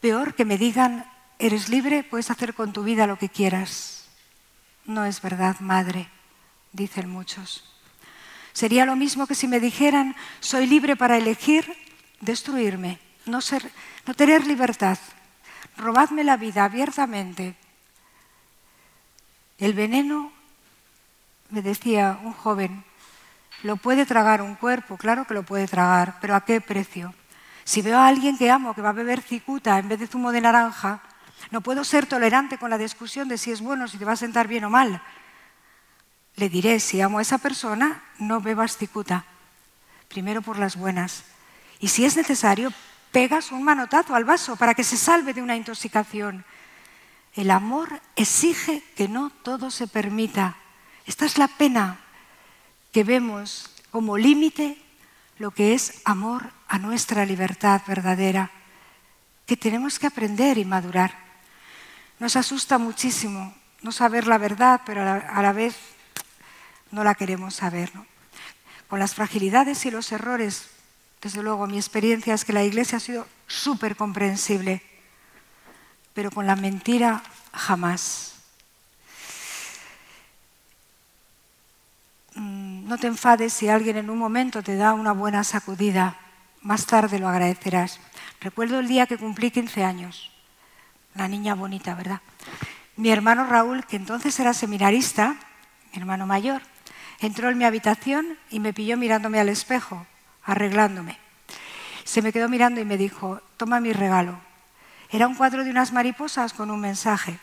peor 0.00 0.34
que 0.34 0.44
me 0.44 0.58
digan, 0.58 1.04
eres 1.38 1.68
libre, 1.68 2.02
puedes 2.04 2.30
hacer 2.30 2.54
con 2.54 2.72
tu 2.72 2.82
vida 2.82 3.06
lo 3.06 3.18
que 3.18 3.28
quieras. 3.28 4.08
No 4.84 5.04
es 5.04 5.20
verdad, 5.20 5.60
madre, 5.60 6.08
dicen 6.72 7.08
muchos. 7.08 7.77
Sería 8.58 8.84
lo 8.84 8.96
mismo 8.96 9.28
que 9.28 9.36
si 9.36 9.46
me 9.46 9.60
dijeran, 9.60 10.16
soy 10.40 10.66
libre 10.66 10.96
para 10.96 11.16
elegir 11.16 11.72
destruirme, 12.18 12.98
no, 13.24 13.40
ser, 13.40 13.70
no 14.04 14.14
tener 14.14 14.48
libertad, 14.48 14.98
robadme 15.76 16.24
la 16.24 16.36
vida 16.36 16.64
abiertamente. 16.64 17.54
El 19.58 19.74
veneno, 19.74 20.32
me 21.50 21.62
decía 21.62 22.18
un 22.24 22.32
joven, 22.32 22.82
lo 23.62 23.76
puede 23.76 24.04
tragar 24.06 24.42
un 24.42 24.56
cuerpo, 24.56 24.96
claro 24.96 25.24
que 25.24 25.34
lo 25.34 25.44
puede 25.44 25.68
tragar, 25.68 26.18
pero 26.20 26.34
¿a 26.34 26.44
qué 26.44 26.60
precio? 26.60 27.14
Si 27.62 27.80
veo 27.80 27.96
a 27.96 28.08
alguien 28.08 28.36
que 28.36 28.50
amo 28.50 28.74
que 28.74 28.82
va 28.82 28.88
a 28.88 28.92
beber 28.92 29.22
cicuta 29.22 29.78
en 29.78 29.88
vez 29.88 30.00
de 30.00 30.08
zumo 30.08 30.32
de 30.32 30.40
naranja, 30.40 31.00
no 31.52 31.60
puedo 31.60 31.84
ser 31.84 32.06
tolerante 32.06 32.58
con 32.58 32.70
la 32.70 32.78
discusión 32.78 33.28
de 33.28 33.38
si 33.38 33.52
es 33.52 33.60
bueno, 33.60 33.86
si 33.86 33.98
te 33.98 34.04
va 34.04 34.14
a 34.14 34.16
sentar 34.16 34.48
bien 34.48 34.64
o 34.64 34.70
mal. 34.70 35.00
Le 36.38 36.48
diré, 36.48 36.78
si 36.78 37.00
amo 37.00 37.18
a 37.18 37.22
esa 37.22 37.38
persona, 37.38 38.02
no 38.18 38.40
bebas 38.40 38.76
cicuta. 38.76 39.24
Primero 40.08 40.40
por 40.40 40.58
las 40.58 40.76
buenas. 40.76 41.24
Y 41.80 41.88
si 41.88 42.04
es 42.04 42.16
necesario, 42.16 42.72
pegas 43.10 43.50
un 43.50 43.64
manotazo 43.64 44.14
al 44.14 44.24
vaso 44.24 44.54
para 44.54 44.74
que 44.74 44.84
se 44.84 44.96
salve 44.96 45.34
de 45.34 45.42
una 45.42 45.56
intoxicación. 45.56 46.44
El 47.34 47.50
amor 47.50 48.00
exige 48.14 48.84
que 48.96 49.08
no 49.08 49.30
todo 49.42 49.70
se 49.70 49.88
permita. 49.88 50.56
Esta 51.06 51.26
es 51.26 51.38
la 51.38 51.48
pena 51.48 51.98
que 52.92 53.02
vemos 53.02 53.70
como 53.90 54.16
límite 54.16 54.78
lo 55.38 55.50
que 55.50 55.74
es 55.74 56.02
amor 56.04 56.50
a 56.68 56.78
nuestra 56.78 57.24
libertad 57.24 57.82
verdadera, 57.86 58.50
que 59.46 59.56
tenemos 59.56 59.98
que 59.98 60.06
aprender 60.06 60.58
y 60.58 60.64
madurar. 60.64 61.14
Nos 62.18 62.36
asusta 62.36 62.78
muchísimo 62.78 63.54
no 63.82 63.92
saber 63.92 64.26
la 64.26 64.38
verdad, 64.38 64.80
pero 64.84 65.02
a 65.02 65.42
la, 65.42 65.52
vez 65.52 65.76
no 66.90 67.04
la 67.04 67.14
queremos 67.14 67.54
saber. 67.54 67.90
Con 68.88 68.98
las 68.98 69.14
fragilidades 69.14 69.84
y 69.86 69.90
los 69.90 70.12
errores 70.12 70.68
desde 71.20 71.42
luego, 71.42 71.66
mi 71.66 71.76
experiencia 71.76 72.34
es 72.34 72.44
que 72.44 72.52
la 72.52 72.62
Iglesia 72.62 72.98
ha 72.98 73.00
sido 73.00 73.26
súper 73.46 73.96
comprensible, 73.96 74.82
pero 76.14 76.30
con 76.30 76.46
la 76.46 76.54
mentira 76.54 77.22
jamás. 77.52 78.34
Mm, 82.34 82.86
no 82.86 82.98
te 82.98 83.08
enfades 83.08 83.52
si 83.52 83.68
alguien 83.68 83.96
en 83.96 84.10
un 84.10 84.18
momento 84.18 84.62
te 84.62 84.76
da 84.76 84.92
una 84.92 85.12
buena 85.12 85.42
sacudida, 85.42 86.16
más 86.62 86.86
tarde 86.86 87.18
lo 87.18 87.28
agradecerás. 87.28 87.98
Recuerdo 88.40 88.78
el 88.78 88.86
día 88.86 89.06
que 89.06 89.18
cumplí 89.18 89.50
15 89.50 89.82
años, 89.82 90.30
la 91.14 91.26
niña 91.26 91.54
bonita, 91.54 91.96
¿verdad? 91.96 92.20
Mi 92.96 93.10
hermano 93.10 93.44
Raúl, 93.44 93.84
que 93.86 93.96
entonces 93.96 94.38
era 94.38 94.54
seminarista, 94.54 95.36
mi 95.92 95.98
hermano 95.98 96.26
mayor, 96.26 96.62
entró 97.20 97.50
en 97.50 97.58
mi 97.58 97.64
habitación 97.64 98.38
y 98.50 98.60
me 98.60 98.72
pilló 98.72 98.96
mirándome 98.96 99.40
al 99.40 99.48
espejo 99.48 100.06
arreglándome. 100.48 101.18
Se 102.04 102.22
me 102.22 102.32
quedó 102.32 102.48
mirando 102.48 102.80
y 102.80 102.84
me 102.86 102.96
dijo, 102.96 103.40
toma 103.58 103.80
mi 103.80 103.92
regalo. 103.92 104.40
Era 105.10 105.26
un 105.26 105.34
cuadro 105.34 105.62
de 105.62 105.70
unas 105.70 105.92
mariposas 105.92 106.54
con 106.54 106.70
un 106.70 106.80
mensaje. 106.80 107.38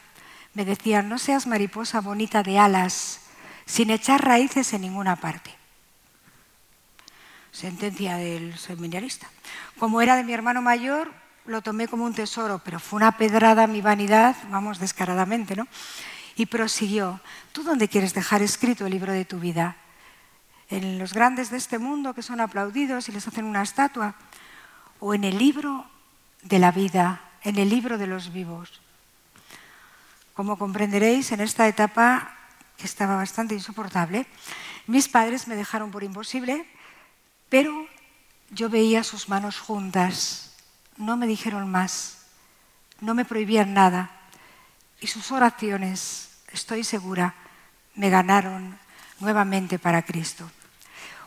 Me 0.55 0.65
decían, 0.65 1.07
no 1.07 1.19
seas 1.19 1.45
mariposa 1.45 2.01
bonita 2.01 2.41
de 2.41 2.57
alas, 2.57 3.21
sin 3.65 3.91
echar 3.91 4.25
raíces 4.25 4.73
en 4.73 4.81
ninguna 4.81 5.15
parte. 5.17 5.53
Sentencia 7.51 8.17
del 8.17 8.57
seminarista. 8.57 9.29
Como 9.77 10.01
era 10.01 10.15
de 10.15 10.23
mi 10.23 10.33
hermano 10.33 10.63
mayor, 10.63 11.11
lo 11.45 11.61
tomé 11.61 11.87
como 11.87 12.05
un 12.05 12.15
tesoro, 12.15 12.59
pero 12.65 12.79
fue 12.79 12.97
una 12.97 13.17
pedrada 13.17 13.63
a 13.63 13.67
mi 13.67 13.81
vanidad, 13.81 14.35
vamos, 14.49 14.79
descaradamente, 14.79 15.55
¿no? 15.55 15.67
Y 16.35 16.47
prosiguió, 16.47 17.21
¿tú 17.51 17.63
dónde 17.63 17.87
quieres 17.87 18.13
dejar 18.13 18.41
escrito 18.41 18.85
el 18.85 18.91
libro 18.91 19.13
de 19.13 19.25
tu 19.25 19.39
vida? 19.39 19.77
en 20.69 20.97
los 20.97 21.13
grandes 21.13 21.49
de 21.49 21.57
este 21.57 21.77
mundo 21.77 22.13
que 22.13 22.23
son 22.23 22.41
aplaudidos 22.41 23.07
y 23.09 23.11
les 23.11 23.27
hacen 23.27 23.45
una 23.45 23.61
estatua, 23.61 24.15
o 24.99 25.13
en 25.13 25.23
el 25.23 25.37
libro 25.37 25.85
de 26.41 26.59
la 26.59 26.71
vida, 26.71 27.21
en 27.43 27.57
el 27.57 27.69
libro 27.69 27.97
de 27.97 28.07
los 28.07 28.33
vivos. 28.33 28.81
Como 30.33 30.57
comprenderéis, 30.57 31.31
en 31.31 31.41
esta 31.41 31.67
etapa, 31.67 32.35
estaba 32.79 33.15
bastante 33.15 33.53
insoportable, 33.53 34.27
mis 34.87 35.07
padres 35.07 35.47
me 35.47 35.55
dejaron 35.55 35.91
por 35.91 36.03
imposible, 36.03 36.67
pero 37.49 37.87
yo 38.51 38.69
veía 38.69 39.03
sus 39.03 39.29
manos 39.29 39.59
juntas, 39.59 40.55
no 40.97 41.17
me 41.17 41.27
dijeron 41.27 41.69
más, 41.69 42.25
no 43.01 43.13
me 43.13 43.25
prohibían 43.25 43.73
nada, 43.73 44.11
y 45.05 45.07
sus 45.07 45.31
oraciones, 45.31 46.29
estoy 46.51 46.83
segura, 46.83 47.35
me 47.93 48.09
ganaron 48.09 48.75
nuevamente 49.19 49.77
para 49.77 50.01
Cristo. 50.01 50.49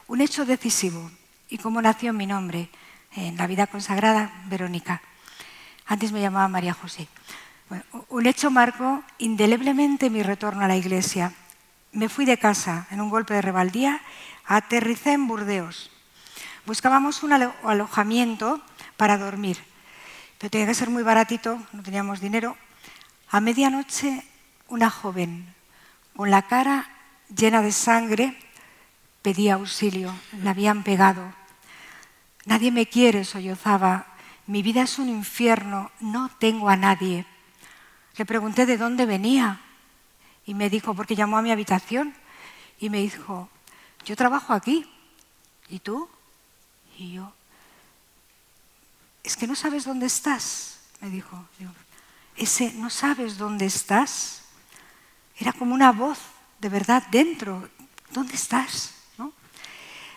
Un 0.08 0.20
hecho 0.20 0.44
decisivo, 0.44 1.08
y 1.48 1.58
cómo 1.58 1.80
nació 1.80 2.12
mi 2.12 2.26
nombre 2.26 2.70
en 3.14 3.36
la 3.36 3.46
vida 3.46 3.68
consagrada, 3.68 4.32
Verónica. 4.46 5.00
Antes 5.86 6.10
me 6.10 6.20
llamaba 6.20 6.48
María 6.48 6.74
José. 6.74 7.06
un 8.08 8.26
hecho 8.26 8.50
marcó 8.50 9.04
indeleblemente 9.18 10.10
mi 10.10 10.24
retorno 10.24 10.64
a 10.64 10.68
la 10.68 10.76
iglesia. 10.76 11.32
Me 11.92 12.08
fui 12.08 12.24
de 12.24 12.36
casa 12.36 12.88
en 12.90 13.00
un 13.00 13.10
golpe 13.10 13.34
de 13.34 13.42
rebaldía, 13.42 14.00
aterricé 14.44 15.12
en 15.12 15.28
Burdeos. 15.28 15.92
Buscábamos 16.66 17.22
un 17.22 17.32
alojamiento 17.32 18.60
para 18.96 19.18
dormir, 19.18 19.56
pero 20.36 20.50
tenía 20.50 20.66
que 20.66 20.74
ser 20.74 20.90
muy 20.90 21.04
baratito, 21.04 21.62
no 21.72 21.84
teníamos 21.84 22.18
dinero. 22.18 22.56
A 23.30 23.40
medianoche, 23.40 24.24
una 24.68 24.90
joven 24.90 25.54
con 26.16 26.30
la 26.30 26.42
cara 26.42 26.88
llena 27.34 27.62
de 27.62 27.72
sangre, 27.72 28.36
pedía 29.22 29.54
auxilio, 29.54 30.14
la 30.42 30.50
habían 30.50 30.82
pegado. 30.82 31.34
Nadie 32.46 32.72
me 32.72 32.86
quiere, 32.86 33.24
sollozaba. 33.24 34.06
Mi 34.46 34.62
vida 34.62 34.82
es 34.82 34.98
un 34.98 35.08
infierno, 35.08 35.90
no 36.00 36.30
tengo 36.38 36.70
a 36.70 36.76
nadie. 36.76 37.26
Le 38.16 38.24
pregunté 38.24 38.64
de 38.64 38.78
dónde 38.78 39.04
venía 39.04 39.60
y 40.46 40.54
me 40.54 40.70
dijo, 40.70 40.94
porque 40.94 41.14
llamó 41.14 41.36
a 41.36 41.42
mi 41.42 41.52
habitación 41.52 42.14
y 42.80 42.88
me 42.88 42.98
dijo, 42.98 43.50
yo 44.04 44.16
trabajo 44.16 44.54
aquí. 44.54 44.90
¿Y 45.68 45.80
tú? 45.80 46.08
Y 46.96 47.12
yo, 47.12 47.32
es 49.22 49.36
que 49.36 49.46
no 49.46 49.54
sabes 49.54 49.84
dónde 49.84 50.06
estás, 50.06 50.80
me 51.02 51.10
dijo. 51.10 51.44
Ese, 52.38 52.72
no 52.74 52.88
sabes 52.88 53.36
dónde 53.36 53.66
estás. 53.66 54.42
Era 55.36 55.52
como 55.52 55.74
una 55.74 55.90
voz 55.90 56.18
de 56.60 56.68
verdad 56.68 57.02
dentro. 57.10 57.68
¿Dónde 58.12 58.34
estás? 58.34 58.94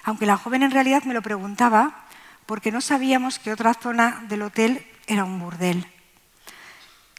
Aunque 0.03 0.25
la 0.25 0.37
joven 0.37 0.63
en 0.63 0.71
realidad 0.71 1.03
me 1.03 1.13
lo 1.13 1.21
preguntaba 1.21 2.05
porque 2.45 2.71
no 2.71 2.81
sabíamos 2.81 3.39
que 3.39 3.51
otra 3.51 3.73
zona 3.73 4.23
del 4.29 4.43
hotel 4.43 4.85
era 5.07 5.23
un 5.23 5.39
burdel. 5.39 5.85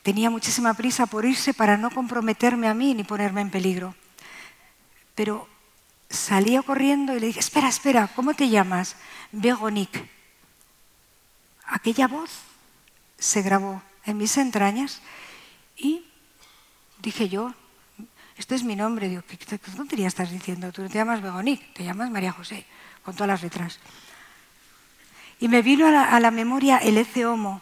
Tenía 0.02 0.30
muchísima 0.30 0.74
prisa 0.74 1.06
por 1.06 1.24
irse 1.24 1.54
para 1.54 1.76
no 1.76 1.90
comprometerme 1.90 2.68
a 2.68 2.74
mí 2.74 2.94
ni 2.94 3.04
ponerme 3.04 3.40
en 3.40 3.50
peligro. 3.50 3.94
Pero 5.14 5.48
salía 6.10 6.62
corriendo 6.62 7.16
y 7.16 7.20
le 7.20 7.26
dije, 7.28 7.40
espera, 7.40 7.68
espera, 7.68 8.08
¿cómo 8.14 8.34
te 8.34 8.48
llamas? 8.48 8.96
Veronique. 9.30 10.10
Aquella 11.66 12.08
voz 12.08 12.30
se 13.18 13.42
grabó 13.42 13.80
en 14.04 14.16
mis 14.16 14.36
entrañas 14.36 15.00
y 15.76 16.04
dije 17.00 17.28
yo, 17.28 17.54
este 18.36 18.54
es 18.54 18.64
mi 18.64 18.76
nombre, 18.76 19.08
digo, 19.08 19.22
¿qué, 19.28 19.36
qué 19.36 19.58
tontería 19.58 20.08
estás 20.08 20.30
diciendo? 20.30 20.72
Tú 20.72 20.82
no 20.82 20.88
te 20.88 20.94
llamas 20.94 21.22
Veronique, 21.22 21.64
te 21.74 21.84
llamas 21.84 22.10
María 22.10 22.32
José, 22.32 22.66
con 23.04 23.14
todas 23.14 23.28
las 23.28 23.42
letras. 23.42 23.78
Y 25.38 25.48
me 25.48 25.62
vino 25.62 25.86
a 25.86 25.90
la, 25.90 26.04
a 26.04 26.20
la 26.20 26.30
memoria 26.30 26.78
el 26.78 26.98
Ece 26.98 27.26
Homo. 27.26 27.60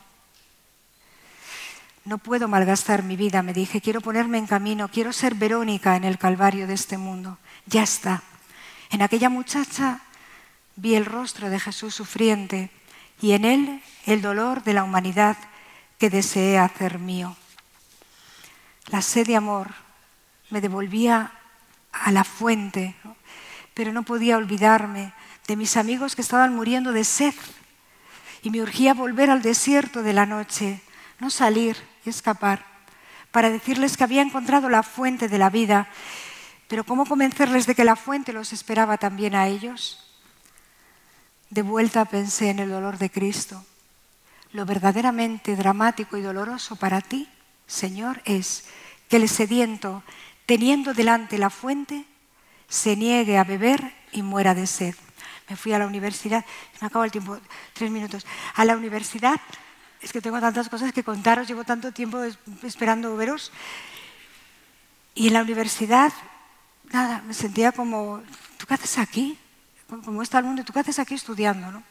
No 2.05 2.18
puedo 2.18 2.49
malgastar 2.49 3.03
mi 3.03 3.16
vida, 3.16 3.43
me 3.43 3.53
dije, 3.53 3.80
quiero 3.80 4.01
ponerme 4.01 4.38
en 4.38 4.47
camino, 4.47 4.88
quiero 4.88 5.12
ser 5.12 5.34
Verónica 5.34 5.97
en 5.97 6.05
el 6.05 6.18
calvario 6.18 6.66
de 6.66 6.74
este 6.74 6.99
mundo. 6.99 7.38
Ya 7.66 7.82
está. 7.82 8.22
En 8.91 9.03
aquella 9.03 9.28
muchacha 9.28 10.01
vi 10.76 10.95
el 10.95 11.05
rostro 11.05 11.51
de 11.51 11.61
Jesús 11.61 11.95
sufriente 11.95 12.70
y 13.20 13.32
en 13.32 13.45
él 13.45 13.82
el 14.07 14.22
dolor 14.22 14.62
de 14.62 14.72
la 14.72 14.84
humanidad 14.84 15.36
que 16.01 16.11
deseé 16.11 16.59
hacer 16.59 16.99
mío. 16.99 17.37
La 18.87 19.03
sed 19.03 19.27
de 19.29 19.37
amor 19.37 19.69
me 20.51 20.61
devolvía 20.61 21.33
a 21.93 22.11
la 22.11 22.25
fuente, 22.25 22.97
pero 23.75 23.93
no 23.93 24.03
podía 24.03 24.37
olvidarme 24.37 25.13
de 25.47 25.55
mis 25.55 25.77
amigos 25.77 26.17
que 26.17 26.23
estaban 26.23 26.53
muriendo 26.55 26.91
de 26.91 27.05
sed 27.05 27.35
y 28.43 28.51
me 28.51 28.63
urgía 28.63 28.95
volver 28.95 29.31
al 29.31 29.43
desierto 29.43 30.03
de 30.03 30.13
la 30.13 30.27
noche, 30.27 30.81
no 31.21 31.31
salir 31.31 31.77
y 32.05 32.11
escapar, 32.11 32.67
para 33.31 33.51
decirles 33.51 33.97
que 33.97 34.03
había 34.03 34.23
encontrado 34.23 34.69
la 34.69 34.83
fuente 34.83 35.29
de 35.29 35.39
la 35.39 35.51
vida 35.51 35.89
pero 36.71 36.85
¿cómo 36.85 37.05
convencerles 37.05 37.67
de 37.67 37.75
que 37.75 37.85
la 37.85 37.97
fuente 37.97 38.33
los 38.33 38.53
esperaba 38.53 38.97
también 38.97 39.35
a 39.35 39.49
ellos? 39.49 39.99
De 41.51 41.63
vuelta 41.63 42.05
pensé 42.05 42.51
en 42.51 42.61
el 42.61 42.71
dolor 42.71 42.97
de 42.97 43.11
Cristo. 43.11 43.67
Lo 44.53 44.67
verdaderamente 44.67 45.57
dramático 45.57 46.17
y 46.17 46.23
doloroso 46.23 46.77
para 46.77 47.01
ti, 47.01 47.29
Señor, 47.67 48.21
es 48.25 48.65
que 49.09 49.17
el 49.17 49.29
sediento, 49.29 50.03
teniendo 50.47 50.93
delante 50.95 51.39
la 51.39 51.51
fuente, 51.51 52.05
se 52.69 52.97
niegue 52.97 53.39
a 53.39 53.45
beber 53.45 53.95
y 54.13 54.23
muera 54.23 54.55
de 54.55 54.67
sed. 54.67 54.95
Me 55.49 55.57
fui 55.57 55.73
a 55.73 55.79
la 55.79 55.87
universidad, 55.87 56.45
me 56.81 56.87
acabo 56.87 57.05
el 57.05 57.11
tiempo, 57.11 57.39
tres 57.73 57.91
minutos. 57.91 58.27
A 58.55 58.65
la 58.65 58.77
universidad, 58.77 59.41
es 60.01 60.13
que 60.13 60.21
tengo 60.21 60.41
tantas 60.41 60.69
cosas 60.69 60.93
que 60.93 61.05
contaros, 61.05 61.47
llevo 61.47 61.65
tanto 61.65 61.93
tiempo 61.93 62.21
esperando 62.63 63.17
veros. 63.17 63.53
Y 65.15 65.29
en 65.29 65.35
la 65.35 65.43
universidad 65.43 66.13
nada, 66.93 67.23
me 67.27 67.35
sentía 67.35 67.73
como, 67.73 68.23
¿tú 68.57 68.67
qué 68.67 68.75
haces 68.75 68.99
aquí? 68.99 69.39
Como 69.89 70.23
está 70.23 70.39
el 70.39 70.45
mundo, 70.45 70.65
¿tú 70.65 70.73
qué 70.73 70.81
haces 70.81 70.99
aquí 70.99 71.15
estudiando? 71.15 71.71
¿no? 71.71 71.83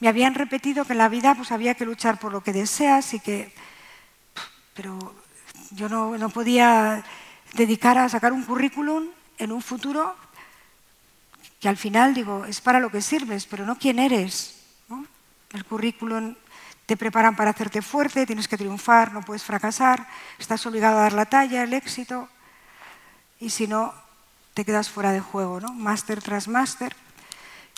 Me 0.00 0.08
habían 0.08 0.34
repetido 0.34 0.84
que 0.84 0.92
en 0.92 0.98
la 0.98 1.08
vida 1.08 1.34
pues, 1.34 1.52
había 1.52 1.74
que 1.74 1.84
luchar 1.84 2.18
por 2.18 2.32
lo 2.32 2.42
que 2.42 2.52
deseas 2.52 3.14
y 3.14 3.20
que... 3.20 3.52
Pero 4.74 5.14
yo 5.70 5.88
no, 5.88 6.18
no 6.18 6.28
podía 6.30 7.04
dedicar 7.54 7.98
a 7.98 8.08
sacar 8.08 8.32
un 8.32 8.42
currículum 8.42 9.08
en 9.38 9.52
un 9.52 9.62
futuro 9.62 10.16
que 11.60 11.68
al 11.68 11.76
final 11.76 12.12
digo, 12.12 12.44
es 12.44 12.60
para 12.60 12.80
lo 12.80 12.90
que 12.90 13.00
sirves, 13.00 13.46
pero 13.46 13.64
no 13.64 13.78
quién 13.78 13.98
eres. 13.98 14.60
¿no? 14.88 15.06
El 15.52 15.64
currículum 15.64 16.34
te 16.84 16.96
preparan 16.96 17.34
para 17.36 17.50
hacerte 17.50 17.80
fuerte, 17.80 18.26
tienes 18.26 18.48
que 18.48 18.58
triunfar, 18.58 19.12
no 19.12 19.22
puedes 19.22 19.42
fracasar, 19.42 20.06
estás 20.38 20.66
obligado 20.66 20.98
a 20.98 21.02
dar 21.02 21.14
la 21.14 21.24
talla, 21.24 21.62
el 21.62 21.72
éxito, 21.72 22.28
y 23.40 23.50
si 23.50 23.66
no, 23.66 23.94
te 24.52 24.64
quedas 24.64 24.90
fuera 24.90 25.12
de 25.12 25.20
juego, 25.20 25.60
¿no? 25.60 25.72
Máster 25.72 26.22
tras 26.22 26.48
máster. 26.48 26.94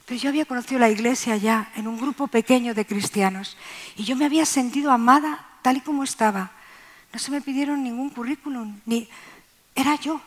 Pero 0.06 0.20
yo 0.20 0.28
había 0.30 0.46
conocido 0.46 0.78
la 0.78 0.88
iglesia 0.88 1.36
ya 1.36 1.70
en 1.74 1.88
un 1.88 1.98
grupo 1.98 2.28
pequeño 2.28 2.74
de 2.74 2.86
cristianos 2.86 3.56
y 3.96 4.04
yo 4.04 4.16
me 4.16 4.24
había 4.24 4.46
sentido 4.46 4.92
amada 4.92 5.44
tal 5.62 5.78
y 5.78 5.80
como 5.80 6.04
estaba. 6.04 6.52
No 7.12 7.18
se 7.18 7.32
me 7.32 7.40
pidieron 7.40 7.82
ningún 7.82 8.10
currículum, 8.10 8.80
ni 8.86 9.08
era 9.74 9.96
yo. 9.96 10.20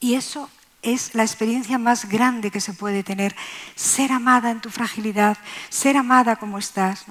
Y 0.00 0.14
eso 0.14 0.50
es 0.82 1.14
la 1.14 1.22
experiencia 1.22 1.78
más 1.78 2.08
grande 2.08 2.50
que 2.50 2.60
se 2.60 2.72
puede 2.72 3.04
tener, 3.04 3.36
ser 3.76 4.10
amada 4.10 4.50
en 4.50 4.60
tu 4.60 4.70
fragilidad, 4.70 5.38
ser 5.68 5.96
amada 5.96 6.36
como 6.36 6.58
estás. 6.58 7.04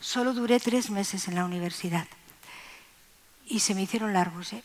Solo 0.00 0.34
duré 0.34 0.58
tres 0.58 0.90
meses 0.90 1.28
en 1.28 1.36
la 1.36 1.44
universidad 1.44 2.08
y 3.46 3.60
se 3.60 3.74
me 3.74 3.82
hicieron 3.82 4.12
largos. 4.12 4.52
¿eh? 4.52 4.64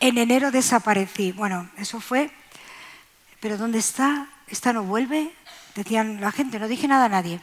En 0.00 0.18
enero 0.18 0.50
desaparecí. 0.50 1.30
Bueno, 1.30 1.70
eso 1.76 2.00
fue. 2.00 2.32
Pero 3.38 3.58
¿dónde 3.58 3.78
está? 3.78 4.28
¿Esta 4.52 4.74
no 4.74 4.82
vuelve? 4.82 5.32
Decían 5.74 6.20
la 6.20 6.30
gente, 6.30 6.58
no 6.58 6.68
dije 6.68 6.86
nada 6.86 7.06
a 7.06 7.08
nadie. 7.08 7.40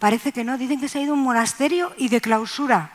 Parece 0.00 0.32
que 0.32 0.42
no, 0.42 0.58
dicen 0.58 0.80
que 0.80 0.88
se 0.88 0.98
ha 0.98 1.02
ido 1.02 1.12
a 1.12 1.14
un 1.14 1.22
monasterio 1.22 1.94
y 1.96 2.08
de 2.08 2.20
clausura. 2.20 2.90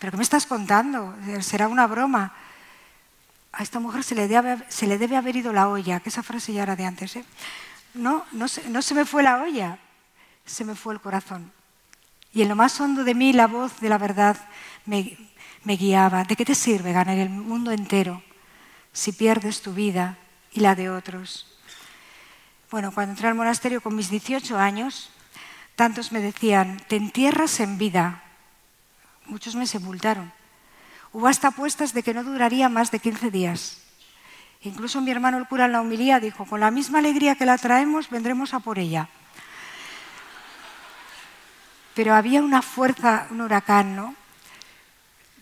¿Pero 0.00 0.10
qué 0.10 0.16
me 0.16 0.24
estás 0.24 0.46
contando? 0.46 1.14
Será 1.42 1.68
una 1.68 1.86
broma. 1.86 2.34
A 3.52 3.62
esta 3.62 3.78
mujer 3.78 4.02
se 4.02 4.16
le 4.16 4.26
debe, 4.26 4.58
se 4.68 4.88
le 4.88 5.16
haber 5.16 5.36
ido 5.36 5.52
la 5.52 5.68
olla, 5.68 6.00
que 6.00 6.08
esa 6.08 6.24
frase 6.24 6.52
ya 6.52 6.64
era 6.64 6.74
de 6.74 6.86
antes. 6.86 7.14
¿eh? 7.14 7.24
No, 7.94 8.24
no 8.32 8.48
se, 8.48 8.68
no 8.68 8.82
se 8.82 8.94
me 8.94 9.04
fue 9.04 9.22
la 9.22 9.42
olla, 9.42 9.78
se 10.44 10.64
me 10.64 10.74
fue 10.74 10.94
el 10.94 11.00
corazón. 11.00 11.52
Y 12.32 12.42
en 12.42 12.48
lo 12.48 12.56
más 12.56 12.80
hondo 12.80 13.04
de 13.04 13.14
mí 13.14 13.32
la 13.32 13.46
voz 13.46 13.78
de 13.78 13.88
la 13.88 13.98
verdad 13.98 14.36
me, 14.86 15.16
me 15.62 15.76
guiaba. 15.76 16.24
¿De 16.24 16.34
qué 16.34 16.44
te 16.44 16.56
sirve 16.56 16.92
ganar 16.92 17.16
el 17.16 17.30
mundo 17.30 17.70
entero 17.70 18.24
si 18.92 19.12
pierdes 19.12 19.62
tu 19.62 19.72
vida 19.72 20.18
y 20.50 20.58
la 20.58 20.74
de 20.74 20.90
otros? 20.90 21.46
Bueno, 22.70 22.92
cuando 22.92 23.12
entré 23.12 23.28
al 23.28 23.34
monasterio 23.34 23.80
con 23.80 23.96
mis 23.96 24.10
18 24.10 24.56
años, 24.56 25.10
tantos 25.74 26.12
me 26.12 26.20
decían, 26.20 26.80
te 26.88 26.96
entierras 26.96 27.58
en 27.60 27.78
vida. 27.78 28.22
Muchos 29.26 29.56
me 29.56 29.66
sepultaron. 29.66 30.32
Hubo 31.12 31.26
hasta 31.26 31.48
apuestas 31.48 31.92
de 31.92 32.02
que 32.02 32.14
no 32.14 32.22
duraría 32.22 32.68
más 32.68 32.90
de 32.90 33.00
15 33.00 33.30
días. 33.30 33.82
Incluso 34.62 35.00
mi 35.00 35.10
hermano 35.10 35.38
el 35.38 35.48
cura 35.48 35.64
en 35.64 35.72
la 35.72 35.80
humilía 35.80 36.20
dijo, 36.20 36.44
con 36.44 36.60
la 36.60 36.70
misma 36.70 37.00
alegría 37.00 37.34
que 37.34 37.46
la 37.46 37.58
traemos, 37.58 38.08
vendremos 38.08 38.54
a 38.54 38.60
por 38.60 38.78
ella. 38.78 39.08
Pero 41.94 42.14
había 42.14 42.40
una 42.40 42.62
fuerza, 42.62 43.26
un 43.30 43.40
huracán, 43.40 43.96
¿no? 43.96 44.14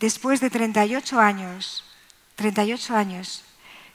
después 0.01 0.41
de 0.41 0.51
38 0.51 1.21
años, 1.21 1.85
38 2.37 2.97
años 2.97 3.45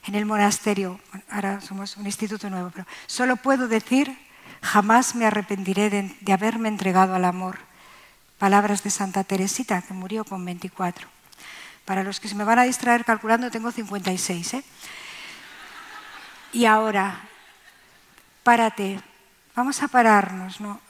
en 0.06 0.14
el 0.14 0.26
monasterio, 0.26 1.00
ahora 1.30 1.60
somos 1.60 1.96
un 1.96 2.06
instituto 2.06 2.50
nuevo, 2.50 2.70
pero 2.70 2.86
solo 3.06 3.36
puedo 3.36 3.68
decir, 3.68 4.16
jamás 4.62 5.14
me 5.14 5.26
arrepentiré 5.26 5.90
de, 5.90 6.32
haberme 6.32 6.68
entregado 6.68 7.14
al 7.14 7.24
amor. 7.24 7.58
Palabras 8.38 8.82
de 8.82 8.90
Santa 8.90 9.24
Teresita, 9.24 9.80
que 9.82 9.94
murió 9.94 10.24
con 10.24 10.44
24. 10.44 11.08
Para 11.84 12.02
los 12.02 12.20
que 12.20 12.28
se 12.28 12.34
me 12.34 12.44
van 12.44 12.58
a 12.58 12.64
distraer 12.64 13.04
calculando, 13.04 13.50
tengo 13.50 13.70
56. 13.70 14.54
¿eh? 14.54 14.64
Y 16.52 16.66
ahora, 16.66 17.20
párate, 18.42 19.00
vamos 19.54 19.82
a 19.82 19.88
pararnos. 19.88 20.60
¿no? 20.60 20.80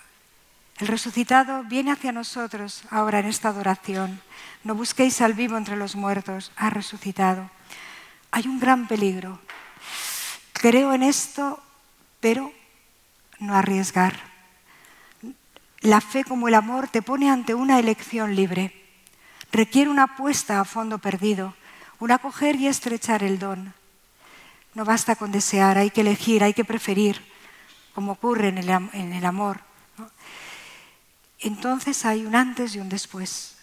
El 0.79 0.89
resucitado 0.89 1.63
viene 1.65 1.93
hacia 1.93 2.13
nosotros 2.13 2.83
ahora 2.91 3.21
en 3.21 3.27
esta 3.27 3.51
adoración. 3.51 4.21
No 4.65 4.75
busquéis 4.75 5.21
al 5.21 5.35
vivo 5.35 5.57
entre 5.57 5.77
los 5.77 5.95
muertos, 5.95 6.51
ha 6.57 6.71
resucitado. 6.71 7.51
Hay 8.35 8.49
un 8.49 8.59
gran 8.59 8.89
peligro. 8.89 9.39
Creo 10.53 10.93
en 10.93 11.05
esto, 11.05 11.63
pero 12.19 12.53
no 13.39 13.55
arriesgar. 13.55 14.19
La 15.83 16.01
fe 16.01 16.25
como 16.25 16.49
el 16.49 16.55
amor 16.55 16.89
te 16.89 17.01
pone 17.01 17.31
ante 17.31 17.55
una 17.55 17.79
elección 17.79 18.35
libre. 18.35 18.75
Requiere 19.53 19.89
una 19.89 20.03
apuesta 20.03 20.59
a 20.59 20.65
fondo 20.65 20.99
perdido, 20.99 21.55
un 22.01 22.11
acoger 22.11 22.57
y 22.57 22.67
estrechar 22.67 23.23
el 23.23 23.39
don. 23.39 23.73
No 24.75 24.85
basta 24.85 25.15
con 25.15 25.31
desear, 25.31 25.79
hay 25.79 25.91
que 25.91 26.01
elegir, 26.01 26.43
hay 26.43 26.55
que 26.55 26.65
preferir, 26.65 27.25
como 27.95 28.11
ocurre 28.11 28.49
en 28.49 28.59
el, 28.59 29.25
amor. 29.25 29.61
Entonces 31.39 32.05
hay 32.05 32.27
un 32.27 32.35
antes 32.35 32.75
y 32.75 32.81
un 32.81 32.89
después 32.89 33.59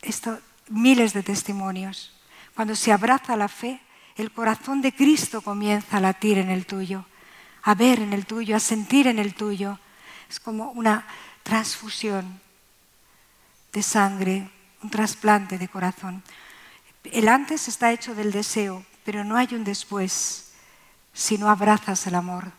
esto, 0.00 0.40
miles 0.70 1.12
de 1.12 1.22
testimonios. 1.22 2.14
Cuando 2.54 2.74
se 2.74 2.92
abraza 2.92 3.36
la 3.36 3.48
fe, 3.48 3.82
el 4.16 4.32
corazón 4.32 4.80
de 4.80 4.94
Cristo 4.94 5.42
comienza 5.42 5.98
a 5.98 6.00
latir 6.00 6.38
en 6.38 6.50
el 6.50 6.66
tuyo, 6.66 7.04
a 7.62 7.74
ver 7.74 8.00
en 8.00 8.12
el 8.12 8.26
tuyo, 8.26 8.56
a 8.56 8.60
sentir 8.60 9.06
en 9.06 9.18
el 9.18 9.34
tuyo. 9.34 9.78
Es 10.28 10.40
como 10.40 10.70
una 10.72 11.06
transfusión 11.42 12.40
de 13.72 13.82
sangre, 13.82 14.50
un 14.82 14.90
trasplante 14.90 15.58
de 15.58 15.68
corazón. 15.68 16.22
El 17.04 17.28
antes 17.28 17.68
está 17.68 17.92
hecho 17.92 18.14
del 18.14 18.32
deseo, 18.32 18.84
pero 19.04 19.22
no 19.22 19.36
hay 19.36 19.48
un 19.52 19.64
después 19.64 20.52
si 21.12 21.38
no 21.38 21.48
abrazas 21.48 22.06
el 22.06 22.14
amor. 22.14 22.52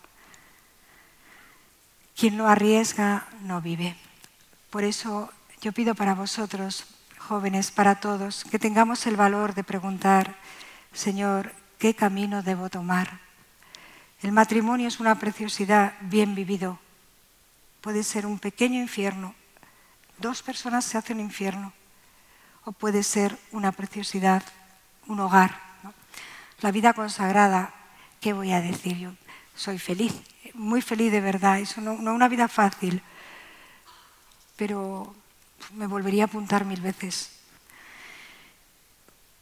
Quien 2.16 2.36
no 2.36 2.48
arriesga 2.48 3.28
no 3.42 3.60
vive. 3.60 3.96
Por 4.70 4.84
eso 4.84 5.30
yo 5.60 5.72
pido 5.72 5.94
para 5.94 6.14
vosotros 6.14 6.84
jóvenes, 7.18 7.70
para 7.70 8.00
todos, 8.00 8.44
que 8.44 8.58
tengamos 8.58 9.06
el 9.06 9.16
valor 9.16 9.54
de 9.54 9.64
preguntar, 9.64 10.36
Señor, 10.98 11.54
¿qué 11.78 11.94
camino 11.94 12.42
debo 12.42 12.68
tomar? 12.70 13.20
El 14.20 14.32
matrimonio 14.32 14.88
es 14.88 14.98
una 14.98 15.16
preciosidad 15.16 15.94
bien 16.00 16.34
vivido. 16.34 16.80
Puede 17.80 18.02
ser 18.02 18.26
un 18.26 18.40
pequeño 18.40 18.80
infierno. 18.80 19.36
Dos 20.18 20.42
personas 20.42 20.84
se 20.84 20.98
hacen 20.98 21.20
infierno. 21.20 21.72
O 22.64 22.72
puede 22.72 23.04
ser 23.04 23.38
una 23.52 23.70
preciosidad, 23.70 24.42
un 25.06 25.20
hogar. 25.20 25.60
La 26.62 26.72
vida 26.72 26.92
consagrada, 26.94 27.72
¿qué 28.20 28.32
voy 28.32 28.50
a 28.50 28.60
decir 28.60 28.98
yo? 28.98 29.12
Soy 29.54 29.78
feliz, 29.78 30.20
muy 30.52 30.82
feliz 30.82 31.12
de 31.12 31.20
verdad. 31.20 31.60
Es 31.60 31.78
no, 31.78 31.94
no 31.94 32.12
una 32.12 32.26
vida 32.26 32.48
fácil, 32.48 33.04
pero 34.56 35.14
me 35.74 35.86
volvería 35.86 36.24
a 36.24 36.26
apuntar 36.26 36.64
mil 36.64 36.80
veces. 36.80 37.37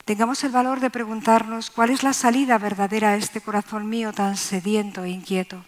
Tengamos 0.06 0.44
el 0.44 0.52
valor 0.52 0.78
de 0.78 0.88
preguntarnos 0.88 1.68
cuál 1.68 1.90
es 1.90 2.04
la 2.04 2.12
salida 2.12 2.58
verdadera 2.58 3.10
a 3.10 3.16
este 3.16 3.40
corazón 3.40 3.88
mío 3.88 4.12
tan 4.12 4.36
sediento 4.36 5.02
e 5.02 5.10
inquieto. 5.10 5.64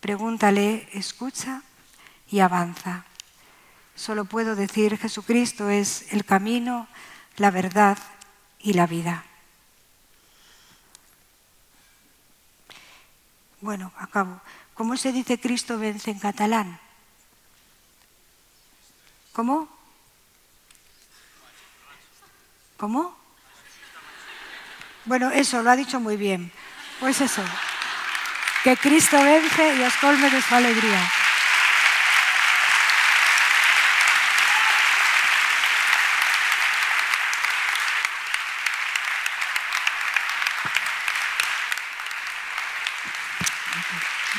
Pregúntale, 0.00 0.86
escucha 0.92 1.62
y 2.28 2.40
avanza. 2.40 3.06
Solo 3.94 4.26
puedo 4.26 4.54
decir 4.54 4.98
Jesucristo 4.98 5.70
es 5.70 6.12
el 6.12 6.26
camino, 6.26 6.88
la 7.38 7.50
verdad 7.50 7.96
y 8.60 8.74
la 8.74 8.86
vida. 8.86 9.24
Bueno, 13.62 13.92
acabo. 13.96 14.42
¿Cómo 14.74 14.94
se 14.98 15.12
dice 15.12 15.40
Cristo 15.40 15.78
vence 15.78 16.10
en 16.10 16.18
catalán? 16.18 16.78
¿Cómo? 19.32 19.75
¿Cómo? 22.76 23.16
Bueno, 25.06 25.30
eso, 25.30 25.62
lo 25.62 25.70
ha 25.70 25.76
dicho 25.76 25.98
muy 25.98 26.16
bien. 26.16 26.52
Pues 27.00 27.20
eso, 27.20 27.42
que 28.64 28.76
Cristo 28.76 29.22
vence 29.22 29.76
y 29.76 29.82
os 29.82 29.94
colme 29.96 30.30
de 30.30 30.42
su 30.42 30.54
alegría. 30.54 31.10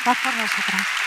Paz 0.03 0.17
por 0.23 0.33
nosotras. 0.35 1.06